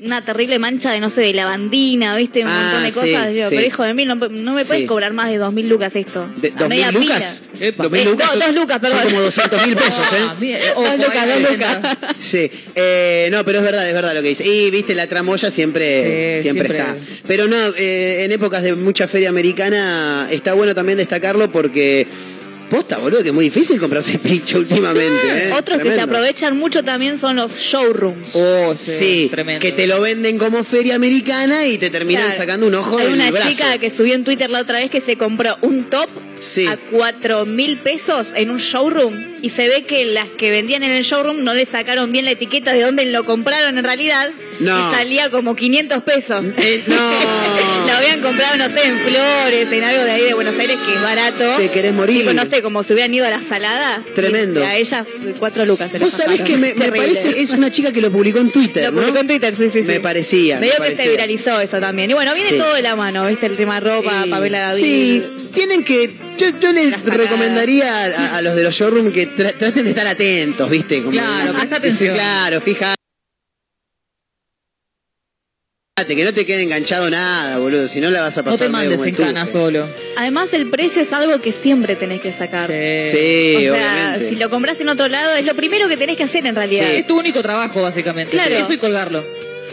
[0.00, 2.42] una terrible mancha de, no sé, de lavandina, ¿viste?
[2.42, 3.28] Un Ah, montón de sí, cosas.
[3.48, 3.54] Sí.
[3.56, 4.68] Pero hijo de mí, no, no me Sí.
[4.68, 6.28] puedes cobrar más de dos mil lucas esto.
[6.36, 7.40] De- ¿Dos mil media lucas?
[7.78, 9.04] Dos mil Eh, lucas son, dos lucas, son perdón.
[9.12, 10.16] como 200 mil pesos, ¿eh?
[10.20, 11.96] Ah, ojo, Dos lucas, ahí dos lucas.
[12.16, 14.44] Sí, eh, no, pero es verdad, es verdad lo que dice.
[14.46, 16.78] Y viste, la tramoya siempre, Sí, siempre, siempre.
[17.00, 17.22] está.
[17.26, 22.06] Pero no, eh, en épocas de mucha feria americana está bueno también destacarlo porque
[22.74, 25.26] posta, boludo, que es muy difícil comprarse pincho últimamente.
[25.48, 25.52] ¿eh?
[25.56, 28.30] Otros que se aprovechan mucho también son los showrooms.
[28.34, 29.60] Oh, sí, Sí, tremendo.
[29.60, 32.36] que te lo venden como feria americana y te terminan Claro.
[32.38, 33.48] sacando un ojo Hay del una brazo.
[33.50, 36.08] chica que subió en Twitter la otra vez que se compró un top
[36.38, 36.66] Sí.
[36.66, 40.90] a 4 mil pesos en un showroom y se ve que las que vendían en
[40.90, 44.30] el showroom no le sacaron bien la etiqueta de dónde lo compraron en realidad
[44.60, 44.92] No.
[44.92, 46.46] salía como 500 pesos.
[46.58, 46.94] Eh, no.
[47.86, 50.94] lo habían comprado, no sé, en Flores, en algo de ahí de Buenos Aires que
[50.94, 51.56] es barato.
[51.56, 52.20] Te querés morir.
[52.20, 54.02] Tipo, no sé, como si hubieran ido a la salada.
[54.14, 54.60] Tremendo.
[54.60, 55.04] Y a ella
[55.38, 55.90] cuatro lucas.
[55.90, 58.84] se la Vos sabés que me, parece, es una chica que lo publicó en Twitter,
[58.86, 59.00] Lo ¿no?
[59.02, 59.86] publicó en Twitter, sí, sí, sí.
[59.86, 60.58] Me parecía.
[60.58, 62.10] Me que se viralizó eso también.
[62.10, 62.58] Y bueno, viene Sí.
[62.58, 63.46] todo de la mano, ¿viste?
[63.46, 64.30] El tema ropa, Sí.
[64.30, 64.80] Pamela David.
[64.80, 65.24] Sí,
[65.54, 66.14] tienen que.
[66.36, 69.90] Yo, yo les La recomendaría a, a los de los showroom que tra- traten de
[69.90, 70.98] estar atentos, ¿viste?
[70.98, 72.14] Como- Claro, presta atención.
[72.14, 72.94] Claro, fíjate.
[75.96, 77.86] Que no te quede enganchado nada, boludo.
[77.86, 79.88] Si no la vas a No pasar te medio mandes en cana solo.
[80.16, 82.68] Además, el precio es algo que siempre tenés que sacar.
[82.68, 83.10] Sí.
[83.16, 84.28] Sí, o sea, obviamente.
[84.28, 86.84] si lo compras en otro lado, es lo primero que tenés que hacer en realidad.
[86.90, 86.96] Sí.
[86.96, 88.32] Es tu único trabajo, básicamente.
[88.32, 88.56] Claro.
[88.56, 89.24] Eso y colgarlo.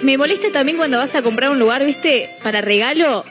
[0.04, 2.30] Me molesta también cuando vas a comprar un lugar, ¿viste?
[2.44, 3.26] Para regalo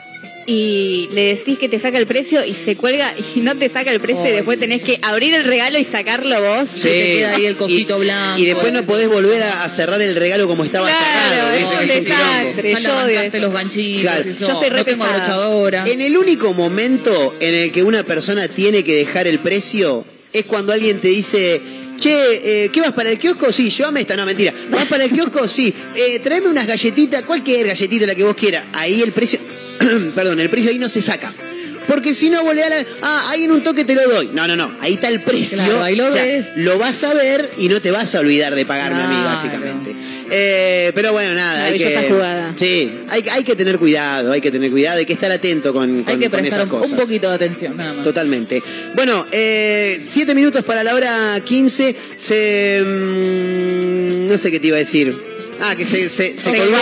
[0.47, 3.91] y le decís que te saca el precio y se cuelga y no te saca
[3.91, 6.69] el precio y después tenés que abrir el regalo y sacarlo vos.
[6.73, 6.81] Sí.
[6.89, 8.39] te queda ahí el cosito y, blanco.
[8.39, 11.51] Y después no podés volver a, a cerrar el regalo como estaba Claro, cerrado.
[11.53, 11.75] es ¿viste?
[11.75, 12.71] un es desastre.
[12.71, 13.45] Yo odio arrancaste eso.
[13.45, 14.01] los ganchitos.
[14.01, 14.29] Claro.
[14.29, 15.83] y Yo soy re no tengo abrochadora.
[15.87, 20.45] En el único momento en el que una persona tiene que dejar el precio es
[20.45, 21.61] cuando alguien te dice,
[21.99, 23.51] che, eh, ¿qué vas para el kiosco?
[23.51, 24.53] Sí, llévame esta, no, mentira.
[24.71, 25.47] ¿Vas para el kiosco?
[25.47, 25.73] Sí.
[25.95, 28.63] Eh, tráeme unas galletitas, cualquier galletita, la que vos quieras.
[28.73, 29.39] Ahí el precio,
[30.15, 31.33] perdón, el precio ahí no se saca.
[31.87, 32.77] Porque si no, volea la...
[33.01, 34.29] Ah, ahí en un toque te lo doy.
[34.33, 34.71] No, no, no.
[34.79, 35.57] Ahí está el precio.
[35.57, 36.45] Claro, ahí lo O sea, ves.
[36.55, 39.95] lo vas a ver y no te vas a olvidar de pagarme a mí, básicamente.
[40.29, 41.65] Eh, pero bueno, nada.
[41.65, 42.53] Hay que, jugada.
[42.55, 46.03] Sí, hay, hay que tener cuidado, hay que tener cuidado, hay que estar atento con,
[46.03, 46.91] con, Hay que con prestar esas un, cosas.
[46.91, 48.03] un poquito de atención, nada más.
[48.03, 48.63] Totalmente.
[48.95, 51.95] Bueno, eh, siete minutos para la hora 15.
[52.15, 52.81] Se.
[52.85, 55.30] mm, no sé qué te iba a decir.
[55.63, 56.75] Ah, que se, se, se Se colgó.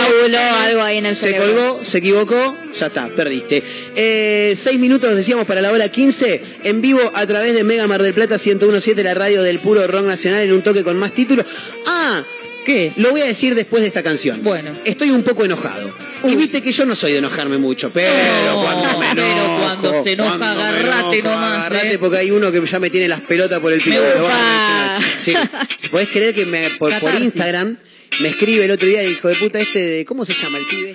[0.62, 1.46] algo ahí en el Se cerebro.
[1.54, 3.62] colgó, se equivocó, ya está, perdiste.
[3.94, 8.02] Eh, seis minutos decíamos para la hora 15, en vivo a través de Mega Mar
[8.02, 11.44] del Plata 1017, la radio del puro rock nacional, en un toque con más títulos.
[11.86, 12.22] Ah,
[12.64, 12.92] ¿Qué?
[12.96, 14.42] lo voy a decir después de esta canción.
[14.42, 14.72] Bueno.
[14.84, 15.94] Estoy un poco enojado.
[16.26, 18.10] Y viste que yo no soy de enojarme mucho, pero
[18.46, 21.98] No, cuando me pero enojo, cuando se enoja, cuando agarrate enojo, nomás, Agarrate eh.
[21.98, 24.00] porque hay uno que ya me tiene las pelotas por el piso.
[24.00, 25.02] Lo a mencionar.
[25.18, 25.34] Sí.
[25.90, 26.92] ¿Podés creer que me, por.
[27.18, 27.78] Instagram
[28.20, 30.04] me escribe el otro día el hijo de puta este de.
[30.04, 30.94] ¿Cómo se llama el pibe?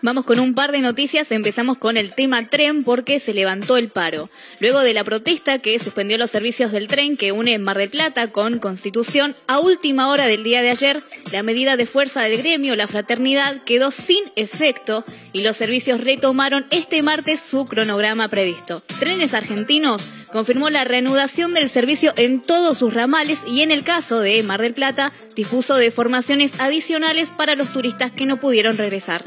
[0.00, 1.32] Vamos con un par de noticias.
[1.32, 4.30] Empezamos con el tema tren porque se levantó el paro.
[4.60, 8.28] Luego de la protesta que suspendió los servicios del tren que une Mar del Plata
[8.28, 12.76] con Constitución, a última hora del día de ayer, la medida de fuerza del gremio,
[12.76, 18.80] la fraternidad, quedó sin efecto y los servicios retomaron este martes su cronograma previsto.
[19.00, 24.20] Trenes Argentinos confirmó la reanudación del servicio en todos sus ramales y en el caso
[24.20, 29.22] de Mar del Plata dispuso de formaciones adicionales para los turistas que no pudieron regresar.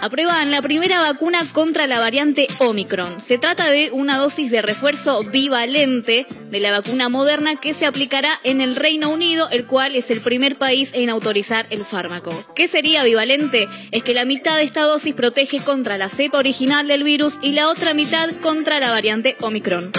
[0.00, 3.20] Aprueban la primera vacuna contra la variante Omicron.
[3.20, 8.40] Se trata de una dosis de refuerzo bivalente de la vacuna moderna que se aplicará
[8.44, 12.30] en el Reino Unido, el cual es el primer país en autorizar el fármaco.
[12.54, 13.66] ¿Qué sería bivalente?
[13.90, 17.52] Es que la mitad de esta dosis protege contra la cepa original del virus y
[17.52, 19.92] la otra mitad contra la variante Omicron.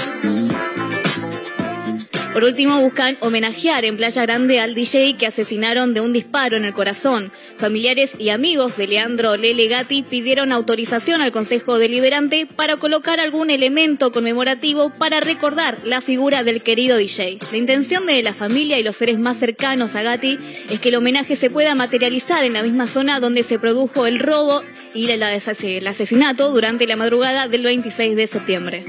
[2.34, 6.64] Por último, buscan homenajear en Playa Grande al DJ que asesinaron de un disparo en
[6.64, 7.30] el corazón.
[7.58, 13.50] Familiares y amigos de Leandro Lele Gatti pidieron autorización al Consejo Deliberante para colocar algún
[13.50, 17.40] elemento conmemorativo para recordar la figura del querido DJ.
[17.52, 20.96] La intención de la familia y los seres más cercanos a Gatti es que el
[20.96, 24.64] homenaje se pueda materializar en la misma zona donde se produjo el robo
[24.94, 28.84] y el asesinato durante la madrugada del 26 de septiembre.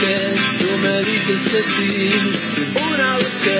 [0.00, 0.16] Que
[0.58, 2.10] tú me dices que sí,
[2.74, 3.58] una vez que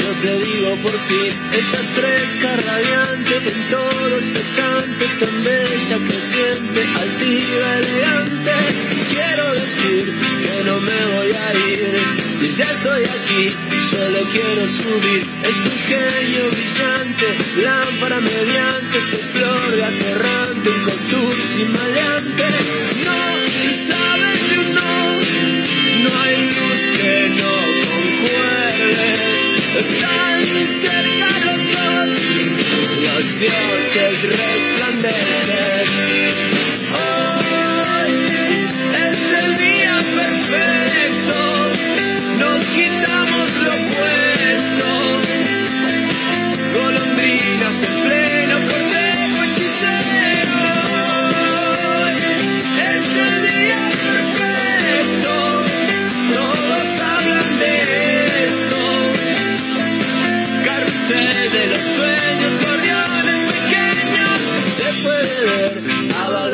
[0.00, 7.78] yo te digo por fin, estás fresca, radiante, en todo expectante, tan bella, creciente, altiva,
[7.78, 8.52] elegante.
[9.12, 10.04] Quiero decir
[10.42, 11.98] que no me voy a ir,
[12.40, 13.54] y ya estoy aquí,
[13.90, 15.26] solo quiero subir.
[15.42, 17.26] Este genio brillante,
[17.62, 22.44] lámpara mediante, este flor de aterrante, un contursi maleante.
[23.04, 24.37] No sabes
[27.38, 27.52] no
[27.88, 29.08] concuerde.
[30.00, 32.10] Tan cerca los dos,
[33.02, 35.86] los dioses resplandecen.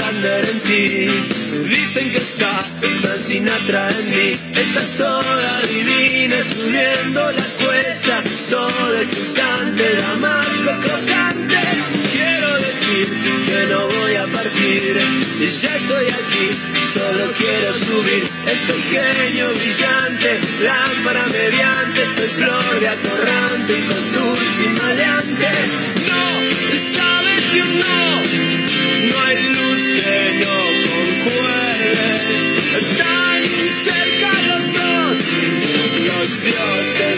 [0.04, 1.28] Wagner en ti.
[1.68, 2.64] Dicen que está
[3.00, 4.38] Frank Sinatra en mí.
[4.54, 11.60] Estás toda divina subiendo la cuesta, toda excitante, damasco crocante.
[12.12, 13.06] Quiero decir
[13.46, 15.00] que no voy a partir,
[15.40, 16.46] ya estoy aquí,
[16.92, 18.28] solo quiero subir.
[18.46, 25.50] Estoy genio brillante, lámpara mediante, estoy flor de atorrante, con dulce y maleante.
[26.08, 28.03] No, sabes que un no,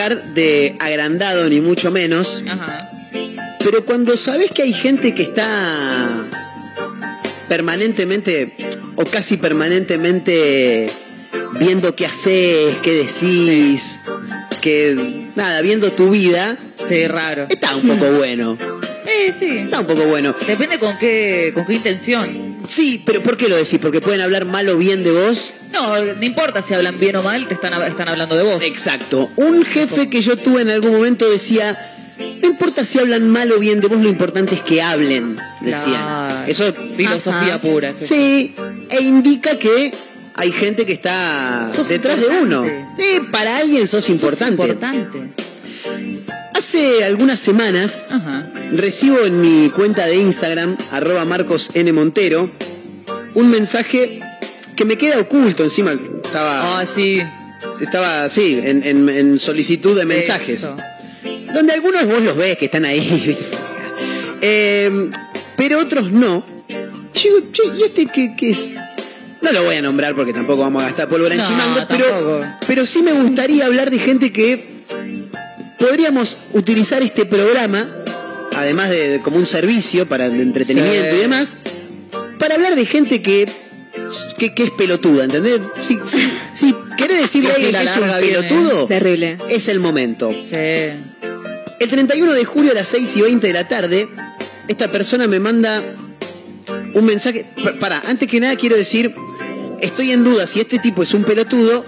[0.00, 2.78] Pecar de agrandado, ni mucho menos, Ajá.
[3.62, 6.26] pero cuando sabes que hay gente que está
[7.48, 8.56] permanentemente
[8.96, 10.90] o casi permanentemente
[11.58, 14.00] viendo qué haces, qué decís,
[14.62, 16.56] que nada, viendo tu vida,
[16.88, 17.46] Sí, raro.
[17.50, 18.56] está un poco bueno.
[19.04, 19.58] Sí, sí.
[19.58, 20.34] Está un poco bueno.
[20.46, 22.56] Depende con qué, con qué intención.
[22.68, 23.78] Sí, pero ¿por qué lo decís?
[23.82, 25.52] ¿Porque pueden hablar mal o bien de vos?
[25.72, 28.62] No, no importa si hablan bien o mal, te están, están hablando de vos.
[28.62, 29.30] Exacto.
[29.36, 31.78] Un jefe que yo tuve en algún momento decía,
[32.42, 35.92] no importa si hablan mal o bien de vos, lo importante es que hablen, decían.
[35.92, 36.44] Claro.
[36.46, 37.60] Eso Filosofía Ajá.
[37.60, 37.90] pura.
[37.90, 38.06] eso.
[38.06, 38.54] Sí,
[38.90, 39.92] e indica que
[40.34, 42.64] hay gente que está Sos detrás de uno.
[42.64, 44.62] Eh, para alguien sos importante.
[44.62, 45.30] Importante.
[46.54, 48.50] Hace algunas semanas Ajá.
[48.72, 51.92] recibo en mi cuenta de Instagram, arroba Marcos N.
[51.92, 52.50] Montero,
[53.34, 54.20] un mensaje
[54.80, 55.92] que me queda oculto encima.
[56.24, 57.20] Estaba, Ah, sí.
[57.82, 60.62] estaba sí, en, en- en solicitud de mensajes.
[60.62, 60.74] Eso.
[61.52, 63.36] Donde algunos vos los ves que están ahí.
[64.42, 65.10] Eh,
[65.54, 66.42] pero otros no.
[67.12, 68.74] Yo che, ¿y este qué, qué es?
[69.42, 72.46] No lo voy a nombrar porque tampoco vamos a gastar pólvora en No, chimango, pero,
[72.66, 74.66] pero sí me gustaría hablar de gente que
[75.78, 77.86] podríamos utilizar este programa,
[78.56, 81.16] además de, de como un servicio para de entretenimiento Sí.
[81.16, 81.56] y demás,
[82.38, 83.46] para hablar de gente que,
[84.38, 85.60] que, que es pelotuda, ¿entendés?
[85.80, 86.18] Si, si,
[86.52, 89.36] si querés decirle a Que alguien que es un pelotudo, Terrible.
[89.48, 90.30] es el momento.
[90.30, 90.56] Sí.
[91.80, 94.08] El 31 de julio a las 6 y 20 de la tarde,
[94.68, 95.82] esta persona me manda
[96.94, 97.46] un mensaje.
[97.62, 99.14] Pa- Para, antes que nada quiero decir,
[99.80, 101.84] estoy en duda si este tipo es un pelotudo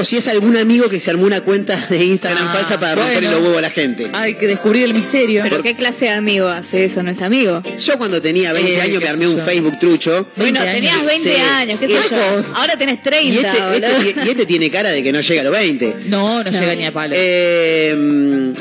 [0.00, 2.94] o si es algún amigo que se armó una cuenta de Instagram Ah, falsa para
[2.94, 3.30] romperle bueno.
[3.32, 4.08] los huevos a la gente.
[4.12, 5.42] Hay que descubrir el misterio.
[5.42, 7.02] ¿Pero qué clase de amigo hace eso?
[7.02, 7.62] ¿No es amigo?
[7.78, 9.44] Yo cuando tenía 20 Eh, años me armé un yo.
[9.44, 10.28] Facebook trucho.
[10.36, 11.06] Bueno, 20 tenías años.
[11.06, 11.40] 20 Sí.
[11.40, 12.54] años, qué sé este- yo.
[12.54, 15.44] Ahora tenés 30, Y este, este- y este tiene cara de que no llega a
[15.44, 15.96] los 20.
[16.06, 17.14] No, no, llega ni a palo.
[17.18, 18.52] Eh,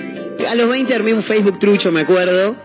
[0.49, 2.55] a los 20 armé un Facebook trucho, me acuerdo.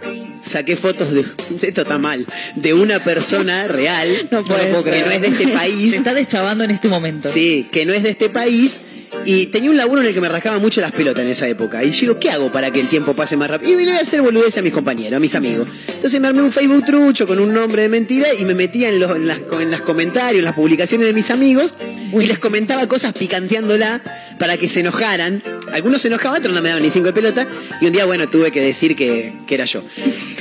[0.43, 1.25] Saqué fotos de.
[1.61, 2.27] Esto está mal.
[2.57, 4.09] De una persona real.
[4.33, 5.95] No puede que no es de este Se país.
[5.95, 7.31] está deschavando en este momento.
[7.31, 8.81] Sí, que no es de este país.
[9.27, 11.85] Y tenía un laburo en el que me rascaba mucho las pelotas en esa época.
[11.85, 13.71] Y yo digo, ¿qué hago para que el tiempo pase más rápido?
[13.71, 15.69] Y le voy a hacer boludez a mis compañeros, a mis amigos.
[15.89, 18.99] Entonces me armé un Facebook trucho con un nombre de mentira y me metía en
[18.99, 21.77] los, en las, en las comentarios, en las publicaciones de mis amigos
[22.13, 24.01] y les comentaba cosas picanteándola
[24.39, 25.43] para que se enojaran.
[25.73, 27.47] Algunos se enojaban, otros no me daban ni cinco de pelota.
[27.81, 29.83] Y un día, bueno, tuve que decir que, que era yo.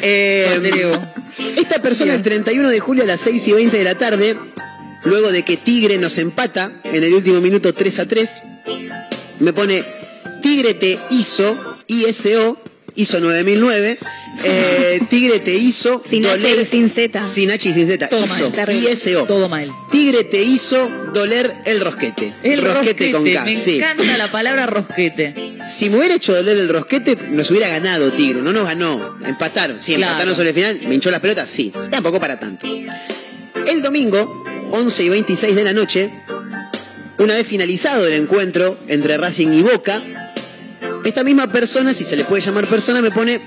[0.02, 0.48] Eh,
[1.58, 4.38] esta persona el 31 de julio a las 6 y 20 de la tarde,
[5.04, 8.42] luego de que Tigre nos empata en el último minuto 3 a 3,
[9.40, 9.84] me pone
[10.42, 11.56] Tigre te hizo,
[11.88, 12.62] ISO,
[12.96, 13.98] ISO 9009,
[14.44, 17.24] eh, Tigre te hizo, Sin H doler- y sin Z.
[17.24, 18.54] Sin H y sin Z, Todo mal.
[18.92, 19.24] ISO.
[19.26, 19.72] Todo mal.
[19.92, 22.34] Tigre te hizo doler el rosquete.
[22.44, 23.76] El rosquete, con K, me sí.
[23.78, 25.58] encanta la palabra rosquete.
[25.62, 28.42] Si me hubiera hecho doler el rosquete, nos hubiera ganado Tigre.
[28.42, 29.18] No nos ganó.
[29.26, 29.80] Empataron.
[29.80, 30.12] Sí, Claro.
[30.14, 30.80] empataron sobre el final.
[30.88, 31.50] Me hinchó las pelotas.
[31.50, 31.72] Sí.
[31.89, 32.68] Tampoco para tanto.
[33.68, 36.10] El domingo, 11 y 26 de la noche,
[37.20, 40.02] una vez finalizado el encuentro entre Racing y Boca,
[41.06, 43.39] esta misma persona, si se le puede llamar persona, me pone.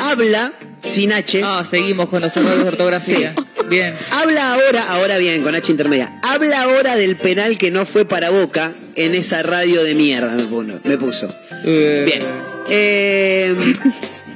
[0.00, 1.40] Habla sin H.
[1.44, 3.34] Ah, seguimos con los errores de ortografía.
[3.68, 3.94] Bien.
[4.10, 6.12] Habla ahora, ahora bien, con H intermedia.
[6.22, 10.44] Habla ahora del penal que no fue para Boca en esa radio de mierda, me,
[10.44, 11.34] puso- me puso.
[11.64, 12.22] Eh, Bien.
[12.68, 13.56] Eh,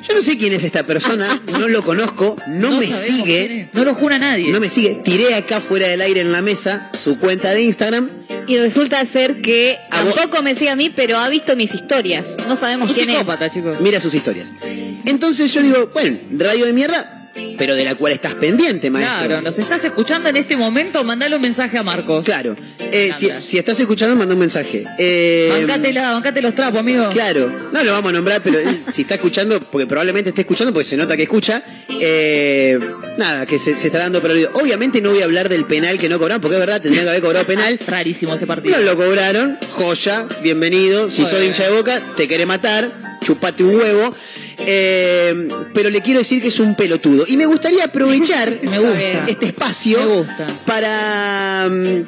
[0.09, 3.69] yo no sé quién es esta persona, no lo conozco, no, me sigue.
[3.73, 4.51] No lo jura nadie.
[4.53, 5.01] no me sigue.
[5.05, 8.09] Tiré acá fuera del aire en la mesa su cuenta de Instagram
[8.47, 11.75] Y resulta ser que A vos- tampoco me sigue a mí, pero ha visto mis
[11.75, 12.37] historias.
[12.49, 13.17] No sabemos Un quién es.
[13.53, 13.81] chicos.
[13.81, 14.49] Mira sus historias.
[15.05, 17.16] Entonces yo digo, bueno, radio de mierda,
[17.57, 19.27] pero de la cual estás pendiente, maestro.
[19.27, 22.25] Claro, nos estás escuchando en este momento, mandale un mensaje a Marcos.
[22.25, 22.57] Claro.
[22.79, 24.85] Eh, si, si estás escuchando, manda un mensaje.
[24.99, 27.09] Eh, Bancátela, bancate los trapos, amigo.
[27.11, 30.73] Claro, no lo vamos a nombrar, pero él, si está escuchando, porque probablemente esté escuchando,
[30.73, 31.63] porque se nota que escucha,
[32.01, 32.79] eh,
[33.19, 34.51] nada, que se, se está dando oído.
[34.55, 37.11] Obviamente no voy a hablar del penal que no cobraron, porque es verdad, tendría que
[37.11, 37.79] haber cobrado penal.
[37.87, 38.77] Rarísimo ese partido.
[38.77, 41.11] No lo cobraron, joya, bienvenido.
[41.11, 42.91] Si sos hincha de boca, te quiere matar,
[43.23, 44.15] chupate un huevo.
[44.59, 47.25] Eh, pero le quiero decir que es un pelotudo.
[47.29, 49.25] Y me gustaría aprovechar Me gusta.
[49.27, 50.47] este espacio Me gusta.
[50.65, 51.69] para.
[51.71, 52.05] mm,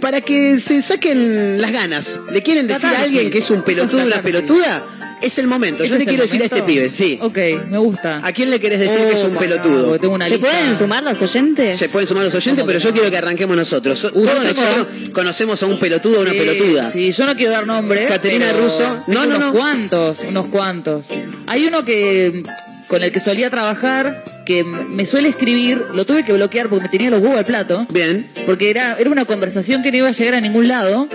[0.00, 2.20] Para que se saquen las ganas.
[2.32, 4.82] ¿Le quieren decir a alguien que es un pelotudo, una pelotuda?
[5.22, 5.78] Es el momento.
[5.84, 7.18] Yo ¿Este le quiero decir a este pibe, sí.
[7.22, 7.38] Ok,
[7.70, 8.20] me gusta.
[8.22, 9.84] ¿A quién le querés decir que es un pelotudo?
[9.86, 10.48] porque tengo una ¿Se lista.
[10.48, 11.78] pueden sumar los oyentes?
[11.78, 13.98] Se pueden sumar los oyentes, pero yo quiero que arranquemos nosotros.
[13.98, 16.90] So- Uh, Todos nosotros conocemos a un pelotudo o una Sí, pelotuda.
[16.90, 18.04] Sí, yo no quiero dar nombre.
[18.06, 18.82] Caterina pero Russo.
[19.06, 19.52] No, tengo no, unos no.
[19.52, 21.06] cuantos, unos cuantos.
[21.46, 22.42] Hay uno que
[22.88, 26.88] con el que solía trabajar, que me suele escribir, lo tuve que bloquear porque me
[26.90, 27.86] tenía los huevos al plato.
[27.90, 28.30] Bien.
[28.44, 31.08] Porque era, era una conversación que no iba a llegar a ningún lado.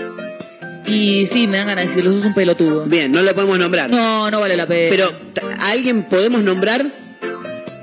[0.87, 2.85] Y sí, me dan ganas de decirlo, sos un pelotudo.
[2.85, 3.89] Bien, no lo podemos nombrar.
[3.89, 4.89] No, no vale la pena.
[4.89, 6.85] Pero, t- ¿a alguien podemos nombrar?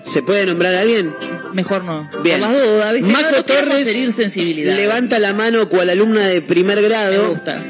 [0.07, 1.15] ¿Se puede nombrar a alguien?
[1.53, 2.09] Mejor no.
[2.23, 2.41] Bien.
[2.41, 3.13] Por las dudas, ¿viste?
[3.13, 4.77] No, Torres sensibilidad.
[4.77, 7.63] Levanta la mano cual alumna de primer Me grado gusta.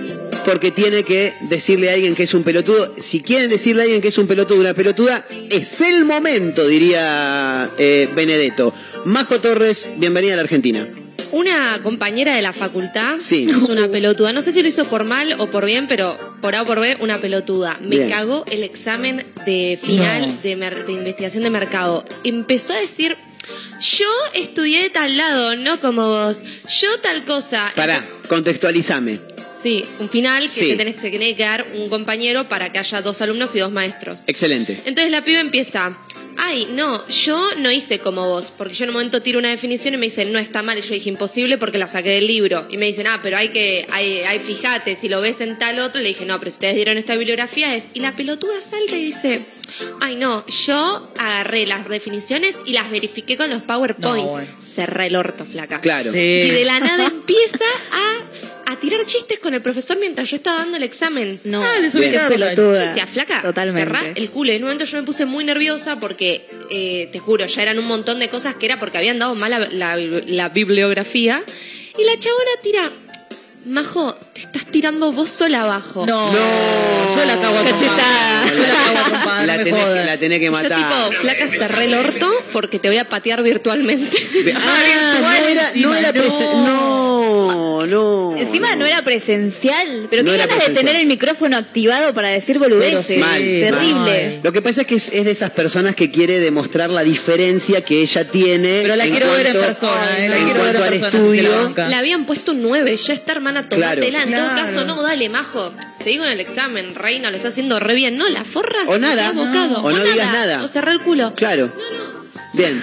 [0.45, 2.95] porque tiene que decirle a alguien que es un pelotudo.
[2.97, 7.69] Si quieren decirle a alguien que es un pelotudo, una pelotuda, es el momento, diría
[7.79, 8.73] eh, Benedetto.
[9.05, 10.89] Majo Torres, bienvenida a la Argentina.
[11.35, 13.49] Una compañera de la facultad Sí.
[13.51, 14.33] es una pelotuda.
[14.33, 16.79] No sé si lo hizo por mal o por bien, pero por A o por
[16.79, 17.77] B, una pelotuda.
[17.81, 18.09] Me Bien.
[18.09, 20.35] cagó el examen de final No.
[20.45, 22.05] de, investigación de mercado.
[22.23, 23.17] Empezó a decir.
[23.99, 26.41] Yo estudié de tal lado, no como vos.
[26.81, 27.73] Yo tal cosa.
[27.75, 29.19] Pará, contextualizame.
[29.61, 30.69] Sí, un final que Sí.
[30.71, 33.73] te tenés, se tiene que dar un compañero para que haya dos alumnos y dos
[33.73, 34.21] maestros.
[34.29, 34.81] Excelente.
[34.85, 35.99] Entonces la piba empieza,
[36.39, 39.95] ay, no, yo no hice como vos, porque yo en un momento tiro una definición
[39.95, 42.67] y me dicen, no, está mal, y yo dije, imposible porque la saqué del libro.
[42.71, 45.79] Y me dicen, ah, pero hay que, hay, hay, fíjate, si lo ves en tal
[45.79, 48.97] otro, le dije, no, pero si ustedes dieron esta bibliografía es, y la pelotuda salta
[48.97, 49.41] y dice,
[50.01, 54.25] ay, no, yo agarré las definiciones y las verifiqué con los PowerPoints.
[54.25, 54.51] No, bueno.
[54.61, 55.81] Cerré el orto, flaca.
[55.81, 56.13] Claro.
[56.13, 56.19] Sí.
[56.19, 60.59] Y de la nada empieza a, a tirar chistes con el profesor mientras yo estaba
[60.61, 61.41] dando el examen.
[61.45, 62.75] No, Ah, desubicado, pelotuda.
[62.85, 63.81] Yo decía, flaca, Totalmente.
[63.85, 64.53] cerrá el culo.
[64.53, 67.79] Y en un momento yo me puse muy nerviosa porque, eh, te juro, ya eran
[67.79, 71.43] un montón de cosas que era porque habían dado mal la, la- la bibliografía.
[71.99, 72.93] Y la chabona tira,
[73.67, 76.05] Majo, te estás tirando vos sola abajo.
[76.07, 76.39] No, No.
[77.17, 78.45] yo la cago a Cachetada.
[78.51, 80.77] Yo la cago a trompada, la, tenés, la tenés que Y yo matar.
[80.77, 84.17] tipo, flaca, cerré el orto porque te voy a patear virtualmente.
[84.57, 88.37] Ah, no era, no encima, era No, no.
[88.37, 92.59] Encima no era presencial, pero No qué ganas de tener el micrófono activado para decir
[92.59, 93.07] boludeces.
[93.07, 93.93] Sí, Mal, Terrible.
[93.95, 94.41] mal.
[94.43, 97.83] Lo que pasa es que es, es de esas personas que quiere demostrar la diferencia
[97.83, 98.81] que ella tiene.
[98.83, 101.75] Pero la quiero ver en persona, eh, la en quiero ver en persona, la estudio.
[101.89, 104.03] Le habían puesto un 9, ya está hermana, Claro.
[104.03, 104.23] tomátela.
[104.25, 104.67] En todo Claro.
[104.67, 105.73] caso, no, dale, majo.
[106.03, 108.17] Seguí con el examen, reina, lo está haciendo re bien.
[108.19, 108.81] No, la forra.
[108.87, 109.31] O nada.
[109.31, 110.63] O no digas nada.
[110.63, 111.35] O cerré el culo.
[111.35, 111.73] Claro.
[112.53, 112.83] Bien.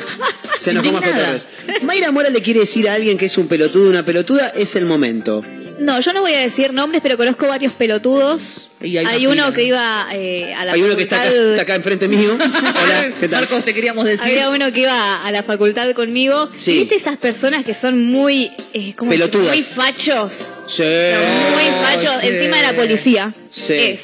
[0.60, 1.00] Se nos fue.
[1.00, 1.48] Torres.
[1.84, 4.86] Mayra Mora le quiere decir a alguien que es un pelotudo, una pelotuda, es el
[4.86, 5.44] momento.
[5.82, 8.70] No, yo no voy a decir nombres, pero conozco varios pelotudos.
[8.82, 9.56] Y hay uno fila.
[9.56, 12.34] que iba eh, a la Hay uno que está acá, facultad- está acá enfrente mío.
[12.40, 13.42] Hola, ¿qué tal?
[13.42, 14.22] Marcos, te queríamos decir.
[14.22, 16.50] Había uno que iba a la facultad conmigo.
[16.56, 16.80] Sí.
[16.80, 19.32] ¿Viste esas personas que son muy, eh, ¿cómo decir?
[19.32, 19.56] Pelotudas.
[19.56, 20.34] muy fachos?
[20.68, 20.84] Sí.
[20.84, 22.28] muy fachos, sí.
[22.28, 23.34] encima de la policía.
[23.50, 23.74] Sí.
[23.74, 24.02] Es.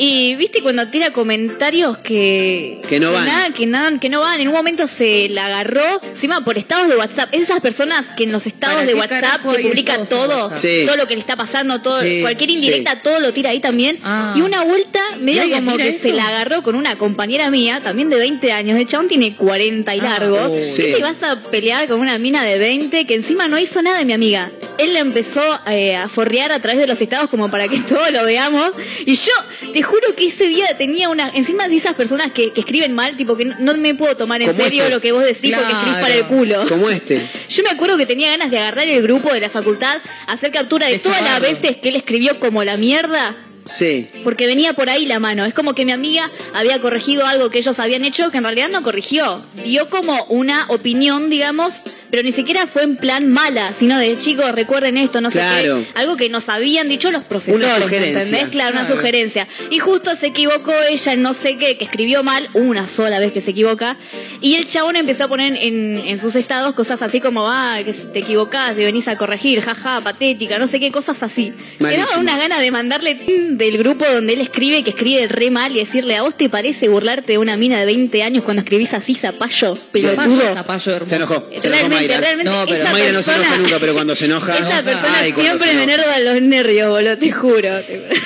[0.00, 3.26] Y viste cuando tira comentarios que Que no van.
[3.26, 4.40] nada, que nada, que no van.
[4.40, 7.28] En un momento se la agarró, encima por estados de WhatsApp.
[7.34, 10.10] Esas personas que en los estados ¿Para de qué WhatsApp carajo te hay publica estados
[10.10, 10.58] en todo, WhatsApp?
[10.58, 10.82] Sí.
[10.86, 12.98] todo lo que le está pasando, todo, Sí, cualquier indirecta, sí.
[13.02, 13.98] todo lo tira ahí también.
[14.04, 14.34] Ah.
[14.36, 16.02] Y una vuelta medio como que eso?
[16.02, 18.78] se la agarró con una compañera mía, también de 20 años.
[18.78, 20.52] El chabón tiene 40 y Ah, largos.
[20.52, 20.60] oh.
[20.62, 20.82] Sí.
[20.82, 20.98] ¿Viste?
[21.00, 24.04] Y vas a pelear con una mina de 20 que encima no hizo nada de
[24.04, 24.52] mi amiga.
[24.78, 28.12] Él la empezó eh, a forrear a través de los estados como para que todos
[28.12, 28.70] lo veamos.
[29.04, 29.32] Y yo
[29.72, 31.30] te juro que ese día tenía una.
[31.30, 34.40] Encima de esas personas que, que escriben mal, tipo que no, no me puedo tomar
[34.42, 34.94] en serio este.
[34.94, 36.66] lo que vos decís porque escribís para el culo.
[36.68, 37.26] Como este.
[37.48, 40.86] Yo me acuerdo que tenía ganas de agarrar el grupo de la facultad, hacer captura
[40.86, 43.36] de todas las veces que él escribió como la mierda.
[43.64, 44.08] Sí.
[44.24, 45.44] Porque venía por ahí la mano.
[45.44, 48.68] Es como que mi amiga había corregido algo que ellos habían hecho que en realidad
[48.70, 49.42] no corrigió.
[49.64, 54.52] Dio como una opinión, digamos, pero ni siquiera fue en plan mala, sino de chicos,
[54.52, 55.86] recuerden esto, no sé qué.
[55.94, 57.66] Algo que nos habían dicho los profesores.
[57.66, 58.22] Una sugerencia.
[58.22, 58.48] ¿Entendés?
[58.48, 59.48] Claro, una sugerencia.
[59.70, 63.32] Y justo se equivocó ella en no sé qué, que escribió mal, una sola vez
[63.32, 63.96] que se equivoca.
[64.40, 67.92] Y el chabón empezó a poner en, en sus estados cosas así como, ah, que
[67.92, 71.52] te equivocás y venís a corregir, jaja, patética, no sé qué, cosas así.
[71.78, 72.20] Me daba Malísimo.
[72.20, 76.16] una gana de mandarle del grupo donde él escribe, que escribe re mal, y decirle,
[76.16, 79.76] ¿a vos te parece burlarte de una mina de 20 años cuando escribís así, zapallo,
[79.92, 80.54] pelotudo?
[80.54, 81.10] Zapallo hermoso.
[81.10, 81.48] Se enojó.
[81.60, 82.20] Se enojó Mayra.
[82.20, 84.58] realmente, no, pero esa Mayra no se enoja persona- nunca, pero cuando se enoja.
[84.58, 87.68] Esa persona Ay, siempre me enerva los nervios, boludo, te juro.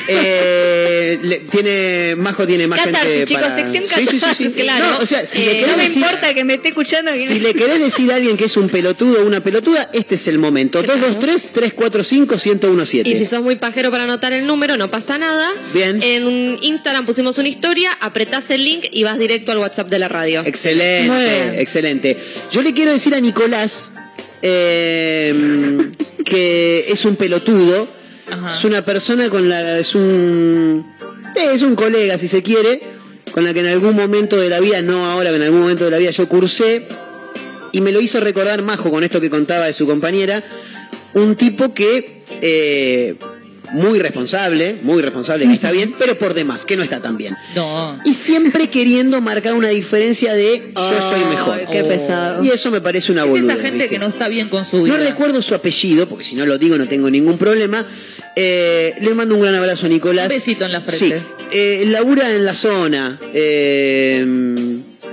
[0.09, 3.57] Eh, le- tiene, Majo tiene más gente chicos, para...
[3.57, 4.51] sección Sí, sí, sí, sí.
[4.63, 4.85] Claro.
[4.93, 6.03] No, o sea, si Eh, le querés no me decir...
[6.03, 7.11] importa que me esté escuchando.
[7.13, 9.89] que Si no- le querés decir a alguien que es un pelotudo o una pelotuda,
[9.93, 10.83] este es el momento.
[10.83, 13.07] 223-345-1017.
[13.07, 15.49] Y si sos muy pajero para anotar el número, no pasa nada.
[15.75, 16.01] Bien.
[16.03, 20.09] En Instagram pusimos una historia, apretás el link y vas directo al WhatsApp de la
[20.09, 20.43] radio.
[20.45, 22.17] Excelente, excelente.
[22.51, 23.62] Yo le quiero decir a Nicolás
[24.43, 25.91] eh,
[26.25, 27.87] que es un pelotudo.
[28.51, 29.79] Es una persona con la.
[29.79, 30.87] Es un.
[31.37, 32.81] eh, Es un colega, si se quiere.
[33.33, 35.85] Con la que en algún momento de la vida, no ahora, pero en algún momento
[35.85, 36.87] de la vida yo cursé.
[37.73, 40.43] Y me lo hizo recordar Majo con esto que contaba de su compañera.
[41.15, 42.25] Un tipo que.
[42.41, 43.17] eh,
[43.73, 47.35] muy responsable, muy responsable, que está bien, pero por demás, que no está tan bien.
[47.55, 47.99] No.
[48.05, 51.67] Y siempre queriendo marcar una diferencia de yo soy mejor.
[51.71, 52.43] qué pesado.
[52.45, 53.51] Y eso me parece una Es boludez.
[53.57, 53.89] esa gente ¿viste?
[53.89, 54.97] que no está bien con su vida.
[54.97, 57.85] No recuerdo su apellido, porque si no lo digo no tengo ningún problema.
[58.37, 60.27] Eh, le mando un gran abrazo a Nicolás.
[60.27, 61.19] Un besito en la frente.
[61.19, 61.25] Sí.
[61.53, 63.19] Eh, labura en la zona.
[63.35, 64.25] Eh,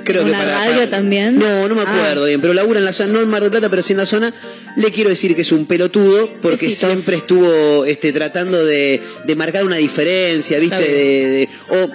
[0.04, 1.38] creo que ¿Una para, radio para- también?
[1.40, 1.86] No, no me Ah.
[1.96, 3.98] acuerdo bien, pero labura en la zona, no en Mar del Plata, pero sí en
[3.98, 4.34] la zona.
[4.76, 6.90] Le quiero decir que es un pelotudo porque Besitos.
[6.92, 10.78] siempre estuvo este, tratando de, de marcar una diferencia, ¿viste?
[10.80, 11.90] De- o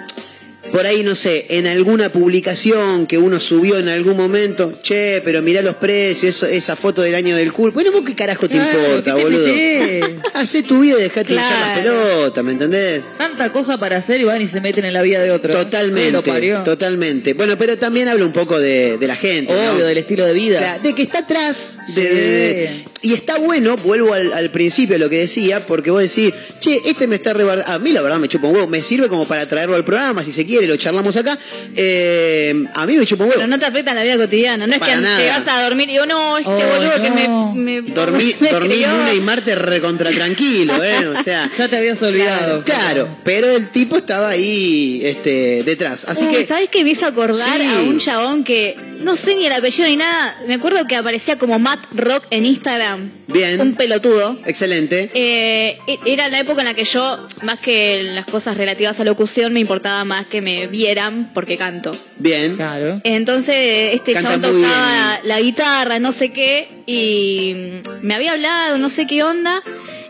[0.75, 5.41] por ahí, no sé, en alguna publicación que uno subió en algún momento, che, pero
[5.41, 7.71] mirá los precios, eso- esa foto del año del culo.
[7.71, 10.21] Bueno, vos qué carajo te Claro, importa, ¿qué te boludo.
[10.33, 12.01] Hacé tu vida y dejate hinchar las Claro.
[12.19, 13.01] pelotas, ¿me entendés?
[13.17, 15.51] Tanta cosa para hacer y van y se meten en la vida de otro.
[15.51, 16.63] ¿Qué lo Totalmente, parió?
[16.63, 17.33] totalmente.
[17.35, 19.71] Bueno, pero también habla un poco de, de la gente, ¿no?
[19.75, 20.57] Obvio, del estilo de vida.
[20.57, 21.77] Claro, de que está atrás.
[21.95, 22.07] de- Sí.
[22.15, 26.01] de- de- y está bueno, vuelvo al, al principio de lo que decía, porque vos
[26.01, 27.71] decís, che, este me está rebardando.
[27.71, 30.23] A mí la verdad me chupa un huevo, me sirve como para traerlo al programa,
[30.23, 31.37] si se quiere, lo charlamos acá.
[31.75, 33.39] Eh, a mí me chupa un huevo.
[33.41, 34.65] Pero no te afecta en la vida cotidiana.
[34.67, 35.17] No es Para que nada.
[35.17, 37.81] te vas a dormir y digo, no, este Oh, boludo que me.
[37.93, 41.07] Dormí, me dormí lunes y martes recontra tranquilo, ¿eh?
[41.07, 41.49] O sea.
[41.57, 42.63] Ya te habías olvidado.
[42.63, 46.05] Claro, pero el tipo estaba ahí este, detrás.
[46.05, 46.45] Así Uy, que.
[46.45, 47.67] ¿sabes qué me hizo acordar Sí.
[47.67, 50.35] a un chabón que no sé ni el apellido ni nada?
[50.47, 53.11] Me acuerdo que aparecía como Matt Rock en Instagram.
[53.27, 53.59] Bien.
[53.59, 54.39] Un pelotudo.
[54.45, 55.09] Excelente.
[55.13, 59.03] Eh, e- era la época en la que yo, más que las cosas relativas a
[59.03, 61.91] locución, me importaba más que me vieran porque canto.
[62.17, 62.55] Bien.
[62.55, 63.01] Claro.
[63.03, 67.55] Entonces, este Canta chabón tocaba la guitarra, no sé qué, y
[68.01, 69.61] me había hablado, no sé qué onda.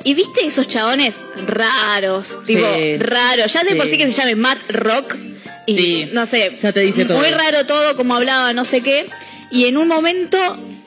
[0.03, 2.98] Y viste esos chabones raros, tipo, Sí.
[2.98, 3.52] raros.
[3.52, 3.94] Ya de por Sí.
[3.94, 5.16] sí que se llame Matt Rock.
[5.65, 6.09] Y Sí.
[6.13, 6.51] no sé.
[6.59, 7.17] Ya te dice todo.
[7.17, 9.05] Muy raro todo, como hablaba, no sé qué.
[9.51, 10.37] Y en un momento,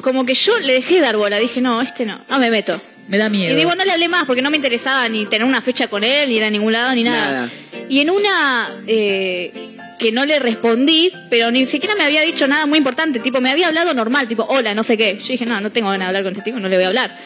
[0.00, 1.38] como que yo le dejé dar bola.
[1.38, 2.80] Dije, no, este no, no me meto.
[3.09, 3.55] Me da miedo.
[3.55, 6.05] Y digo, no le hablé más porque no me interesaba ni tener una fecha con
[6.05, 7.30] él, ni ir a ningún lado, ni nada.
[7.30, 7.50] Nada.
[7.88, 9.50] Y en una eh,
[9.98, 13.18] que no le respondí, pero ni siquiera me había dicho nada muy importante.
[13.18, 15.18] Tipo, me había hablado normal, tipo, hola, no sé qué.
[15.18, 16.88] Yo dije, no, no tengo ganas de hablar con este tipo, no le voy a
[16.88, 17.18] hablar.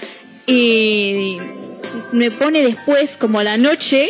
[0.46, 1.38] Y
[2.12, 4.08] me pone después, como a la noche,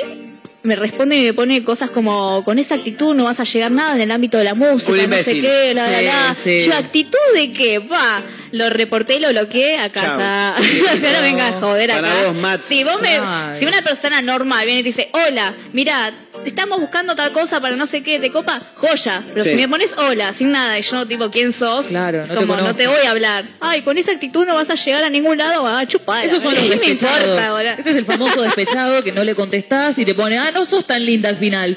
[0.63, 3.97] me responde y me pone cosas como, con esa actitud no vas a llegar nada
[3.97, 6.37] en el ámbito de la música, no sé qué, la, la, la.
[6.41, 6.63] sí.
[6.63, 8.23] Yo, actitud de qué, va.
[8.53, 10.55] Lo reporté, lo bloqueé a casa.
[10.59, 12.27] o sea, no venga a joder Para acá.
[12.27, 12.61] vos, Matt.
[12.61, 13.57] Si vos me, Ay.
[13.59, 16.13] si una persona normal viene y te dice, hola, mira,
[16.51, 18.61] estamos buscando tal cosa para no sé qué, ¿te copa?
[18.77, 19.23] Joya.
[19.29, 19.51] Pero Sí.
[19.51, 21.87] si me pones hola, sin nada, y yo tipo, ¿quién sos?
[21.87, 22.77] Claro, no te como no conozco.
[22.77, 23.45] te voy a hablar.
[23.61, 26.25] Ay, con esa actitud no vas a llegar a ningún lado, a chupar.
[26.25, 27.21] Esos son los ¿Qué me despechados.
[27.21, 27.75] importa ahora?
[27.75, 30.87] Este es el famoso despechado que no le contestás y te pone, ah, no sos
[30.87, 31.77] tan linda al final.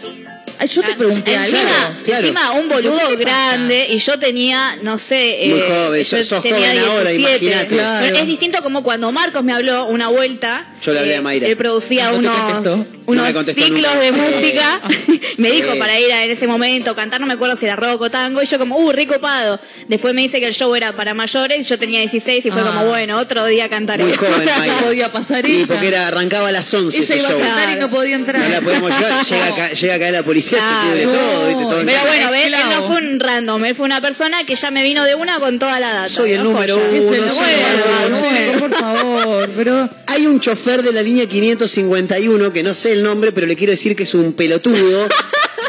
[0.58, 1.58] Ay, yo te pregunté algo.
[1.58, 2.22] Encima, Claro.
[2.28, 3.48] encima un boludo ¿Qué te pasa?
[3.58, 7.46] grande y yo tenía, no sé, Muy eh, joven, yo sos tenía joven ahora, 17.
[7.46, 7.76] imagínate.
[7.76, 8.06] Claro.
[8.08, 10.66] Pero es distinto como cuando Marcos me habló una vuelta.
[10.82, 11.48] Yo le hablé eh, a Mayra.
[11.48, 13.34] Él producía No te unos.
[13.34, 14.00] No ciclos nunca.
[14.00, 14.20] de Sí.
[14.20, 14.82] música.
[15.38, 15.56] me Sí.
[15.62, 18.10] dijo para ir a, en ese momento cantar, no me acuerdo si era rock o
[18.12, 18.42] tango.
[18.42, 19.60] Y yo como, uh, rico pado.
[19.88, 21.68] Después me dice que el show era para mayores.
[21.68, 22.66] Yo tenía 16 y fue Ah.
[22.68, 24.04] como, bueno, otro día cantaré.
[24.04, 25.68] Muy joven, No podía pasar Y ella.
[25.68, 27.40] porque era, arrancaba a las 11 Ella ese iba a show.
[27.40, 28.42] cantar y no podía entrar.
[28.42, 30.76] No la podemos llevar, llega acá, llega acá la policía, Claro.
[30.98, 31.64] se cubre todo, ¿viste?
[31.64, 32.46] Todo Pero bueno, ¿ves?
[32.48, 35.40] Él no fue un random, él fue una persona que ya me vino de una
[35.40, 36.10] con toda la data.
[36.10, 36.52] Soy el ¿no?
[36.52, 38.60] número uno, soy el nuevo, nuevo.
[38.60, 43.32] por favor, pero Hay un chofer de la línea 551 que no sé el nombre,
[43.32, 45.08] pero le quiero decir que es un pelotudo.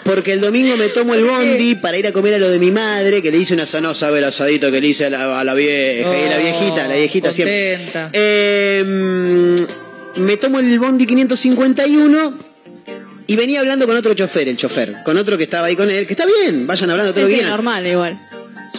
[0.07, 2.70] porque el domingo me tomo el bondi para ir a comer a lo de mi
[2.70, 5.44] madre, que le hice una no sabe el asadito que le hice a la, a
[5.44, 7.81] la vieja, y la viejita, la viejita siempre.
[8.12, 12.39] Eh, mm, me tomo el bondi 551
[13.27, 16.07] y venía hablando con otro chofer, el chofer, con otro que estaba ahí con él,
[16.07, 18.19] que está bien, vayan hablando todo lo que normal, igual.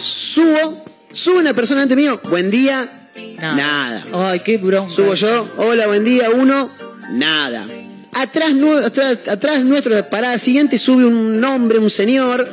[0.00, 3.54] Subo, sube una persona ante mío, buen día, Nada.
[3.54, 4.30] nada.
[4.30, 4.90] Ay, qué bronca.
[4.90, 6.72] Subo yo, hola, buen día, uno,
[7.10, 7.68] nada.
[8.12, 8.52] Atrás,
[8.84, 12.48] atrás, atrás nuestro, parada siguiente, sube un hombre, un señor,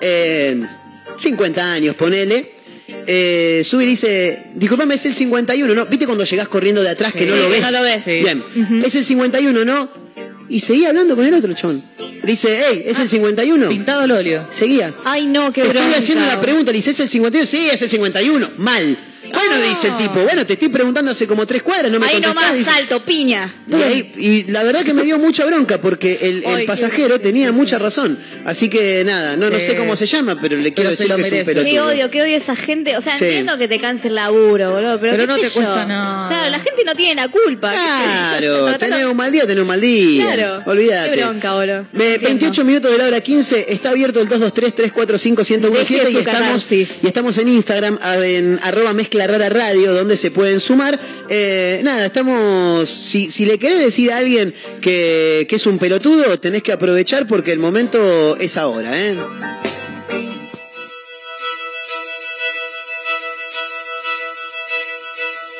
[0.00, 0.60] eh,
[1.18, 2.58] 50 años, ponele.
[3.06, 5.86] Eh, sube y dice, disculpame, es el 51, ¿no?
[5.86, 7.60] ¿Viste cuando llegás corriendo de atrás que no lo ves?
[7.60, 8.04] no lo ves.
[8.04, 8.20] Sí.
[8.22, 8.42] Bien,
[8.84, 9.90] es el 51, ¿no?
[10.48, 11.84] Y seguía hablando con el otro chon.
[11.98, 13.68] Le dice, hey, ¿es el 51?
[13.68, 14.46] Pintado al óleo.
[14.50, 14.92] Seguía.
[15.04, 15.98] Ay, no, qué estoy bronca.
[15.98, 17.46] haciendo una pregunta, le dice, ¿es el 51?
[17.46, 18.50] Sí, es el 51.
[18.58, 18.98] Mal.
[19.32, 19.68] Bueno, Ah.
[19.68, 22.54] dice el tipo, bueno, te estoy preguntando hace como tres cuadras, no me Ahí nomás,
[22.54, 23.52] Dice, salto, piña.
[23.68, 26.64] y, ahí- y la verdad que me dio mucha bronca porque el, el Ay, qué
[26.66, 28.18] pasajero tenía mucha razón.
[28.44, 31.16] Así que nada, no, no sé cómo se llama, pero le quiero Pero decir lo
[31.16, 31.70] que es un pelotudo.
[31.72, 32.96] Qué odio, qué odio esa gente.
[32.96, 33.24] O sea, Sí.
[33.24, 34.98] entiendo que te canse el laburo, boludo.
[35.00, 35.52] Pero, Pero qué no sé te yo.
[35.54, 36.28] cuesta nada.
[36.28, 37.72] Claro, la gente no tiene la culpa.
[37.72, 40.24] Claro, tenés un mal día, tenés un mal día.
[40.34, 40.62] Claro.
[40.66, 41.10] Olvídate.
[41.12, 41.86] Qué bronca, boludo.
[41.92, 42.26] Entiendo.
[42.26, 46.88] 28 minutos de la hora 15, está abierto el 223-345-1017 Deje y su estamos, catarsis.
[47.02, 50.98] y estamos en Instagram en arroba mezcla rara radio donde se pueden sumar.
[51.28, 56.38] Eh, nada, estamos, si, si le querés decir a alguien que, que es un pelotudo,
[56.38, 59.16] tenés que aprovechar porque el momento es ahora, ¿eh?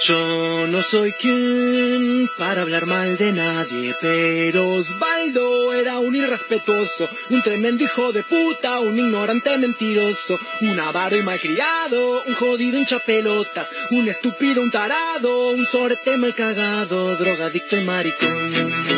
[0.02, 7.42] Yo no soy quien para hablar mal de nadie, pero Osvaldo era un irrespetuoso, un
[7.42, 14.08] tremendo hijo de puta, un ignorante mentiroso, un avaro y malcriado, un jodido hinchapelotas, un
[14.08, 18.89] estúpido, un tarado, un sorete mal cagado, drogadicto y maricón.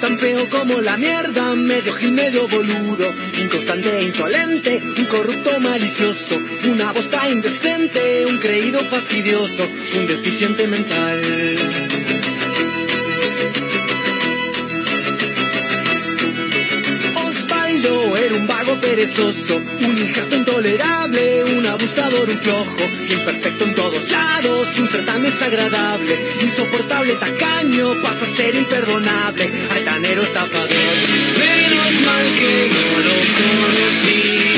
[0.00, 3.12] Tan feo como la mierda, medio gil, medio boludo,
[3.42, 9.64] inconstante e insolente, un corrupto malicioso, una bosta indecente, un creído fastidioso,
[9.94, 12.31] un deficiente mental.
[18.16, 24.68] Era un vago perezoso, un injerto intolerable, un abusador, un flojo, imperfecto en todos lados,
[24.78, 30.94] un ser tan desagradable, insoportable, tacaño, pasa a ser imperdonable, altanero, estafador.
[31.38, 34.51] Menos mal que no lo conocí,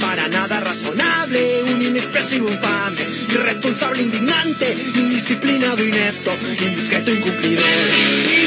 [0.00, 8.39] para nada razonable, un inexpresivo infame, irresponsable indignante, indisciplinado inepto, indiscreto incumplidor.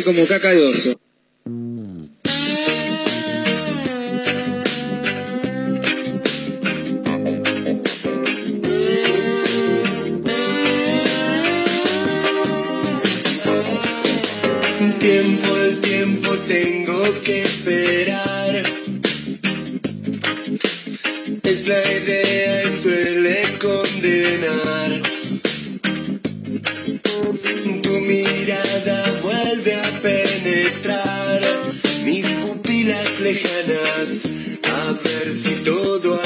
[0.00, 0.50] como caca.
[14.98, 18.62] Tiempo al tiempo tengo que esperar.
[21.42, 24.71] Es la idea y suele condenar.
[33.34, 36.21] A ver si todo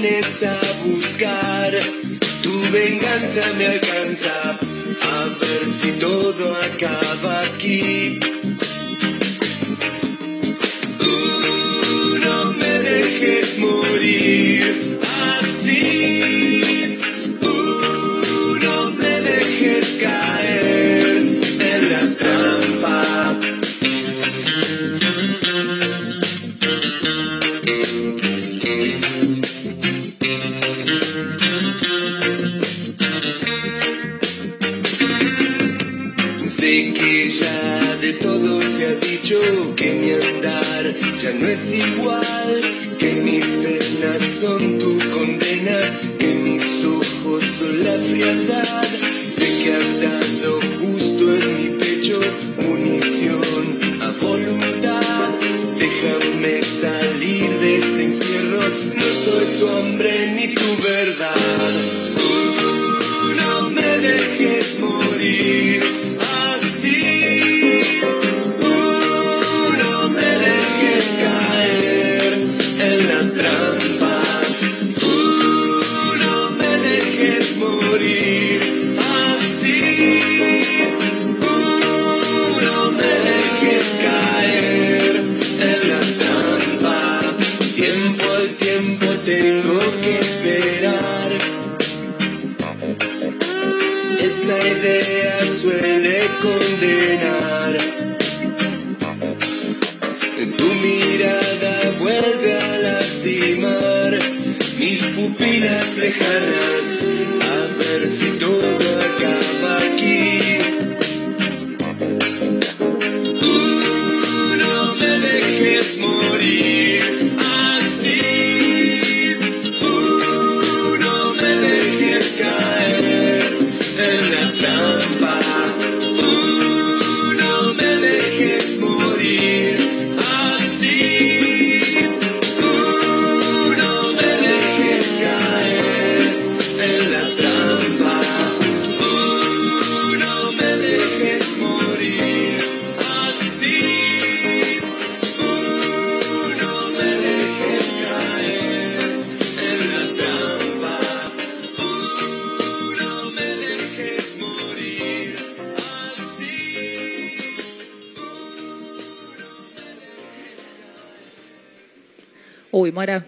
[0.00, 1.72] vienes a buscar.
[2.42, 4.58] Tu venganza me alcanza.
[5.02, 8.18] A ver si todo acaba aquí.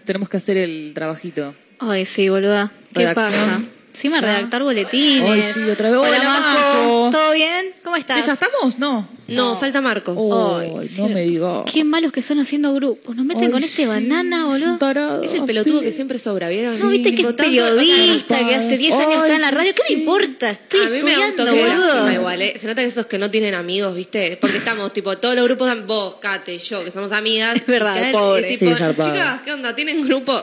[0.04, 1.54] Tenemos que hacer el trabajito.
[1.78, 2.70] Ay, sí, boluda.
[2.94, 3.62] Qué paja.
[3.94, 4.23] Encima Ya.
[4.23, 5.31] redactar boletines.
[5.31, 5.98] Ay, sí, otra vez.
[5.98, 7.10] Hola, Hola.
[7.12, 7.73] ¿Todo bien?
[7.85, 8.20] ¿Cómo estás?
[8.20, 8.78] ¿Que ¿Ya estamos?
[8.78, 9.06] No.
[9.28, 10.16] No, falta Marcos.
[10.19, 11.64] Ay, Ay, no me digas.
[11.73, 13.14] Qué malos que son haciendo grupos.
[13.14, 15.23] Nos meten Ay, con este sí, banana, boludo.
[15.23, 16.78] Es el pelotudo que siempre sobra, ¿vieron?
[16.78, 19.73] No, viste que es periodista, que hace 10 años está en la radio.
[19.74, 20.51] ¿Qué me importa?
[20.51, 22.12] Estoy a mí me estudiando, boludo.
[22.12, 22.55] igual, ¿eh?
[22.56, 24.39] Se nota que esos que no tienen amigos, ¿viste?
[24.40, 27.56] Porque estamos, tipo, todos los grupos, vos, Kate, yo, que somos amigas.
[27.62, 28.48] Es verdad, pobre.
[28.48, 29.74] tipo, Sí, chicas, ¿qué onda?
[29.74, 30.43] ¿Tienen grupo?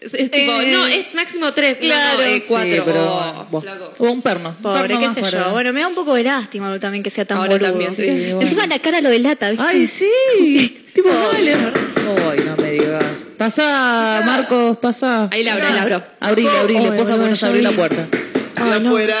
[0.00, 2.18] Es, es tipo, Eh, no, es máximo tres, claro.
[2.18, 2.72] no, no, eh, cuatro.
[2.72, 3.94] Sí, pero, Oh.
[3.98, 4.56] O un perno.
[4.62, 5.50] Pobre, perno qué sé para- yo.
[5.52, 7.68] Bueno, me da un poco de lástima también que sea tan Ahora boludo.
[7.70, 8.06] también, sí.
[8.06, 8.40] Bueno.
[8.40, 9.66] Encima la cara lo delata, ¿viste?
[9.68, 10.08] Ay, sí.
[10.94, 11.52] tipo, vale.
[11.54, 13.04] Ay, no me digas.
[13.36, 15.28] Pasá, Marcos, pasá.
[15.30, 16.02] Ahí la abro, ahí la abro.
[16.20, 17.78] Abrile, abrile, Ay, por favor, abrí la abrí.
[17.78, 18.08] puerta.
[18.56, 19.16] Estoy afuera.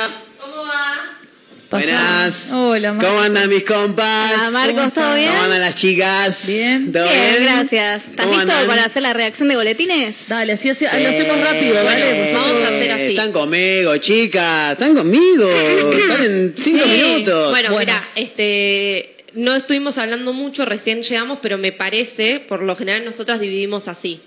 [1.70, 2.50] Buenas.
[2.52, 3.08] Hola, Marcos.
[3.10, 4.32] ¿Cómo andan mis compas?
[4.34, 5.28] Hola, Marcos, ¿todo bien?
[5.30, 6.46] ¿Cómo andan las chicas?
[6.48, 6.92] Bien.
[6.92, 7.42] ¿Todo Bien, bien?
[7.44, 8.08] gracias.
[8.08, 8.66] ¿Estás ¿Cómo listo andan?
[8.66, 10.28] para hacer la reacción de boletines?
[10.30, 12.32] Dale, así, así, ahí lo hacemos rápido, dale.
[12.34, 13.04] Vamos a hacer así.
[13.10, 14.72] Están conmigo, chicas.
[14.72, 15.48] Están conmigo.
[16.08, 16.90] Salen cinco Sí.
[16.90, 17.50] minutos.
[17.50, 17.78] Bueno, Bueno.
[17.78, 19.14] mira, este.
[19.34, 24.20] No estuvimos hablando mucho, recién llegamos, pero me parece, por lo general nosotras dividimos así.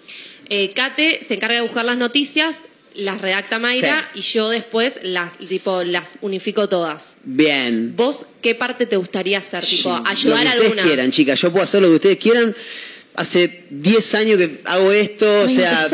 [0.48, 2.62] Eh, Kate se encarga de buscar las noticias,
[2.96, 7.16] las redacta Mayra y yo después las tipo las unifico todas.
[7.24, 7.96] Bien.
[7.96, 9.64] ¿Vos qué parte te gustaría hacer?
[9.64, 10.84] Tipo, lo ayudar que a ustedes alguna.
[10.84, 11.40] quieran, chicas.
[11.42, 12.56] Yo puedo hacer lo que ustedes quieran.
[13.16, 15.88] hace 10 años que hago esto, o sea,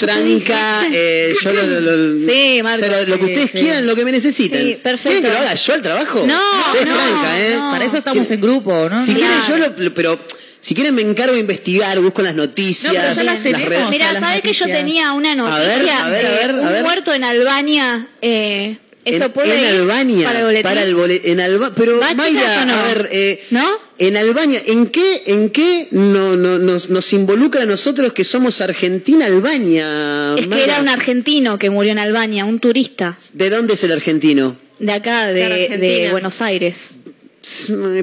[0.00, 2.84] tranca, eh, yo lo, lo- Sí, Marco.
[2.84, 3.58] cero- lo que ustedes sí.
[3.58, 4.60] quieran, lo que me necesiten.
[4.66, 5.08] Sí, perfecto.
[5.10, 6.26] ¿Quieren que lo haga yo el trabajo?
[6.26, 7.54] No, no, tranca, ¿eh?
[7.56, 7.70] no.
[7.70, 9.04] Para eso estamos en grupo, ¿no?
[9.06, 10.18] Si quieren yo lo, lo- pero
[10.64, 13.90] si quieren me encargo de investigar, busco las noticias, No, pero ya las tenemos.
[13.90, 15.68] Mira, ¿sabes que yo tenía una A noticia?
[15.68, 16.82] ver, a ver, a de ver, a un ver.
[16.84, 18.06] muerto en Albania.
[18.22, 20.78] Eh, ¿Eso en, puede en Albania para el boletín?
[20.78, 22.72] el boletín en Alba, pero ¿Va, chicas, Mayra no?
[22.74, 23.68] a ver eh, ¿No?
[23.98, 28.62] en Albania en qué en qué no, no- nos, nos involucra a nosotros que somos
[28.62, 33.74] Argentina Albania Es que era un argentino que murió en Albania, un turista de dónde
[33.74, 35.78] es el argentino de acá, de, De Argentina.
[35.78, 37.00] de Buenos Aires.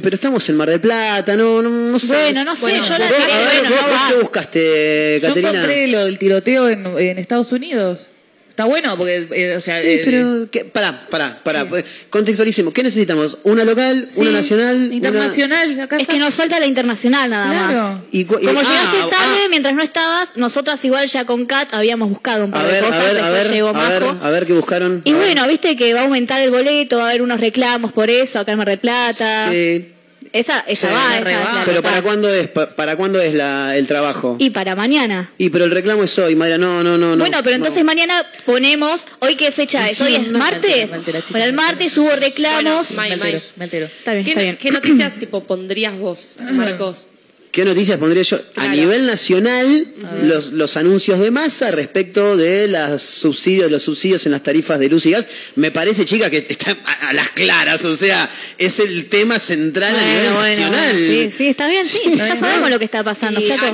[0.01, 2.97] Pero estamos en Mar del Plata no no, no sé Bueno, no sé, Bueno, yo
[2.97, 4.07] la Vos, tenía, a ver, bueno, vos- no vos va.
[4.15, 8.09] qué buscaste Yo Caterina encontré lo del tiroteo en, en Estados Unidos.
[8.51, 10.65] Está bueno porque, eh, o sea, Sí, eh, pero ¿qué?
[10.65, 11.67] pará, pará, pará.
[11.67, 12.73] pues, Contextualicemos.
[12.73, 13.37] ¿Qué necesitamos?
[13.43, 14.07] ¿Una local?
[14.11, 14.75] sí, ¿Una nacional?
[14.75, 15.79] una- internacional.
[15.79, 17.73] Acá Es que nos falta la internacional nada Claro.
[17.95, 17.97] más.
[18.11, 22.09] Y Como ah, llegaste ah, tarde, mientras no estabas, nosotras igual ya con Kat habíamos
[22.09, 24.25] buscado un A par ver, de a cosas, ver, a ver, llegó a ver, Majo.
[24.25, 25.01] a ver qué buscaron.
[25.05, 27.93] Y A bueno, viste que va a aumentar el boleto, va a haber unos reclamos
[27.93, 29.47] por eso acá en Mar del Plata.
[29.49, 29.90] Sí.
[30.33, 31.63] Esa, esa Sí, va, esa va.
[31.65, 31.81] Pero.
[31.81, 32.47] ¿para cuándo es?
[32.47, 34.37] Pa- ¿Para cuándo es la, el trabajo?
[34.39, 35.29] Y para mañana.
[35.37, 36.57] Y pero el reclamo es hoy, Mayra.
[36.57, 37.15] No, no, no.
[37.15, 37.85] no, bueno, pero entonces no.
[37.87, 39.97] mañana ponemos, ¿hoy qué fecha es?
[39.97, 40.91] Sí, Hoy es no, martes.
[40.91, 42.95] me me Bueno, el martes hubo reclamos.
[42.95, 43.85] Bueno, May, altero, me altero.
[43.87, 44.57] Está bien, ¿Qué, está bien.
[44.57, 47.09] qué noticias tipo pondrías vos, Marcos?
[47.51, 48.39] ¿Qué noticias pondría yo?
[48.55, 49.87] A nivel nacional,
[50.23, 54.87] los, los anuncios de masa respecto de las subsidios, los subsidios en las tarifas de
[54.87, 57.83] luz y gas, me parece, chica, que está a, a las claras.
[57.83, 60.95] O sea, es el tema central a Bueno, nivel bueno, nacional.
[60.95, 61.99] sí, sí, está bien, sí.
[62.15, 62.39] ya bien.
[62.39, 63.39] sabemos lo que está pasando.
[63.41, 63.71] Acá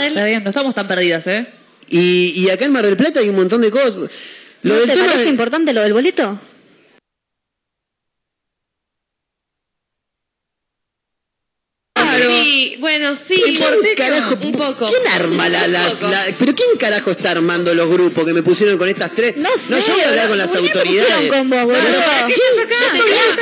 [0.00, 1.46] del- Está bien, no estamos tan perdidas, ¿eh?
[1.88, 3.96] Y, y acá en Mar del Plata hay un montón de cosas.
[4.62, 6.38] Lo ¿No del te tema parece de- importante lo del boleto?
[12.46, 13.56] Sí, bueno, sí, ¿Quién
[13.96, 14.86] carajo- un poco.
[14.86, 16.12] ¿Quién arma la, las, poco.
[16.12, 19.36] la- pero quién carajo está armando los grupos que me pusieron con estas tres?
[19.36, 19.74] No sé.
[19.84, 21.30] yo voy a hablar con las ¿por autoridades.
[21.30, 21.66] con vos?
[21.66, 21.74] No,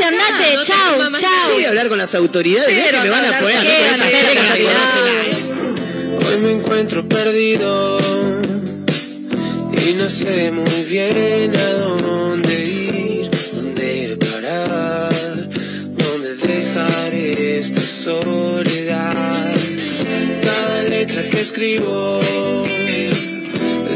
[0.06, 1.31] andate, No mamá, chau.
[1.48, 2.66] Yo voy a hablar con las autoridades.
[2.86, 3.82] Pero que me van a poner con- aquí con ¿Qué?
[3.82, 4.64] estas Andate, tres que no me andate.
[4.64, 6.26] conocen.
[6.26, 7.98] Hoy me encuentro perdido
[9.86, 15.12] y no sé muy bien a dónde ir, dónde parar,
[15.97, 18.34] dónde dejar esta soledad.
[21.45, 22.21] Escribo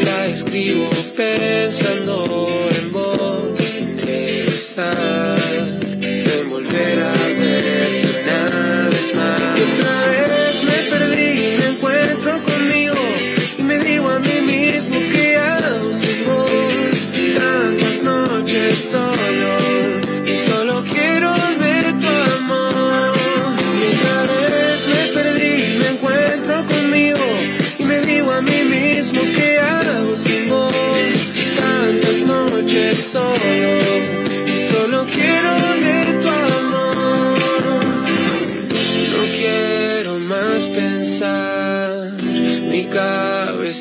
[0.05, 3.75] la escribo pensando en vos,
[4.07, 4.47] en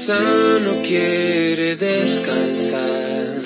[0.10, 3.42] no quiere descansar.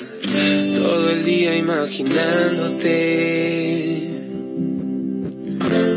[0.74, 4.08] Todo el día imaginándote.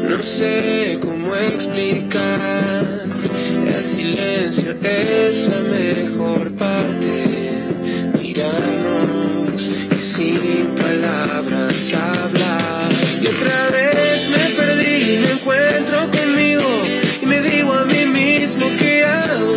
[0.10, 3.04] No sé cómo explicar,
[3.68, 7.60] el silencio es la mejor parte.
[8.20, 12.90] Mirarnos y sin palabras hablar.
[13.22, 16.45] Y otra vez me perdí, me encuentro conmigo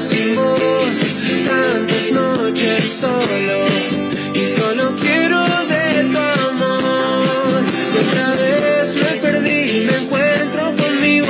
[0.01, 0.99] sin vos.
[1.47, 3.65] Tantas noches solo
[4.35, 7.62] y solo quiero ver tu amor.
[7.95, 11.29] Y otra vez me perdí, me encuentro conmigo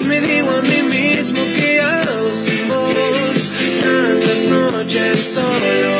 [0.00, 3.50] y me digo a mí mismo que hago sin vos.
[3.82, 5.99] Tantas noches solo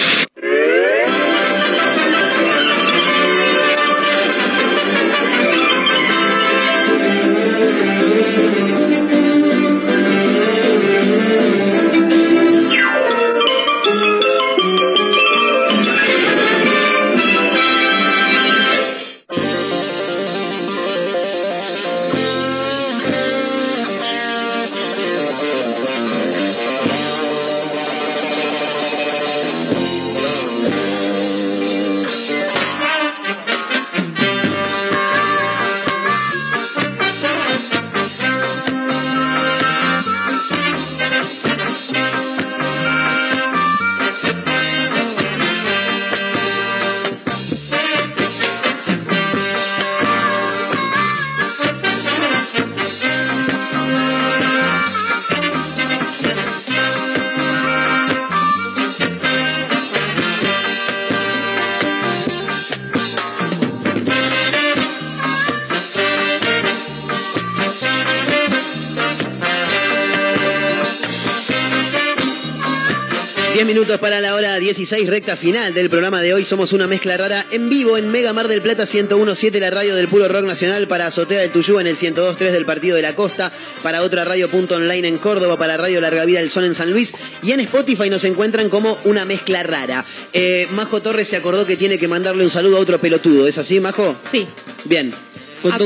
[73.53, 76.45] Diez minutos para la hora 16, recta final del programa de hoy.
[76.45, 80.07] Somos una mezcla rara en vivo en Mega Mar del Plata 1017, la radio del
[80.07, 83.51] puro rock nacional, para Azotea del Tuyú en el 1023 del Partido de la Costa,
[83.83, 86.91] para otra radio punto online en Córdoba, para Radio Larga Vida del Sol en San
[86.91, 87.13] Luis.
[87.43, 90.05] Y en Spotify nos encuentran como una mezcla rara.
[90.31, 93.47] Eh, Majo Torres se acordó que tiene que mandarle un saludo a otro pelotudo.
[93.47, 94.15] ¿Es así, Majo?
[94.31, 94.47] Sí.
[94.85, 95.13] Bien.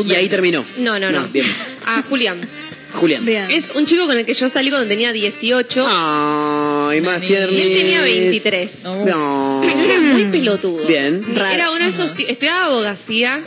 [0.06, 0.66] Y ahí terminó.
[0.78, 1.22] No, no, no.
[1.22, 1.46] No, bien.
[1.86, 2.48] A Julián.
[2.94, 3.28] Julián.
[3.52, 5.86] Es un chico con el que yo salí cuando tenía 18.
[5.88, 7.52] Ay, más tierno.
[7.58, 8.72] Y él tenía 23.
[8.84, 9.62] No.
[9.64, 10.86] Era muy pelotudo.
[10.88, 11.22] Bien.
[11.52, 12.12] Era uno de esos.
[12.18, 13.42] Estudiaba abogacía.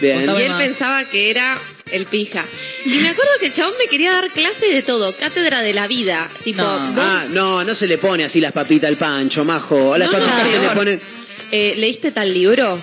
[0.00, 0.24] Bien.
[0.38, 1.60] Y él pensaba que era
[1.90, 2.44] el pija.
[2.84, 5.88] Y me acuerdo que el chabón me quería dar clase de todo, cátedra de la
[5.88, 6.28] vida.
[6.44, 9.94] Tipo, Ah, no, no se le pone así las papitas al pancho, majo.
[9.94, 11.00] A las No, no, papitas se le ponen.
[11.50, 12.80] eh, ¿leíste tal libro?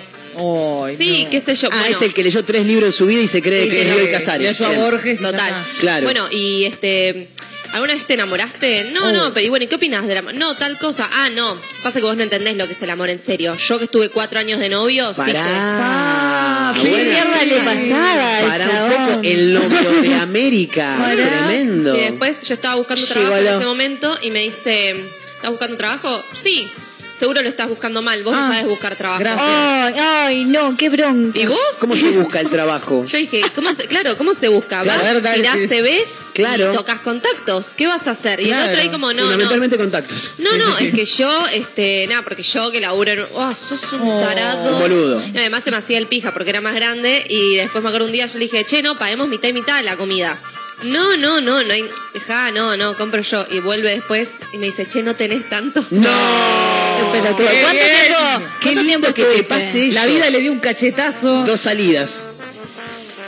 [0.96, 1.68] Sí, qué sé yo.
[1.72, 1.96] Ah, bueno.
[1.96, 3.90] es el que leyó tres libros en su vida y se cree Sí, que que
[3.90, 4.60] es Bioy Casares.
[4.60, 4.78] leyó a.
[4.84, 5.54] Borges Total.
[5.80, 6.04] Claro.
[6.04, 7.28] Bueno, y este.
[7.70, 8.92] ¿Alguna vez te enamoraste?
[8.92, 10.32] No, no, pero y bueno, ¿y qué opinas del amor?
[10.32, 11.06] No, tal cosa.
[11.12, 11.58] Ah, no.
[11.82, 13.54] Pasa que vos no entendés lo que es el amor en serio.
[13.56, 15.32] Yo que estuve cuatro años de novio, sí sé.
[15.34, 16.72] Pará.
[16.80, 20.96] ¿Qué Bueno, mierda le pasaba Para un poco el novio de América.
[20.98, 21.14] Pará.
[21.46, 21.94] Tremendo.
[21.94, 24.90] Y después yo estaba buscando trabajo en ese momento y me dice,
[25.36, 26.24] ¿estás buscando trabajo?
[26.32, 26.70] Sí.
[27.18, 29.24] Seguro lo estás buscando mal, vos no sabes buscar trabajo.
[29.40, 31.36] Ay, ay, no, qué bronca.
[31.38, 31.58] ¿Y vos?
[31.80, 33.04] ¿Cómo se busca el trabajo?
[33.08, 34.82] Yo dije, ¿cómo se, claro, ¿cómo se busca?
[34.82, 35.66] Claro, Vas, a ver, dale, tirás sí.
[35.66, 36.72] CVs Claro.
[36.72, 37.72] y tocas contactos.
[37.76, 38.40] ¿Qué vas a hacer?
[38.40, 38.70] Y el Claro.
[38.70, 39.30] otro ahí como, no, no.
[39.30, 40.30] Fundamentalmente contactos.
[40.38, 43.24] No, no, es que yo, este, nada, porque yo que laburo en.
[43.34, 44.74] Oh, sos un tarado.
[44.74, 45.22] Un boludo.
[45.34, 48.06] Y además se me hacía el pija porque era más grande y después me acuerdo
[48.06, 50.38] un día yo le dije, che, no, paguemos mitad y mitad de la comida.
[50.84, 51.88] No, no, no, no hay.
[52.14, 53.46] Dejá, no, no, compro yo.
[53.50, 55.84] Y vuelve después y me dice, che, no tenés tanto.
[55.90, 56.08] No.
[57.12, 57.62] Qué ¿cuánto bien.
[58.06, 58.46] tiempo?
[58.60, 60.00] Qué lindo que te pase eso.
[60.00, 61.44] La vida le dio un cachetazo.
[61.44, 62.26] Dos salidas.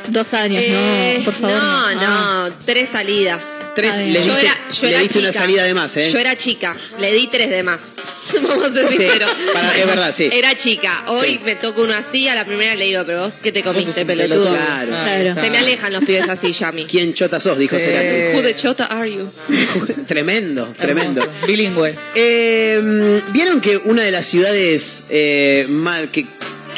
[0.09, 1.51] Dos años, Eh, no, por favor.
[1.57, 2.49] no, Ah.
[2.49, 3.45] no, tres salidas.
[3.75, 6.11] Tres, le Yo diste, era, yo le era diste una salida de más, ¿eh?
[6.11, 7.81] Yo era chica, le di tres de más.
[8.43, 9.31] Vamos a ser Sí, sinceros.
[9.53, 10.29] para- es verdad, sí.
[10.33, 11.05] Era chica.
[11.09, 11.41] Hoy Sí.
[11.45, 14.45] me toca uno así, a la primera le digo, pero vos, ¿qué te comiste, pelotudo?
[14.45, 14.57] pelotudo.
[14.57, 14.89] Claro.
[14.91, 15.35] Claro.
[15.43, 16.85] Se me alejan los pibes así, Yami.
[16.87, 17.59] ¿Quién chota sos?
[17.59, 17.85] Dijo Sí.
[17.87, 18.37] Cerati.
[18.37, 19.31] Who the chota are you?
[20.07, 21.27] Tremendo, tremendo.
[21.47, 21.95] Bilingüe.
[22.15, 26.27] Eh, Vieron que una de las ciudades eh, más que,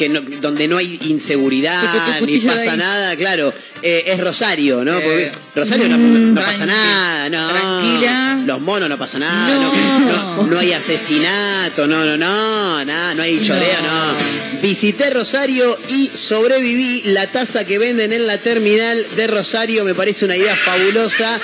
[0.02, 4.98] que no- donde no hay inseguridad ni pasa nada, claro, eh, es Rosario, ¿no?
[4.98, 5.30] Eh.
[5.32, 7.48] Porque Rosario no, no pasa nada, no.
[7.48, 8.42] Tranquila.
[8.46, 10.00] Los monos no pasa nada, no.
[10.00, 14.60] No, no hay asesinato, no, no, no, nada, no hay choreo, no.
[14.62, 17.02] Visité Rosario y sobreviví.
[17.06, 21.40] La taza que venden en la terminal de Rosario me parece una idea fabulosa.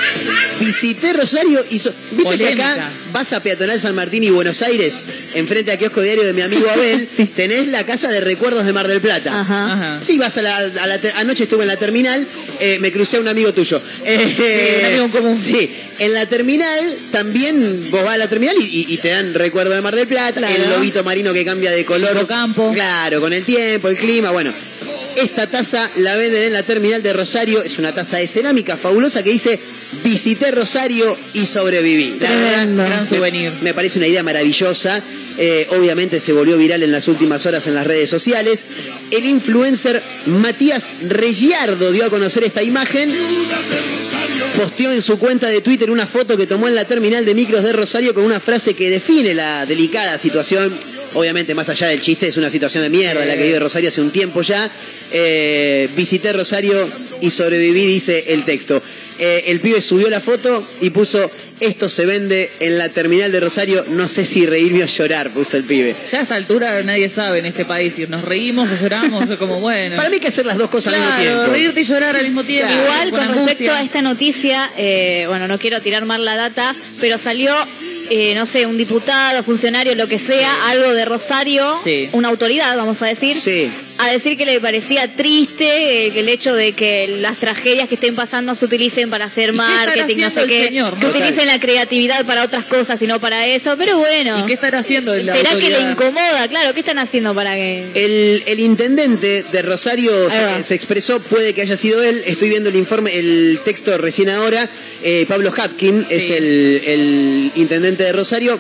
[0.61, 1.79] Visité Rosario y...
[1.79, 5.01] so- ¿Viste que acá vas a Peatonal San Martín y Buenos Aires,
[5.35, 8.87] enfrente a kiosco diario de mi amigo Abel, tenés la casa de recuerdos de Mar
[8.89, 9.41] del Plata.
[9.41, 9.99] Ajá.
[10.01, 12.27] Sí, vas a la, a la ter- anoche estuve en la terminal,
[12.61, 13.81] eh, me crucé a un amigo tuyo.
[14.05, 15.35] Eh, un amigo en común.
[15.35, 19.35] Sí, en la terminal también vos vas a la terminal y, y- y te dan
[19.35, 20.55] recuerdo de Mar del Plata, Claro.
[20.65, 22.17] el lobito marino que cambia de color.
[22.17, 22.73] hipocampo.
[22.73, 24.53] Claro, con el tiempo, el clima, bueno.
[25.17, 29.23] Esta taza la venden en la terminal de Rosario, es una taza de cerámica fabulosa
[29.25, 29.59] que dice
[30.05, 32.19] visité Rosario y sobreviví.
[32.21, 33.53] La verdad, Gran me- souvenir.
[33.61, 35.03] me parece una idea maravillosa.
[35.41, 38.67] Eh, obviamente se volvió viral en las últimas horas en las redes sociales.
[39.13, 43.15] El influencer Matías Regiardo dio a conocer esta imagen.
[44.57, 47.63] Posteó en su cuenta de Twitter una foto que tomó en la terminal de micros
[47.63, 50.77] de Rosario con una frase que define la delicada situación.
[51.15, 54.01] Obviamente, más allá del chiste, es una situación de mierda la que vive Rosario hace
[54.01, 54.69] un tiempo ya.
[55.13, 56.89] Eh, visité Rosario
[57.21, 58.83] y sobreviví, dice el texto.
[59.19, 63.41] Eh, el pibe subió la foto y puso, esto se vende en la terminal de
[63.41, 65.95] Rosario, no sé si reírme o llorar, puso el pibe.
[66.13, 69.61] Ya a esta altura nadie sabe en este país si nos reímos o lloramos, como
[69.61, 69.97] bueno.
[69.97, 71.53] Para mí hay que hacer las dos cosas al mismo Claro, tiempo.
[71.53, 72.73] reírte y llorar al mismo tiempo.
[72.73, 77.19] Igual con respecto a esta noticia, eh, bueno, no quiero tirar mal la data, pero
[77.19, 77.55] salió,
[78.11, 82.09] eh, no sé, un diputado, funcionario, lo que sea, algo de Rosario, Sí.
[82.13, 83.71] una autoridad, vamos a decir, Sí.
[83.99, 88.15] A decir que le parecía triste eh, el hecho de que las tragedias que estén
[88.15, 91.47] pasando se utilicen para hacer ¿Y qué estará marketing, no sé qué, señor, que utilicen
[91.47, 94.39] la creatividad para otras cosas y no para eso, pero bueno.
[94.39, 96.49] ¿Y qué estará haciendo la ¿Será que le incomoda?
[96.49, 97.91] Claro, ¿qué están haciendo para que...?
[97.95, 102.69] El, el intendente de Rosario se, se expresó, puede que haya sido él, estoy viendo
[102.71, 104.69] el informe, el texto recién ahora,
[105.03, 106.33] eh, Pablo Hapkin es Sí.
[106.35, 108.59] el, el intendente de Rosario,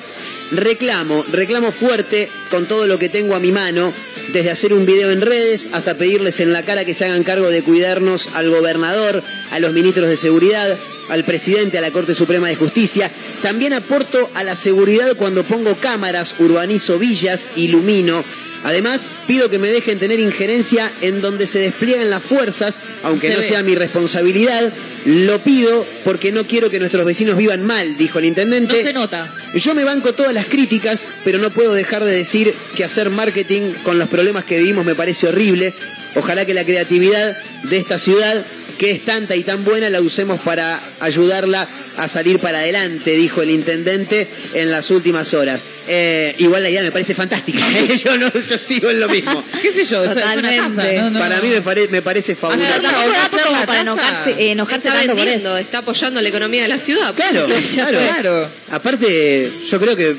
[0.52, 3.92] reclamo, reclamo fuerte con todo lo que tengo a mi mano,
[4.32, 7.48] desde hacer un video en redes hasta pedirles en la cara que se hagan cargo
[7.50, 10.76] de cuidarnos al gobernador, a los ministros de seguridad,
[11.08, 13.10] al presidente, a la Corte Suprema de Justicia.
[13.42, 18.22] También aporto a la seguridad cuando pongo cámaras, urbanizo villas, ilumino.
[18.64, 23.34] Además, pido que me dejen tener injerencia en donde se despliegan las fuerzas, aunque Se
[23.34, 23.46] no ve.
[23.46, 24.72] sea mi responsabilidad.
[25.06, 28.82] Lo pido porque no quiero que nuestros vecinos vivan mal, dijo el No intendente.
[28.82, 29.32] se nota.
[29.54, 33.72] Yo me banco todas las críticas, pero no puedo dejar de decir que hacer marketing
[33.82, 35.74] con los problemas que vivimos me parece horrible.
[36.16, 38.44] Ojalá que la creatividad de esta ciudad,
[38.78, 41.66] que es tanta y tan buena, la usemos para ayudarla
[41.98, 45.60] a salir para adelante, dijo el intendente en las últimas horas.
[45.86, 47.60] Eh, igual la idea me parece fantástica.
[48.04, 49.42] yo, no, yo sigo en lo mismo.
[49.60, 50.04] ¿Qué sé yo?
[50.04, 50.76] Eso es una Totalmente.
[50.76, 50.92] taza.
[51.02, 51.42] No, no, para no.
[51.42, 52.66] mí me, pare- me parece fabuloso.
[52.68, 55.58] Hacerla Tampoco o como la para enojarse, eh, enojarse Está tanto por vendiendo, eso.
[55.58, 57.14] está apoyando la economía de la ciudad.
[57.14, 57.98] Claro, claro.
[57.98, 58.48] Claro.
[58.70, 60.14] Aparte, yo creo que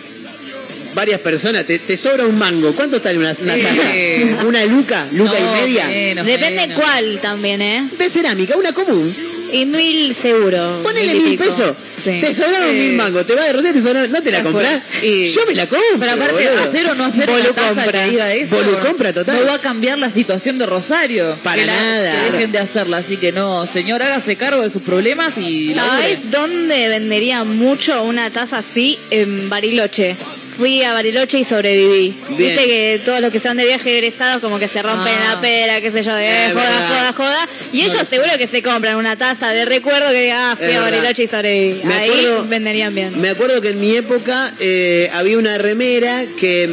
[0.96, 2.74] varias personas, te, te sobra un mango.
[2.76, 3.62] ¿Cuánto está una, una Sí.
[3.62, 4.46] taza?
[4.46, 5.08] ¿Una luca?
[5.14, 5.86] ¿Luca No, y media?
[5.88, 6.80] menos, Depende menos.
[6.80, 7.90] cuál también, ¿eh?
[7.98, 9.16] De cerámica, una común.
[9.52, 10.82] Y mil seguro.
[10.84, 11.74] Ponele mil pesos.
[12.04, 12.20] Sí.
[12.22, 13.26] Te sobraron mil mangos.
[13.28, 14.12] Te vas de Rosario, te sobraron.
[14.12, 14.82] ¿No te la comprás?
[15.04, 15.88] Y- Yo me la compro.
[16.00, 16.64] Pero aparte, boludo.
[16.64, 18.04] hacer o no hacer Volu una taza compra.
[18.06, 18.56] que diga eso.
[18.56, 19.36] Volu compra total.
[19.40, 21.38] No va a cambiar la situación de Rosario.
[21.44, 22.26] Para Que la- nada.
[22.26, 22.98] Que dejen de hacerla.
[22.98, 25.74] Así que no, señor, hágase cargo de sus problemas y.
[25.74, 28.98] ¿Sabes dónde vendería mucho una taza así?
[29.12, 30.16] En Bariloche.
[30.60, 32.14] Fui a Bariloche y sobreviví.
[32.32, 32.38] Bien.
[32.38, 35.36] Viste que todos los que son de viaje egresados como que se rompen Ah.
[35.36, 37.50] la pera, qué sé yo, de eh, joda, joda, joda.
[37.72, 40.76] Y ellos seguro que se compran una taza de recuerdo que diga, ah, fui Es
[40.76, 40.98] a verdad.
[41.00, 41.82] Bariloche y sobreviví.
[41.86, 43.22] Me Ahí acuerdo- venderían bien.
[43.22, 46.68] Me acuerdo que en mi época eh, había una remera que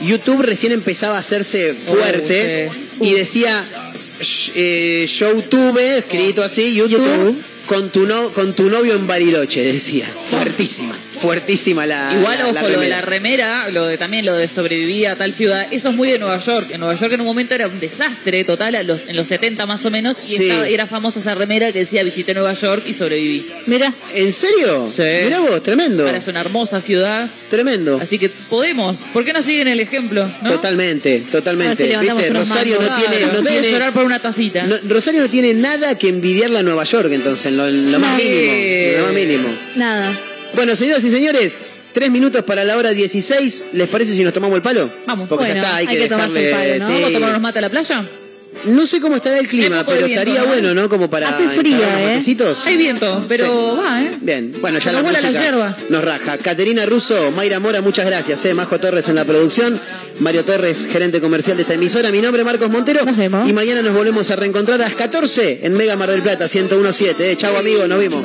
[0.00, 2.70] mm, YouTube recién empezaba a hacerse fuerte
[3.02, 3.62] y decía
[4.54, 7.42] eh, YouTube, escrito así, YouTube, YouTube.
[7.66, 10.06] Con, tu no, con tu novio en Bariloche, decía.
[10.24, 12.12] Fuertísima, fuertísima la.
[12.18, 12.96] Igual, la- ojo, la lo de remera.
[12.96, 16.18] la remera, lo de también lo de sobrevivir a tal ciudad, eso es muy de
[16.18, 16.68] Nueva York.
[16.72, 19.66] En Nueva York en un momento era un desastre total, a los- en los 70
[19.66, 20.42] más o menos, y Sí.
[20.48, 23.46] estaba- era famosa esa remera que decía visité Nueva York y sobreviví.
[23.66, 23.92] Mira.
[24.14, 24.88] ¿En serio?
[24.92, 25.02] Sí.
[25.24, 26.04] Mirá vos, tremendo.
[26.06, 27.98] Ahora es una hermosa ciudad, Tremendo.
[28.02, 29.00] así que podemos.
[29.12, 30.28] ¿Por qué no siguen el ejemplo?
[30.42, 30.50] ¿no?
[30.50, 31.76] Totalmente, totalmente.
[31.90, 32.30] Si ¿Viste?
[32.30, 34.64] Rosario no tiene, Claro, no llorar por una tacita.
[34.64, 37.98] no- Rosario no tiene nada que envidiarle a Nueva York, entonces, en lo, en lo
[37.98, 38.52] más mínimo.
[38.52, 39.48] en lo más mínimo.
[39.76, 40.18] Nada.
[40.56, 41.60] Bueno, señoras y señores,
[41.92, 43.66] tres minutos para la hora 16.
[43.74, 44.90] ¿Les parece si nos tomamos el palo?
[45.06, 45.28] Vamos.
[45.28, 46.74] Porque ya Bueno, está, hay, hay que, tomarse dejarle.
[46.74, 46.86] el palo, ¿no?
[46.86, 46.92] sí.
[47.02, 48.04] ¿Vamos a tomar unos mate a la playa?
[48.64, 50.46] No sé cómo estará el clima, Hay pero viento, estaría ¿no?
[50.46, 50.88] bueno, ¿no?
[50.88, 52.18] Como para Hace frío, ¿eh?
[52.64, 54.12] Hay viento, pero va, ¿eh?
[54.22, 55.76] Bien, bueno, ya la vuela la música yerba.
[55.90, 56.38] nos raja.
[56.38, 58.42] Caterina Russo, Mayra Mora, muchas gracias.
[58.46, 58.54] Eh.
[58.54, 59.78] Majo Torres en la producción,
[60.20, 62.10] Mario Torres, gerente comercial de esta emisora.
[62.10, 63.04] Mi nombre es Marcos Montero.
[63.04, 63.46] Nos vemos.
[63.48, 67.30] Y mañana nos volvemos a reencontrar a las 14 en Mega Mar del Plata, 1017.
[67.32, 67.36] Eh.
[67.36, 68.24] Chau, amigos, nos vimos.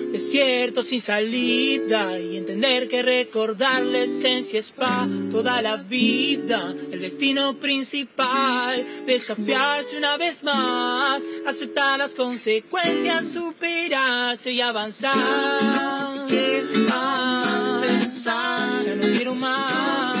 [0.11, 6.73] desierto sin salida y entender que recordar la esencia es pa' toda la vida.
[6.91, 16.27] El destino principal, desafiarse una vez más, aceptar las consecuencias, superarse y avanzar.
[16.27, 18.83] ¿Qué más pensar?
[18.83, 20.20] Ya no quiero más.